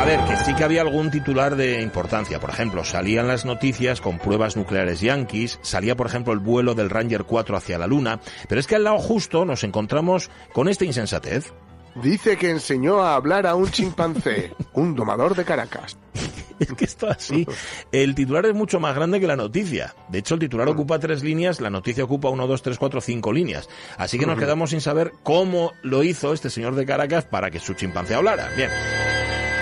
A 0.00 0.04
ver, 0.06 0.18
que 0.24 0.34
sí 0.38 0.54
que 0.54 0.64
había 0.64 0.80
algún 0.80 1.10
titular 1.10 1.56
de 1.56 1.82
importancia. 1.82 2.40
Por 2.40 2.48
ejemplo, 2.48 2.84
salían 2.84 3.28
las 3.28 3.44
noticias 3.44 4.00
con 4.00 4.18
pruebas 4.18 4.56
nucleares 4.56 5.02
yanquis, 5.02 5.58
salía, 5.60 5.94
por 5.94 6.06
ejemplo, 6.06 6.32
el 6.32 6.38
vuelo 6.38 6.74
del 6.74 6.88
Ranger 6.88 7.24
4 7.24 7.54
hacia 7.54 7.76
la 7.76 7.86
Luna, 7.86 8.18
pero 8.48 8.58
es 8.62 8.66
que 8.66 8.76
al 8.76 8.84
lado 8.84 8.98
justo 8.98 9.44
nos 9.44 9.62
encontramos 9.62 10.30
con 10.54 10.68
esta 10.68 10.86
insensatez. 10.86 11.52
Dice 11.96 12.38
que 12.38 12.48
enseñó 12.48 13.02
a 13.02 13.14
hablar 13.14 13.46
a 13.46 13.54
un 13.54 13.70
chimpancé, 13.70 14.54
un 14.72 14.94
domador 14.94 15.36
de 15.36 15.44
Caracas. 15.44 15.98
Es 16.60 16.74
que 16.74 16.84
esto 16.84 17.08
así. 17.08 17.46
El 17.90 18.14
titular 18.14 18.44
es 18.44 18.52
mucho 18.52 18.80
más 18.80 18.94
grande 18.94 19.18
que 19.18 19.26
la 19.26 19.34
noticia. 19.34 19.94
De 20.10 20.18
hecho, 20.18 20.34
el 20.34 20.40
titular 20.40 20.68
ocupa 20.68 20.98
tres 20.98 21.22
líneas, 21.22 21.58
la 21.58 21.70
noticia 21.70 22.04
ocupa 22.04 22.28
uno, 22.28 22.46
dos, 22.46 22.60
tres, 22.60 22.76
cuatro, 22.76 23.00
cinco 23.00 23.32
líneas. 23.32 23.66
Así 23.96 24.18
que 24.18 24.26
nos 24.26 24.38
quedamos 24.38 24.68
sin 24.68 24.82
saber 24.82 25.12
cómo 25.22 25.72
lo 25.82 26.02
hizo 26.02 26.34
este 26.34 26.50
señor 26.50 26.74
de 26.74 26.84
Caracas 26.84 27.24
para 27.24 27.50
que 27.50 27.60
su 27.60 27.72
chimpancé 27.72 28.14
hablara. 28.14 28.50
Bien. 28.56 28.68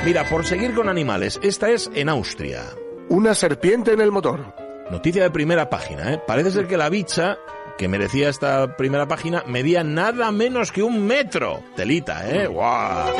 Mira, 0.05 0.28
por 0.28 0.46
seguir 0.46 0.74
con 0.74 0.88
animales, 0.88 1.38
esta 1.42 1.70
es 1.70 1.90
en 1.94 2.09
Austria. 2.09 2.62
Una 3.09 3.34
serpiente 3.34 3.92
en 3.92 4.01
el 4.01 4.12
motor. 4.12 4.55
Noticia 4.90 5.22
de 5.22 5.30
primera 5.30 5.68
página, 5.68 6.14
¿eh? 6.14 6.22
Parece 6.26 6.51
ser 6.51 6.66
que 6.66 6.76
la 6.76 6.88
bicha 6.88 7.38
que 7.76 7.88
merecía 7.88 8.28
esta 8.28 8.76
primera 8.76 9.07
página 9.07 9.44
medía 9.46 9.84
nada 9.84 10.30
menos 10.32 10.72
que 10.72 10.82
un 10.82 11.07
metro. 11.07 11.62
Telita, 11.76 12.28
¿eh? 12.28 12.46
¡Guau! 12.46 13.14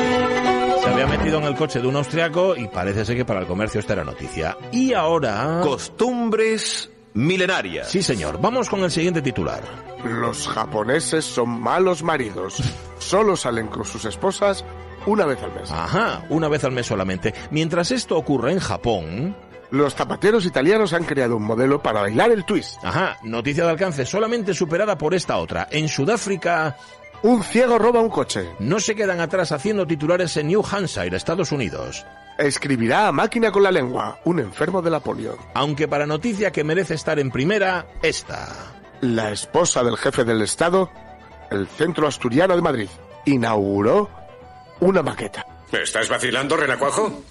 Se 0.81 0.89
había 0.89 1.07
metido 1.07 1.37
en 1.39 1.45
el 1.45 1.55
coche 1.55 1.79
de 1.79 1.87
un 1.87 1.95
austriaco 1.95 2.55
y 2.55 2.67
parece 2.67 3.05
ser 3.05 3.15
que 3.15 3.25
para 3.25 3.41
el 3.41 3.45
comercio 3.45 3.79
esta 3.79 3.93
era 3.93 4.03
noticia. 4.03 4.57
Y 4.71 4.93
ahora... 4.93 5.59
Costumbres 5.61 6.89
milenarias. 7.13 7.89
Sí, 7.89 8.01
señor. 8.01 8.39
Vamos 8.41 8.69
con 8.69 8.81
el 8.83 8.91
siguiente 8.91 9.21
titular. 9.21 9.61
Los 10.03 10.47
japoneses 10.47 11.25
son 11.25 11.49
malos 11.49 12.03
maridos. 12.03 12.61
Solo 12.99 13.35
salen 13.35 13.67
con 13.67 13.85
sus 13.85 14.05
esposas 14.05 14.63
una 15.05 15.25
vez 15.25 15.41
al 15.41 15.53
mes. 15.53 15.71
Ajá, 15.71 16.25
una 16.29 16.47
vez 16.47 16.63
al 16.63 16.71
mes 16.71 16.85
solamente. 16.85 17.33
Mientras 17.51 17.91
esto 17.91 18.17
ocurre 18.17 18.51
en 18.51 18.59
Japón... 18.59 19.35
Los 19.71 19.93
zapateros 19.93 20.47
italianos 20.47 20.93
han 20.93 21.03
creado 21.03 21.37
un 21.37 21.43
modelo 21.43 21.79
para 21.83 22.01
bailar 22.01 22.31
el 22.31 22.43
twist. 22.43 22.83
Ajá, 22.83 23.17
noticia 23.21 23.65
de 23.65 23.69
alcance 23.69 24.03
solamente 24.03 24.55
superada 24.55 24.97
por 24.97 25.13
esta 25.13 25.37
otra. 25.37 25.67
En 25.69 25.87
Sudáfrica... 25.87 26.75
Un 27.21 27.43
ciego 27.43 27.77
roba 27.77 27.99
un 27.99 28.09
coche. 28.09 28.49
No 28.59 28.79
se 28.79 28.95
quedan 28.95 29.19
atrás 29.19 29.51
haciendo 29.51 29.85
titulares 29.85 30.37
en 30.37 30.47
New 30.47 30.63
Hampshire, 30.71 31.15
Estados 31.15 31.51
Unidos. 31.51 32.05
Escribirá 32.39 33.09
a 33.09 33.11
máquina 33.11 33.51
con 33.51 33.63
la 33.63 33.71
lengua, 33.71 34.21
un 34.23 34.39
enfermo 34.39 34.81
de 34.81 34.89
la 34.89 35.01
polio. 35.01 35.37
Aunque 35.53 35.89
para 35.89 36.07
noticia 36.07 36.53
que 36.53 36.63
merece 36.63 36.93
estar 36.93 37.19
en 37.19 37.31
primera, 37.31 37.85
esta. 38.01 38.47
La 39.01 39.31
esposa 39.31 39.83
del 39.83 39.97
jefe 39.97 40.23
del 40.23 40.41
Estado, 40.41 40.89
el 41.51 41.67
Centro 41.67 42.07
Asturiano 42.07 42.55
de 42.55 42.61
Madrid, 42.61 42.87
inauguró 43.25 44.09
una 44.79 45.03
maqueta. 45.03 45.45
¿Me 45.73 45.81
estás 45.81 46.07
vacilando, 46.07 46.55
Renacuajo? 46.55 47.21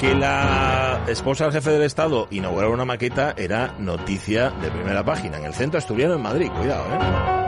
Que 0.00 0.14
la 0.16 1.04
esposa 1.06 1.44
del 1.44 1.52
jefe 1.52 1.70
del 1.70 1.82
Estado 1.82 2.26
inaugurara 2.32 2.72
una 2.72 2.84
maqueta 2.84 3.34
era 3.36 3.76
noticia 3.78 4.50
de 4.50 4.72
primera 4.72 5.04
página 5.04 5.38
en 5.38 5.44
el 5.44 5.54
Centro 5.54 5.78
Asturiano 5.78 6.14
en 6.14 6.22
Madrid. 6.22 6.50
Cuidado, 6.50 6.84
¿eh? 6.94 7.39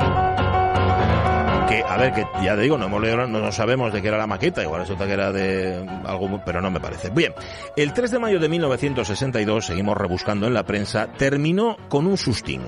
A 1.92 1.98
ver, 1.98 2.14
que 2.14 2.26
ya 2.42 2.56
te 2.56 2.62
digo, 2.62 2.78
no 2.78 2.86
hemos 2.86 3.02
leído, 3.02 3.18
no, 3.18 3.38
no 3.38 3.52
sabemos 3.52 3.92
de 3.92 4.00
qué 4.00 4.08
era 4.08 4.16
la 4.16 4.26
maqueta, 4.26 4.62
igual 4.62 4.80
resulta 4.80 5.06
que 5.06 5.12
era 5.12 5.30
de 5.30 5.86
algo, 6.06 6.40
pero 6.42 6.62
no 6.62 6.70
me 6.70 6.80
parece. 6.80 7.10
Bien, 7.10 7.34
el 7.76 7.92
3 7.92 8.12
de 8.12 8.18
mayo 8.18 8.40
de 8.40 8.48
1962, 8.48 9.66
seguimos 9.66 9.94
rebuscando 9.98 10.46
en 10.46 10.54
la 10.54 10.64
prensa, 10.64 11.12
terminó 11.12 11.76
con 11.90 12.06
un 12.06 12.16
sustín. 12.16 12.62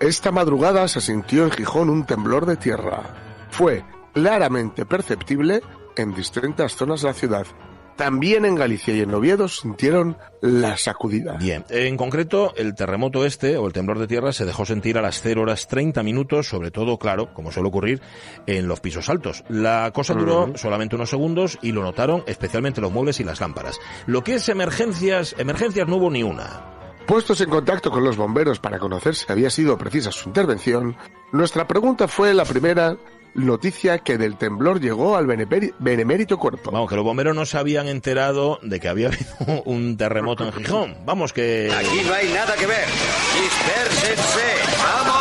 Esta 0.00 0.32
madrugada 0.32 0.88
se 0.88 1.00
sintió 1.00 1.44
en 1.44 1.52
Gijón 1.52 1.88
un 1.88 2.06
temblor 2.06 2.44
de 2.44 2.56
tierra. 2.56 3.02
Fue 3.50 3.84
claramente 4.12 4.84
perceptible 4.84 5.60
en 5.96 6.12
distintas 6.12 6.74
zonas 6.74 7.02
de 7.02 7.06
la 7.06 7.14
ciudad. 7.14 7.46
También 7.96 8.44
en 8.44 8.56
Galicia 8.56 8.94
y 8.94 9.00
en 9.00 9.14
Oviedo 9.14 9.48
sintieron 9.48 10.16
la 10.40 10.76
sacudida. 10.76 11.36
Bien, 11.36 11.64
en 11.68 11.96
concreto, 11.96 12.52
el 12.56 12.74
terremoto 12.74 13.24
este, 13.24 13.56
o 13.56 13.66
el 13.66 13.72
temblor 13.72 13.98
de 13.98 14.08
tierra, 14.08 14.32
se 14.32 14.44
dejó 14.44 14.66
sentir 14.66 14.98
a 14.98 15.02
las 15.02 15.20
0 15.22 15.42
horas 15.42 15.68
30 15.68 16.02
minutos, 16.02 16.48
sobre 16.48 16.70
todo, 16.70 16.98
claro, 16.98 17.32
como 17.32 17.52
suele 17.52 17.68
ocurrir, 17.68 18.02
en 18.46 18.66
los 18.66 18.80
pisos 18.80 19.08
altos. 19.08 19.44
La 19.48 19.92
cosa 19.94 20.14
duró 20.14 20.52
solamente 20.56 20.96
unos 20.96 21.10
segundos 21.10 21.58
y 21.62 21.72
lo 21.72 21.82
notaron 21.82 22.24
especialmente 22.26 22.80
los 22.80 22.92
muebles 22.92 23.20
y 23.20 23.24
las 23.24 23.40
lámparas. 23.40 23.78
Lo 24.06 24.24
que 24.24 24.34
es 24.34 24.48
emergencias, 24.48 25.34
emergencias 25.38 25.86
no 25.86 25.96
hubo 25.96 26.10
ni 26.10 26.22
una. 26.22 26.74
Puestos 27.06 27.40
en 27.42 27.50
contacto 27.50 27.90
con 27.90 28.02
los 28.02 28.16
bomberos 28.16 28.58
para 28.58 28.78
conocer 28.78 29.14
si 29.14 29.30
había 29.30 29.50
sido 29.50 29.76
precisa 29.76 30.10
su 30.10 30.30
intervención, 30.30 30.96
nuestra 31.32 31.68
pregunta 31.68 32.08
fue 32.08 32.32
la 32.32 32.44
primera 32.44 32.96
noticia 33.34 33.98
que 33.98 34.18
del 34.18 34.36
temblor 34.36 34.80
llegó 34.80 35.16
al 35.16 35.26
benemérito 35.26 36.38
cuerpo. 36.38 36.70
Vamos, 36.70 36.88
que 36.88 36.96
los 36.96 37.04
bomberos 37.04 37.34
no 37.34 37.46
se 37.46 37.58
habían 37.58 37.88
enterado 37.88 38.58
de 38.62 38.80
que 38.80 38.88
había 38.88 39.08
habido 39.08 39.62
un 39.64 39.96
terremoto 39.96 40.44
en 40.44 40.52
Gijón. 40.52 40.96
Vamos, 41.04 41.32
que... 41.32 41.70
Aquí 41.74 42.02
no 42.06 42.14
hay 42.14 42.28
nada 42.32 42.54
que 42.56 42.66
ver. 42.66 42.86
Dispersense. 43.40 44.42
¡Vamos! 44.82 45.13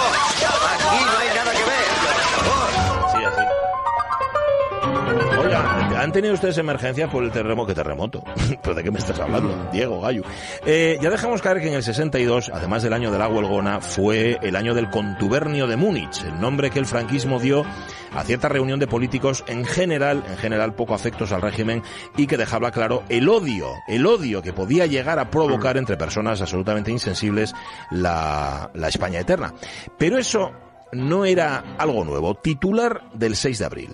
¿Han 6.03 6.11
tenido 6.11 6.33
ustedes 6.33 6.57
emergencias 6.57 7.09
por 7.09 7.23
el 7.23 7.31
terremoto? 7.31 7.67
¿Qué 7.67 7.73
terremoto? 7.73 8.23
¿Pero 8.61 8.75
de 8.75 8.83
qué 8.83 8.91
me 8.91 8.99
estás 8.99 9.19
hablando? 9.19 9.69
Diego, 9.71 10.01
Gallo. 10.01 10.23
Eh, 10.65 10.97
ya 11.01 11.09
dejamos 11.09 11.41
caer 11.41 11.61
que 11.61 11.69
en 11.69 11.75
el 11.75 11.83
62, 11.83 12.51
además 12.53 12.83
del 12.83 12.93
año 12.93 13.09
de 13.09 13.17
la 13.17 13.29
huelgona, 13.29 13.79
fue 13.79 14.37
el 14.41 14.55
año 14.55 14.73
del 14.73 14.89
contubernio 14.89 15.65
de 15.65 15.77
Múnich, 15.77 16.23
el 16.23 16.39
nombre 16.41 16.69
que 16.69 16.79
el 16.79 16.85
franquismo 16.85 17.39
dio 17.39 17.65
a 18.13 18.23
cierta 18.23 18.49
reunión 18.49 18.79
de 18.79 18.87
políticos 18.87 19.43
en 19.47 19.65
general, 19.65 20.23
en 20.27 20.37
general 20.37 20.75
poco 20.75 20.93
afectos 20.93 21.31
al 21.31 21.41
régimen 21.41 21.81
y 22.17 22.27
que 22.27 22.37
dejaba 22.37 22.71
claro 22.71 23.03
el 23.09 23.29
odio, 23.29 23.69
el 23.87 24.05
odio 24.05 24.41
que 24.41 24.53
podía 24.53 24.85
llegar 24.85 25.19
a 25.19 25.29
provocar 25.29 25.77
entre 25.77 25.97
personas 25.97 26.41
absolutamente 26.41 26.91
insensibles 26.91 27.53
la, 27.91 28.69
la 28.73 28.87
España 28.89 29.21
eterna. 29.21 29.53
Pero 29.97 30.17
eso 30.17 30.51
no 30.91 31.25
era 31.25 31.75
algo 31.77 32.03
nuevo. 32.03 32.35
Titular 32.35 33.09
del 33.13 33.35
6 33.35 33.59
de 33.59 33.65
abril. 33.65 33.89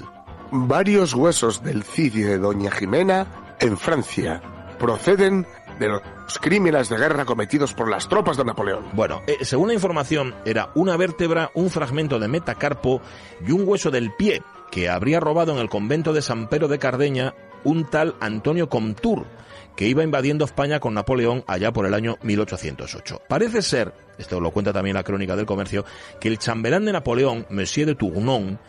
Varios 0.52 1.14
huesos 1.14 1.64
del 1.64 1.84
Cid 1.84 2.16
y 2.16 2.22
de 2.22 2.40
Doña 2.40 2.72
Jimena 2.72 3.28
en 3.60 3.78
Francia 3.78 4.42
proceden 4.80 5.46
de 5.80 5.90
los 5.90 6.02
crímenes 6.42 6.90
de 6.90 6.98
guerra 6.98 7.26
cometidos 7.26 7.74
por 7.74 7.88
las 7.88 8.10
tropas 8.10 8.36
de 8.36 8.46
Napoleón. 8.46 8.86
Bueno, 8.94 9.22
eh, 9.28 9.38
según 9.46 9.68
la 9.68 9.76
información, 9.76 10.34
era 10.46 10.72
una 10.74 10.98
vértebra, 10.98 11.52
un 11.54 11.70
fragmento 11.70 12.18
de 12.18 12.28
metacarpo 12.28 13.00
y 13.46 13.52
un 13.52 13.68
hueso 13.68 13.92
del 13.92 14.12
pie 14.16 14.42
que 14.72 14.90
habría 14.90 15.20
robado 15.20 15.54
en 15.54 15.60
el 15.60 15.70
convento 15.70 16.14
de 16.14 16.22
San 16.24 16.50
Pedro 16.50 16.68
de 16.68 16.80
Cardeña 16.80 17.36
un 17.64 17.86
tal 17.86 18.16
Antonio 18.20 18.70
Comtur, 18.70 19.26
que 19.76 19.88
iba 19.88 20.04
invadiendo 20.04 20.46
España 20.46 20.80
con 20.80 20.94
Napoleón 20.94 21.44
allá 21.46 21.72
por 21.72 21.86
el 21.86 21.94
año 21.94 22.18
1808. 22.24 23.22
Parece 23.28 23.62
ser, 23.62 23.94
esto 24.18 24.40
lo 24.40 24.52
cuenta 24.52 24.74
también 24.74 24.96
la 24.96 25.04
crónica 25.04 25.36
del 25.36 25.46
comercio, 25.46 25.86
que 26.20 26.28
el 26.28 26.40
chambelán 26.40 26.86
de 26.86 26.94
Napoleón, 26.94 27.46
Monsieur 27.50 27.88
de 27.88 27.96
Tournon, 27.96 28.60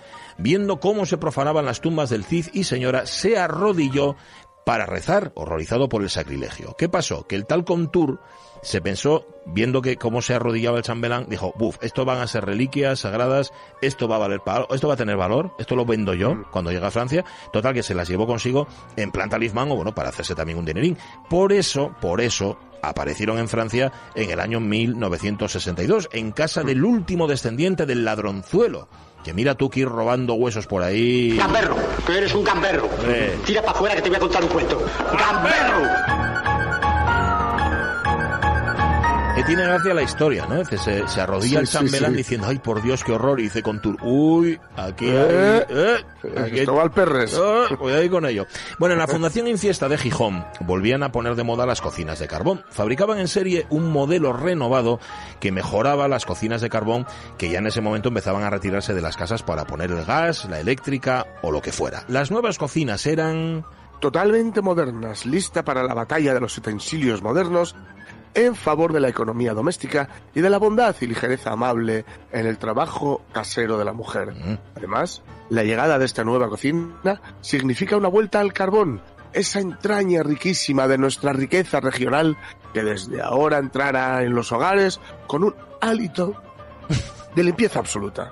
viendo 0.41 0.81
cómo 0.81 1.07
se 1.07 1.19
profanaban 1.19 1.65
las 1.65 1.81
tumbas 1.81 2.11
del 2.11 2.25
Cid 2.25 2.47
y 2.53 2.65
señora, 2.65 3.07
se 3.07 3.39
arrodilló 3.39 4.17
para 4.65 4.87
rezar, 4.87 5.33
horrorizado 5.35 5.89
por 5.89 6.03
el 6.03 6.11
sacrilegio. 6.11 6.75
¿Qué 6.79 6.89
pasó? 6.89 7.27
Que 7.27 7.35
el 7.35 7.47
tal 7.47 7.65
Contour 7.65 8.21
se 8.63 8.81
pensó, 8.81 9.27
viendo 9.47 9.81
que 9.83 9.97
cómo 9.97 10.23
se 10.23 10.35
arrodillaba 10.35 10.79
el 10.79 10.85
chambelán, 10.85 11.27
dijo, 11.29 11.53
buf, 11.59 11.77
esto 11.81 12.05
van 12.05 12.19
a 12.19 12.27
ser 12.27 12.45
reliquias 12.45 13.01
sagradas, 13.01 13.53
esto 13.81 14.07
va 14.07 14.17
a 14.17 14.21
valer 14.21 14.41
para 14.41 14.67
esto 14.71 14.87
va 14.87 14.95
a 14.95 14.99
tener 14.99 15.17
valor, 15.17 15.55
esto 15.59 15.77
lo 15.77 15.87
vendo 15.87 16.15
yo 16.15 16.45
cuando 16.51 16.71
llega 16.71 16.89
a 16.89 16.93
Francia. 16.93 17.25
Total, 17.53 17.75
que 17.75 17.83
se 17.83 17.95
las 17.95 18.09
llevó 18.09 18.27
consigo 18.27 18.69
en 18.97 19.11
plan 19.11 19.31
talismán 19.31 19.71
o 19.71 19.77
bueno, 19.77 19.95
para 19.95 20.11
hacerse 20.11 20.35
también 20.35 20.59
un 20.59 20.67
dinerín. 20.67 20.99
Por 21.29 21.53
eso, 21.53 21.95
por 22.01 22.21
eso, 22.21 22.59
aparecieron 22.83 23.39
en 23.39 23.49
Francia 23.49 23.93
en 24.15 24.31
el 24.31 24.41
año 24.41 24.61
1962, 24.61 26.11
en 26.13 26.33
casa 26.33 26.63
del 26.63 26.85
último 26.85 27.27
descendiente 27.27 27.87
del 27.87 28.05
ladronzuelo. 28.05 28.89
Que 29.25 29.35
mira 29.35 29.55
tú 29.55 29.69
que 29.69 29.81
ir 29.81 29.89
robando 29.89 30.35
huesos 30.35 30.67
por 30.67 30.83
ahí. 30.83 31.37
Gamberro, 31.37 31.77
que 32.07 32.19
eres 32.19 32.35
un 32.35 32.43
gamberro. 32.43 32.89
Hombre. 32.99 33.37
Tira 33.45 33.61
para 33.61 33.73
afuera 33.73 33.95
que 33.97 34.03
te 34.03 34.09
voy 34.09 34.17
a 34.17 34.21
contar 34.21 34.43
un 34.43 34.49
cuento. 34.49 34.83
¡Gamberro! 35.19 36.30
Que 39.41 39.47
tiene 39.47 39.63
gracia 39.63 39.95
la 39.95 40.03
historia, 40.03 40.45
¿no? 40.45 40.63
Que 40.65 40.77
se, 40.77 41.09
se 41.09 41.19
arrodilla 41.19 41.49
Sí, 41.49 41.57
el 41.61 41.67
sí, 41.67 41.73
chambelán 41.73 42.11
sí. 42.11 42.17
diciendo, 42.19 42.47
ay, 42.47 42.59
por 42.59 42.83
Dios, 42.83 43.03
qué 43.03 43.13
horror. 43.13 43.41
Y 43.41 43.45
dice 43.45 43.63
con 43.63 43.81
tur, 43.81 43.97
uy, 44.03 44.61
aquí 44.77 45.07
hay... 45.09 45.17
Eh, 45.17 45.67
eh, 45.71 45.97
aquí 46.45 46.59
hay- 46.61 46.89
perres. 46.95 47.31
Cuidado 47.79 48.03
ahí 48.03 48.11
con 48.11 48.27
ello. 48.27 48.47
Bueno, 48.79 48.93
en 48.93 48.99
la 48.99 49.07
Fundación 49.09 49.49
Infiesta 49.49 49.89
de 49.89 49.97
Gijón 49.97 50.45
volvían 50.61 51.03
a 51.03 51.11
poner 51.11 51.37
de 51.37 51.43
moda 51.45 51.65
las 51.65 51.81
cocinas 51.81 52.19
de 52.19 52.29
carbón. 52.29 52.63
Fabricaban 52.69 53.19
en 53.19 53.29
serie 53.29 53.67
un 53.71 53.91
modelo 53.91 54.35
renovado 54.35 55.01
que 55.41 55.53
mejoraba 55.53 56.07
las 56.07 56.27
cocinas 56.27 56.61
de 56.61 56.69
carbón 56.69 57.07
que 57.39 57.49
ya 57.49 57.61
en 57.61 57.67
ese 57.67 57.81
momento 57.81 58.09
empezaban 58.09 58.43
a 58.43 58.51
retirarse 58.51 58.93
de 58.93 59.01
las 59.01 59.17
casas 59.17 59.43
para 59.43 59.65
poner 59.65 59.91
el 59.91 60.05
gas, 60.05 60.45
la 60.51 60.61
eléctrica 60.61 61.25
o 61.41 61.51
lo 61.51 61.63
que 61.63 61.73
fuera. 61.73 62.05
Las 62.09 62.31
nuevas 62.31 62.59
cocinas 62.59 63.07
eran... 63.07 63.65
Totalmente 64.01 64.63
modernas, 64.63 65.27
lista 65.27 65.63
para 65.63 65.83
la 65.83 65.93
batalla 65.93 66.33
de 66.33 66.41
los 66.41 66.57
utensilios 66.57 67.21
modernos 67.21 67.77
en 68.35 68.55
favor 68.55 68.93
de 68.93 69.01
la 69.01 69.09
economía 69.09 69.55
doméstica 69.55 70.09
y 70.35 70.41
de 70.41 70.51
la 70.51 70.59
bondad 70.59 70.95
y 71.01 71.07
ligereza 71.07 71.53
amable 71.53 72.05
en 72.33 72.47
el 72.47 72.59
trabajo 72.59 73.23
casero 73.33 73.79
de 73.79 73.85
la 73.85 73.93
mujer. 73.93 74.35
Además, 74.77 75.23
la 75.49 75.65
llegada 75.65 75.99
de 75.99 76.05
esta 76.05 76.25
nueva 76.25 76.49
cocina 76.49 77.21
significa 77.41 77.97
una 77.97 78.09
vuelta 78.09 78.41
al 78.41 78.53
carbón, 78.53 79.01
esa 79.33 79.61
entraña 79.61 80.23
riquísima 80.23 80.89
de 80.89 80.99
nuestra 80.99 81.33
riqueza 81.33 81.81
regional 81.81 82.37
que 82.73 82.83
desde 82.83 83.21
ahora 83.21 83.59
entrará 83.59 84.23
en 84.23 84.35
los 84.35 84.53
hogares 84.53 85.01
con 85.27 85.45
un 85.45 85.55
hálito 85.81 86.35
de 87.35 87.45
limpieza 87.45 87.79
absoluta. 87.79 88.31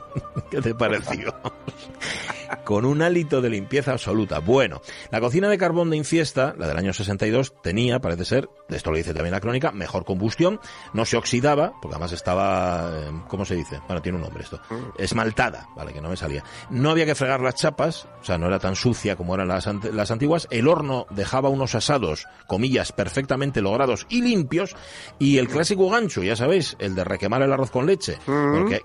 ¿Qué 0.50 0.60
te 0.60 0.74
pareció? 0.74 1.34
Con 2.64 2.84
un 2.84 3.02
hálito 3.02 3.40
de 3.40 3.50
limpieza 3.50 3.92
absoluta. 3.92 4.38
Bueno, 4.40 4.80
la 5.10 5.20
cocina 5.20 5.48
de 5.48 5.58
carbón 5.58 5.90
de 5.90 5.96
Infiesta, 5.96 6.54
la 6.58 6.66
del 6.68 6.76
año 6.76 6.92
62, 6.92 7.54
tenía, 7.62 8.00
parece 8.00 8.24
ser, 8.24 8.48
esto 8.68 8.90
lo 8.90 8.96
dice 8.96 9.14
también 9.14 9.32
la 9.32 9.40
crónica, 9.40 9.70
mejor 9.72 10.04
combustión, 10.04 10.60
no 10.92 11.04
se 11.04 11.16
oxidaba, 11.16 11.72
porque 11.80 11.94
además 11.96 12.12
estaba, 12.12 12.90
eh, 12.92 13.10
¿cómo 13.28 13.44
se 13.44 13.54
dice? 13.56 13.80
Bueno, 13.86 14.02
tiene 14.02 14.16
un 14.18 14.22
nombre 14.24 14.42
esto, 14.44 14.60
esmaltada, 14.98 15.68
vale, 15.76 15.92
que 15.92 16.00
no 16.00 16.08
me 16.08 16.16
salía. 16.16 16.42
No 16.70 16.90
había 16.90 17.06
que 17.06 17.14
fregar 17.14 17.40
las 17.40 17.54
chapas, 17.56 18.06
o 18.20 18.24
sea, 18.24 18.38
no 18.38 18.46
era 18.46 18.58
tan 18.58 18.76
sucia 18.76 19.16
como 19.16 19.34
eran 19.34 19.48
las, 19.48 19.66
ant- 19.66 19.90
las 19.92 20.10
antiguas, 20.10 20.46
el 20.50 20.68
horno 20.68 21.06
dejaba 21.10 21.48
unos 21.48 21.74
asados, 21.74 22.26
comillas, 22.46 22.92
perfectamente 22.92 23.60
logrados 23.62 24.06
y 24.08 24.22
limpios, 24.22 24.74
y 25.18 25.38
el 25.38 25.48
clásico 25.48 25.88
gancho, 25.90 26.22
ya 26.22 26.36
sabéis, 26.36 26.76
el 26.78 26.94
de 26.94 27.04
requemar 27.04 27.42
el 27.42 27.52
arroz 27.52 27.70
con 27.70 27.86
leche, 27.86 28.18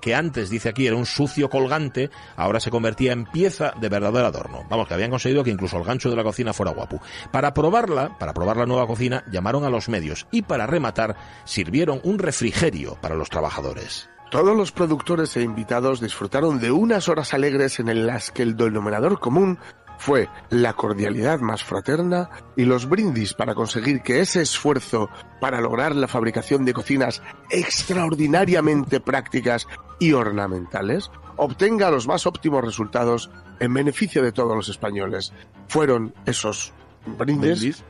que 0.01 0.15
antes, 0.15 0.49
dice 0.49 0.69
aquí, 0.69 0.87
era 0.87 0.95
un 0.95 1.05
sucio 1.05 1.49
colgante, 1.49 2.09
ahora 2.35 2.59
se 2.59 2.69
convertía 2.71 3.11
en 3.13 3.25
pieza 3.25 3.54
de 3.59 3.89
verdadero 3.89 4.27
adorno. 4.27 4.63
Vamos, 4.69 4.87
que 4.87 4.93
habían 4.93 5.11
conseguido 5.11 5.43
que 5.43 5.51
incluso 5.51 5.77
el 5.77 5.83
gancho 5.83 6.09
de 6.09 6.15
la 6.15 6.23
cocina 6.23 6.53
fuera 6.53 6.71
guapo. 6.71 7.01
Para 7.31 7.53
probarla, 7.53 8.17
para 8.17 8.33
probar 8.33 8.57
la 8.57 8.65
nueva 8.65 8.87
cocina, 8.87 9.23
llamaron 9.31 9.63
a 9.63 9.69
los 9.69 9.89
medios 9.89 10.27
y 10.31 10.41
para 10.41 10.67
rematar, 10.67 11.15
sirvieron 11.45 11.99
un 12.03 12.19
refrigerio 12.19 12.95
para 13.01 13.15
los 13.15 13.29
trabajadores. 13.29 14.09
Todos 14.31 14.57
los 14.57 14.71
productores 14.71 15.37
e 15.37 15.43
invitados 15.43 16.01
disfrutaron 16.01 16.59
de 16.59 16.71
unas 16.71 17.07
horas 17.07 17.33
alegres 17.33 17.79
en 17.79 18.07
las 18.07 18.31
que 18.31 18.43
el 18.43 18.57
denominador 18.57 19.19
común 19.19 19.59
fue 19.97 20.29
la 20.49 20.73
cordialidad 20.73 21.39
más 21.39 21.63
fraterna 21.63 22.29
y 22.55 22.65
los 22.65 22.87
brindis 22.87 23.33
para 23.33 23.55
conseguir 23.55 24.01
que 24.01 24.19
ese 24.19 24.41
esfuerzo 24.41 25.09
para 25.39 25.61
lograr 25.61 25.95
la 25.95 26.07
fabricación 26.07 26.65
de 26.65 26.73
cocinas 26.73 27.21
extraordinariamente 27.49 28.99
prácticas 28.99 29.67
y 29.99 30.13
ornamentales 30.13 31.09
obtenga 31.37 31.91
los 31.91 32.07
más 32.07 32.25
óptimos 32.25 32.63
resultados 32.63 33.29
en 33.59 33.73
beneficio 33.73 34.21
de 34.21 34.31
todos 34.31 34.55
los 34.55 34.69
españoles. 34.69 35.33
Fueron 35.67 36.13
esos 36.25 36.73
brindis, 37.05 37.59
Brindis. 37.59 37.83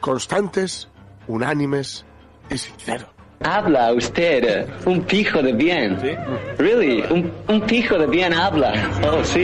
constantes, 0.00 0.88
unánimes 1.28 2.04
y 2.50 2.58
sinceros. 2.58 3.08
Habla 3.42 3.92
usted, 3.94 4.68
un 4.84 5.02
pijo 5.02 5.42
de 5.42 5.52
bien. 5.54 5.98
Really, 6.58 7.02
un, 7.10 7.32
un 7.48 7.60
pijo 7.62 7.96
de 7.98 8.06
bien 8.06 8.34
habla. 8.34 8.72
Oh, 9.10 9.24
sí. 9.24 9.42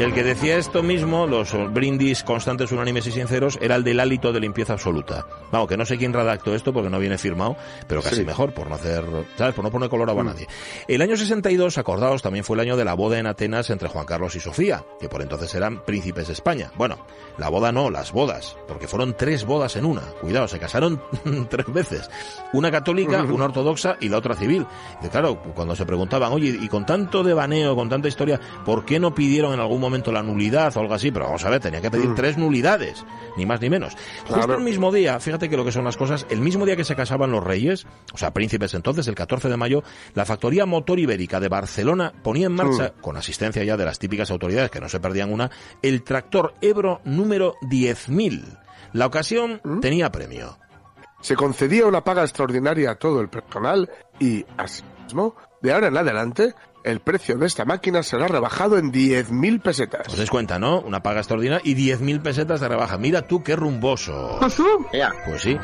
El 0.00 0.14
que 0.14 0.24
decía 0.24 0.56
esto 0.56 0.82
mismo, 0.82 1.26
los 1.26 1.52
brindis 1.74 2.22
constantes, 2.24 2.72
unánimes 2.72 3.06
y 3.06 3.12
sinceros, 3.12 3.58
era 3.60 3.76
el 3.76 3.84
del 3.84 4.00
hálito 4.00 4.32
de 4.32 4.40
limpieza 4.40 4.72
absoluta. 4.72 5.26
Vamos, 5.52 5.68
que 5.68 5.76
no 5.76 5.84
sé 5.84 5.98
quién 5.98 6.14
redactó 6.14 6.54
esto 6.54 6.72
porque 6.72 6.88
no 6.88 6.98
viene 6.98 7.18
firmado, 7.18 7.54
pero 7.86 8.00
casi 8.00 8.16
Sí. 8.16 8.24
mejor, 8.24 8.54
por 8.54 8.66
no 8.70 8.76
hacer, 8.76 9.04
¿sabes? 9.36 9.54
Por 9.54 9.62
no 9.62 9.70
poner 9.70 9.90
color 9.90 10.08
a 10.08 10.14
nadie. 10.24 10.46
El 10.88 11.02
año 11.02 11.18
62, 11.18 11.76
acordaos, 11.76 12.22
también 12.22 12.46
fue 12.46 12.54
el 12.56 12.60
año 12.60 12.78
de 12.78 12.86
la 12.86 12.94
boda 12.94 13.18
en 13.18 13.26
Atenas 13.26 13.68
entre 13.68 13.90
Juan 13.90 14.06
Carlos 14.06 14.34
y 14.36 14.40
Sofía, 14.40 14.82
que 14.98 15.10
por 15.10 15.20
entonces 15.20 15.54
eran 15.54 15.84
príncipes 15.84 16.28
de 16.28 16.32
España. 16.32 16.72
Bueno, 16.76 17.04
la 17.36 17.50
boda 17.50 17.70
no, 17.70 17.90
las 17.90 18.10
bodas, 18.12 18.56
porque 18.68 18.88
fueron 18.88 19.14
tres 19.18 19.44
bodas 19.44 19.76
en 19.76 19.84
una. 19.84 20.00
Cuidado, 20.22 20.48
se 20.48 20.58
casaron 20.58 21.02
tres 21.50 21.66
veces. 21.70 22.10
Una 22.54 22.70
católica, 22.70 23.22
una 23.22 23.44
ortodoxa 23.44 23.98
y 24.00 24.08
la 24.08 24.16
otra 24.16 24.34
civil. 24.34 24.66
Y 25.02 25.08
claro, 25.08 25.42
cuando 25.54 25.76
se 25.76 25.84
preguntaban, 25.84 26.32
oye, 26.32 26.56
y 26.58 26.68
con 26.68 26.86
tanto 26.86 27.22
devaneo, 27.22 27.76
con 27.76 27.90
tanta 27.90 28.08
historia, 28.08 28.40
¿por 28.64 28.86
qué 28.86 28.98
no 28.98 29.14
pidieron 29.14 29.52
en 29.52 29.60
algún 29.60 29.78
momento 29.78 29.89
momento 29.90 30.12
la 30.12 30.22
nulidad 30.22 30.76
o 30.76 30.80
algo 30.80 30.94
así, 30.94 31.10
pero 31.10 31.26
vamos 31.26 31.44
a 31.44 31.50
ver, 31.50 31.60
tenía 31.60 31.80
que 31.80 31.90
pedir 31.90 32.08
Mm. 32.08 32.14
tres 32.14 32.38
nulidades, 32.38 33.04
ni 33.36 33.44
más 33.46 33.60
ni 33.60 33.68
menos. 33.68 33.96
Justo 34.26 34.54
el 34.54 34.62
mismo 34.62 34.92
día, 34.92 35.18
fíjate 35.20 35.48
que 35.48 35.56
lo 35.56 35.64
que 35.64 35.72
son 35.72 35.84
las 35.84 35.96
cosas, 35.96 36.26
el 36.30 36.40
mismo 36.40 36.64
día 36.64 36.76
que 36.76 36.84
se 36.84 36.96
casaban 36.96 37.30
los 37.30 37.44
reyes, 37.44 37.86
o 38.12 38.18
sea, 38.18 38.32
príncipes 38.32 38.74
entonces, 38.74 39.06
el 39.08 39.14
14 39.14 39.48
de 39.48 39.56
mayo, 39.56 39.82
la 40.14 40.24
factoría 40.24 40.66
motor 40.66 40.98
ibérica 40.98 41.40
de 41.40 41.48
Barcelona 41.48 42.12
ponía 42.22 42.46
en 42.46 42.52
marcha, 42.52 42.92
con 43.00 43.16
asistencia 43.16 43.64
ya 43.64 43.76
de 43.76 43.84
las 43.84 43.98
típicas 43.98 44.30
autoridades 44.30 44.70
que 44.70 44.80
no 44.80 44.88
se 44.88 45.00
perdían 45.00 45.32
una, 45.32 45.50
el 45.82 46.02
tractor 46.02 46.54
Ebro 46.60 47.00
número 47.04 47.54
10.000. 47.62 48.58
La 48.92 49.06
ocasión 49.06 49.60
tenía 49.80 50.10
premio. 50.10 50.58
Se 51.20 51.36
concedía 51.36 51.86
una 51.86 52.02
paga 52.02 52.22
extraordinaria 52.22 52.92
a 52.92 52.94
todo 52.94 53.20
el 53.20 53.28
personal 53.28 53.90
y, 54.18 54.44
asimismo, 54.56 55.36
de 55.60 55.72
ahora 55.72 55.88
en 55.88 55.96
adelante, 55.98 56.54
el 56.84 57.00
precio 57.00 57.36
de 57.36 57.46
esta 57.46 57.64
máquina 57.64 58.02
será 58.02 58.28
rebajado 58.28 58.78
en 58.78 58.92
10.000 58.92 59.62
pesetas. 59.62 60.08
Os 60.08 60.16
dais 60.16 60.30
cuenta, 60.30 60.58
¿no? 60.58 60.80
Una 60.80 61.02
paga 61.02 61.20
extraordinaria 61.20 61.60
y 61.64 61.74
10.000 61.74 62.22
pesetas 62.22 62.60
de 62.60 62.68
rebaja. 62.68 62.98
Mira 62.98 63.26
tú 63.26 63.42
qué 63.42 63.56
rumboso. 63.56 64.38
Pues 65.26 65.42
sí. 65.42 65.56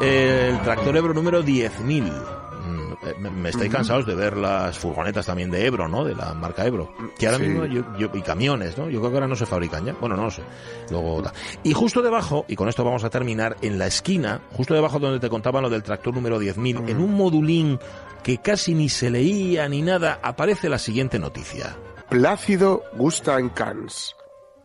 El 0.00 0.60
tractor 0.62 0.96
Ebro 0.96 1.14
número 1.14 1.44
10.000. 1.44 2.12
Eh, 3.06 3.14
Me, 3.18 3.30
me 3.30 3.48
estáis 3.50 3.70
cansados 3.70 4.06
de 4.06 4.14
ver 4.14 4.36
las 4.36 4.78
furgonetas 4.78 5.26
también 5.26 5.50
de 5.50 5.66
Ebro, 5.66 5.88
¿no? 5.88 6.04
De 6.04 6.14
la 6.14 6.32
marca 6.34 6.64
Ebro. 6.66 6.92
Que 7.18 7.26
ahora 7.26 7.38
Sí. 7.38 7.44
mismo, 7.44 7.66
yo, 7.66 7.82
yo- 7.98 8.10
y 8.14 8.22
camiones, 8.22 8.76
¿no? 8.78 8.88
Yo 8.88 9.00
creo 9.00 9.10
que 9.10 9.16
ahora 9.16 9.28
no 9.28 9.36
se 9.36 9.46
fabrican 9.46 9.84
ya. 9.84 9.92
Bueno, 10.00 10.16
no 10.16 10.24
lo 10.24 10.30
sé. 10.30 10.42
Luego, 10.90 11.22
y 11.62 11.72
justo 11.72 12.02
debajo, 12.02 12.44
y 12.48 12.56
con 12.56 12.68
esto 12.68 12.84
vamos 12.84 13.04
a 13.04 13.10
terminar, 13.10 13.56
en 13.62 13.78
la 13.78 13.86
esquina, 13.86 14.40
justo 14.52 14.74
debajo 14.74 14.98
donde 14.98 15.20
te 15.20 15.28
contaban 15.28 15.62
lo 15.62 15.70
del 15.70 15.82
tractor 15.82 16.14
número 16.14 16.38
10.000, 16.40 16.88
en 16.88 16.98
un 17.00 17.14
modulín 17.14 17.78
que 18.22 18.38
casi 18.38 18.74
ni 18.74 18.88
se 18.88 19.10
leía 19.10 19.68
ni 19.68 19.82
nada, 19.82 20.18
aparece 20.22 20.68
la 20.68 20.78
siguiente 20.78 21.18
noticia. 21.18 21.76
Plácido 22.08 22.82
gusta 22.94 23.38
en 23.38 23.48
Cannes. 23.50 24.14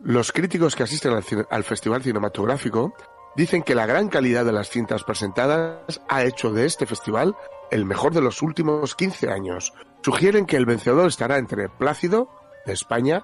Los 0.02 0.32
críticos 0.32 0.74
que 0.76 0.82
asisten 0.84 1.12
al 1.50 1.64
festival 1.64 2.02
cinematográfico 2.02 2.94
dicen 3.36 3.62
que 3.62 3.74
la 3.74 3.84
gran 3.86 4.08
calidad 4.08 4.44
de 4.46 4.52
las 4.52 4.70
cintas 4.70 5.04
presentadas 5.04 6.00
ha 6.08 6.24
hecho 6.24 6.52
de 6.52 6.64
este 6.64 6.86
festival 6.86 7.34
el 7.70 7.84
mejor 7.84 8.12
de 8.12 8.20
los 8.20 8.42
últimos 8.42 8.94
15 8.94 9.30
años. 9.30 9.72
Sugieren 10.02 10.46
que 10.46 10.56
el 10.56 10.66
vencedor 10.66 11.06
estará 11.08 11.38
entre 11.38 11.68
Plácido, 11.68 12.28
de 12.66 12.72
España, 12.72 13.22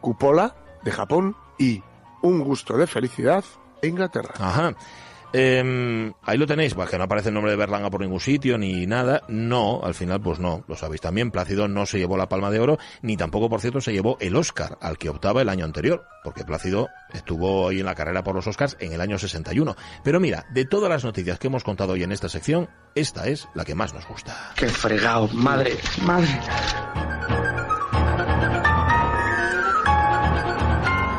Cupola, 0.00 0.56
de 0.82 0.92
Japón, 0.92 1.36
y 1.58 1.82
Un 2.20 2.40
gusto 2.40 2.76
de 2.76 2.88
felicidad, 2.88 3.44
de 3.80 3.88
Inglaterra. 3.88 4.34
Ajá. 4.38 4.74
Em, 5.32 6.12
ahí 6.22 6.38
lo 6.38 6.46
tenéis, 6.46 6.74
pues 6.74 6.88
que 6.88 6.96
no 6.96 7.04
aparece 7.04 7.28
el 7.28 7.34
nombre 7.34 7.50
de 7.50 7.56
Berlanga 7.56 7.90
por 7.90 8.00
ningún 8.00 8.20
sitio 8.20 8.56
ni 8.56 8.86
nada. 8.86 9.22
No, 9.28 9.80
al 9.82 9.94
final, 9.94 10.20
pues 10.20 10.38
no, 10.38 10.64
lo 10.66 10.76
sabéis 10.76 11.00
también. 11.00 11.30
Plácido 11.30 11.68
no 11.68 11.86
se 11.86 11.98
llevó 11.98 12.16
la 12.16 12.28
palma 12.28 12.50
de 12.50 12.60
oro, 12.60 12.78
ni 13.02 13.16
tampoco, 13.16 13.48
por 13.48 13.60
cierto, 13.60 13.80
se 13.80 13.92
llevó 13.92 14.16
el 14.20 14.36
Oscar 14.36 14.78
al 14.80 14.96
que 14.96 15.10
optaba 15.10 15.42
el 15.42 15.48
año 15.48 15.64
anterior, 15.64 16.04
porque 16.24 16.44
Plácido 16.44 16.88
estuvo 17.12 17.68
ahí 17.68 17.80
en 17.80 17.86
la 17.86 17.94
carrera 17.94 18.24
por 18.24 18.34
los 18.34 18.46
Oscars 18.46 18.76
en 18.80 18.92
el 18.92 19.00
año 19.00 19.18
61. 19.18 19.76
Pero 20.02 20.20
mira, 20.20 20.46
de 20.50 20.64
todas 20.64 20.88
las 20.88 21.04
noticias 21.04 21.38
que 21.38 21.48
hemos 21.48 21.64
contado 21.64 21.92
hoy 21.92 22.02
en 22.02 22.12
esta 22.12 22.28
sección, 22.28 22.68
esta 22.94 23.28
es 23.28 23.48
la 23.54 23.64
que 23.64 23.74
más 23.74 23.92
nos 23.92 24.06
gusta. 24.08 24.52
Qué 24.56 24.68
fregado, 24.68 25.28
madre, 25.28 25.76
madre. 26.02 26.28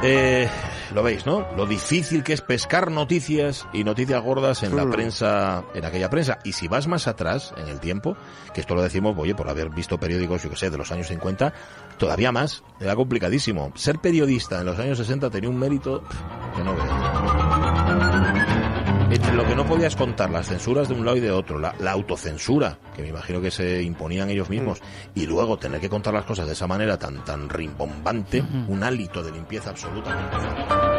Eh, 0.01 0.49
lo 0.94 1.04
veis, 1.04 1.26
¿no? 1.26 1.46
Lo 1.56 1.66
difícil 1.66 2.24
que 2.24 2.34
es 2.34 2.42
pescar 2.42 2.90
noticias 2.92 3.68
y 3.74 3.84
noticias 3.84 4.22
gordas 4.24 4.64
en 4.64 4.76
la 4.76 4.86
Mm. 4.86 4.92
prensa, 4.92 5.64
en 5.74 5.86
aquella 5.86 6.10
prensa. 6.10 6.40
Y 6.44 6.54
si 6.54 6.68
vas 6.68 6.88
más 6.88 7.08
atrás 7.08 7.54
en 7.58 7.68
el 7.68 7.80
tiempo, 7.80 8.18
que 8.54 8.62
esto 8.62 8.76
lo 8.76 8.82
decimos, 8.82 9.16
oye, 9.18 9.36
por 9.36 9.50
haber 9.50 9.70
visto 9.70 10.00
periódicos, 10.00 10.44
yo 10.44 10.50
que 10.50 10.56
sé, 10.56 10.70
de 10.70 10.78
los 10.78 10.92
años 10.92 11.08
50, 11.08 11.54
todavía 11.98 12.32
más, 12.32 12.64
era 12.80 12.96
complicadísimo. 12.96 13.72
Ser 13.76 14.00
periodista 14.00 14.60
en 14.60 14.66
los 14.66 14.80
años 14.80 14.98
60 14.98 15.30
tenía 15.30 15.50
un 15.50 15.58
mérito 15.60 16.04
que 16.56 16.64
no 16.64 16.74
veas. 16.76 17.39
Entre 19.12 19.34
lo 19.34 19.43
que 19.43 19.55
no 19.55 19.66
podías 19.66 19.95
contar, 19.95 20.30
las 20.30 20.47
censuras 20.47 20.88
de 20.88 20.93
un 20.93 21.03
lado 21.03 21.18
y 21.18 21.20
de 21.20 21.32
otro, 21.32 21.57
la, 21.57 21.74
la 21.80 21.91
autocensura, 21.91 22.78
que 22.95 23.01
me 23.01 23.07
imagino 23.07 23.41
que 23.41 23.49
se 23.49 23.82
imponían 23.82 24.30
ellos 24.30 24.51
mismos, 24.51 24.82
y 25.16 25.26
luego 25.26 25.57
tener 25.57 25.82
que 25.82 25.89
contar 25.89 26.14
las 26.14 26.26
cosas 26.26 26.45
de 26.45 26.53
esa 26.53 26.68
manera 26.68 26.97
tan, 26.99 27.24
tan 27.26 27.49
rimbombante, 27.49 28.43
un 28.68 28.84
hálito 28.84 29.24
de 29.24 29.32
limpieza 29.32 29.72
absolutamente. 29.72 30.99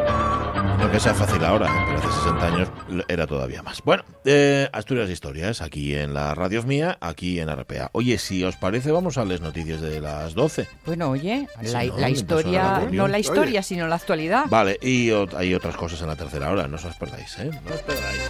No 0.81 0.91
que 0.91 0.99
sea 0.99 1.15
fácil 1.15 1.45
ahora, 1.45 1.67
¿eh? 1.67 1.85
pero 1.87 1.99
hace 1.99 2.21
60 2.23 2.47
años 2.47 2.69
era 3.09 3.27
todavía 3.27 3.63
más. 3.63 3.83
Bueno, 3.85 4.03
eh, 4.25 4.67
Asturias 4.73 5.11
Historias, 5.11 5.61
aquí 5.61 5.95
en 5.95 6.15
la 6.15 6.35
Radio 6.35 6.63
Mía, 6.63 6.97
aquí 7.01 7.39
en 7.39 7.55
RPA. 7.55 7.91
Oye, 7.93 8.17
si 8.17 8.43
os 8.45 8.57
parece, 8.57 8.91
vamos 8.91 9.19
a 9.19 9.27
las 9.27 9.43
noticias 9.43 9.83
de 9.83 10.01
las 10.01 10.33
12. 10.33 10.67
Bueno, 10.87 11.11
oye, 11.11 11.47
la, 11.63 11.85
¿no? 11.85 11.99
la 11.99 12.09
Empezó 12.09 12.09
historia, 12.09 12.63
la 12.63 12.91
no 12.91 13.09
la 13.09 13.19
historia, 13.19 13.63
sino 13.63 13.87
la 13.89 13.97
actualidad. 13.97 14.47
Vale, 14.49 14.79
y 14.81 15.11
hay 15.37 15.55
otras 15.55 15.77
cosas 15.77 16.01
en 16.01 16.09
la 16.09 16.17
tercera 16.17 16.51
hora, 16.51 16.67
no 16.67 16.77
os 16.77 16.97
perdáis, 16.97 17.39
¿eh? 17.39 17.51
No 17.51 17.75
os 17.75 17.83
perdáis. 17.83 18.21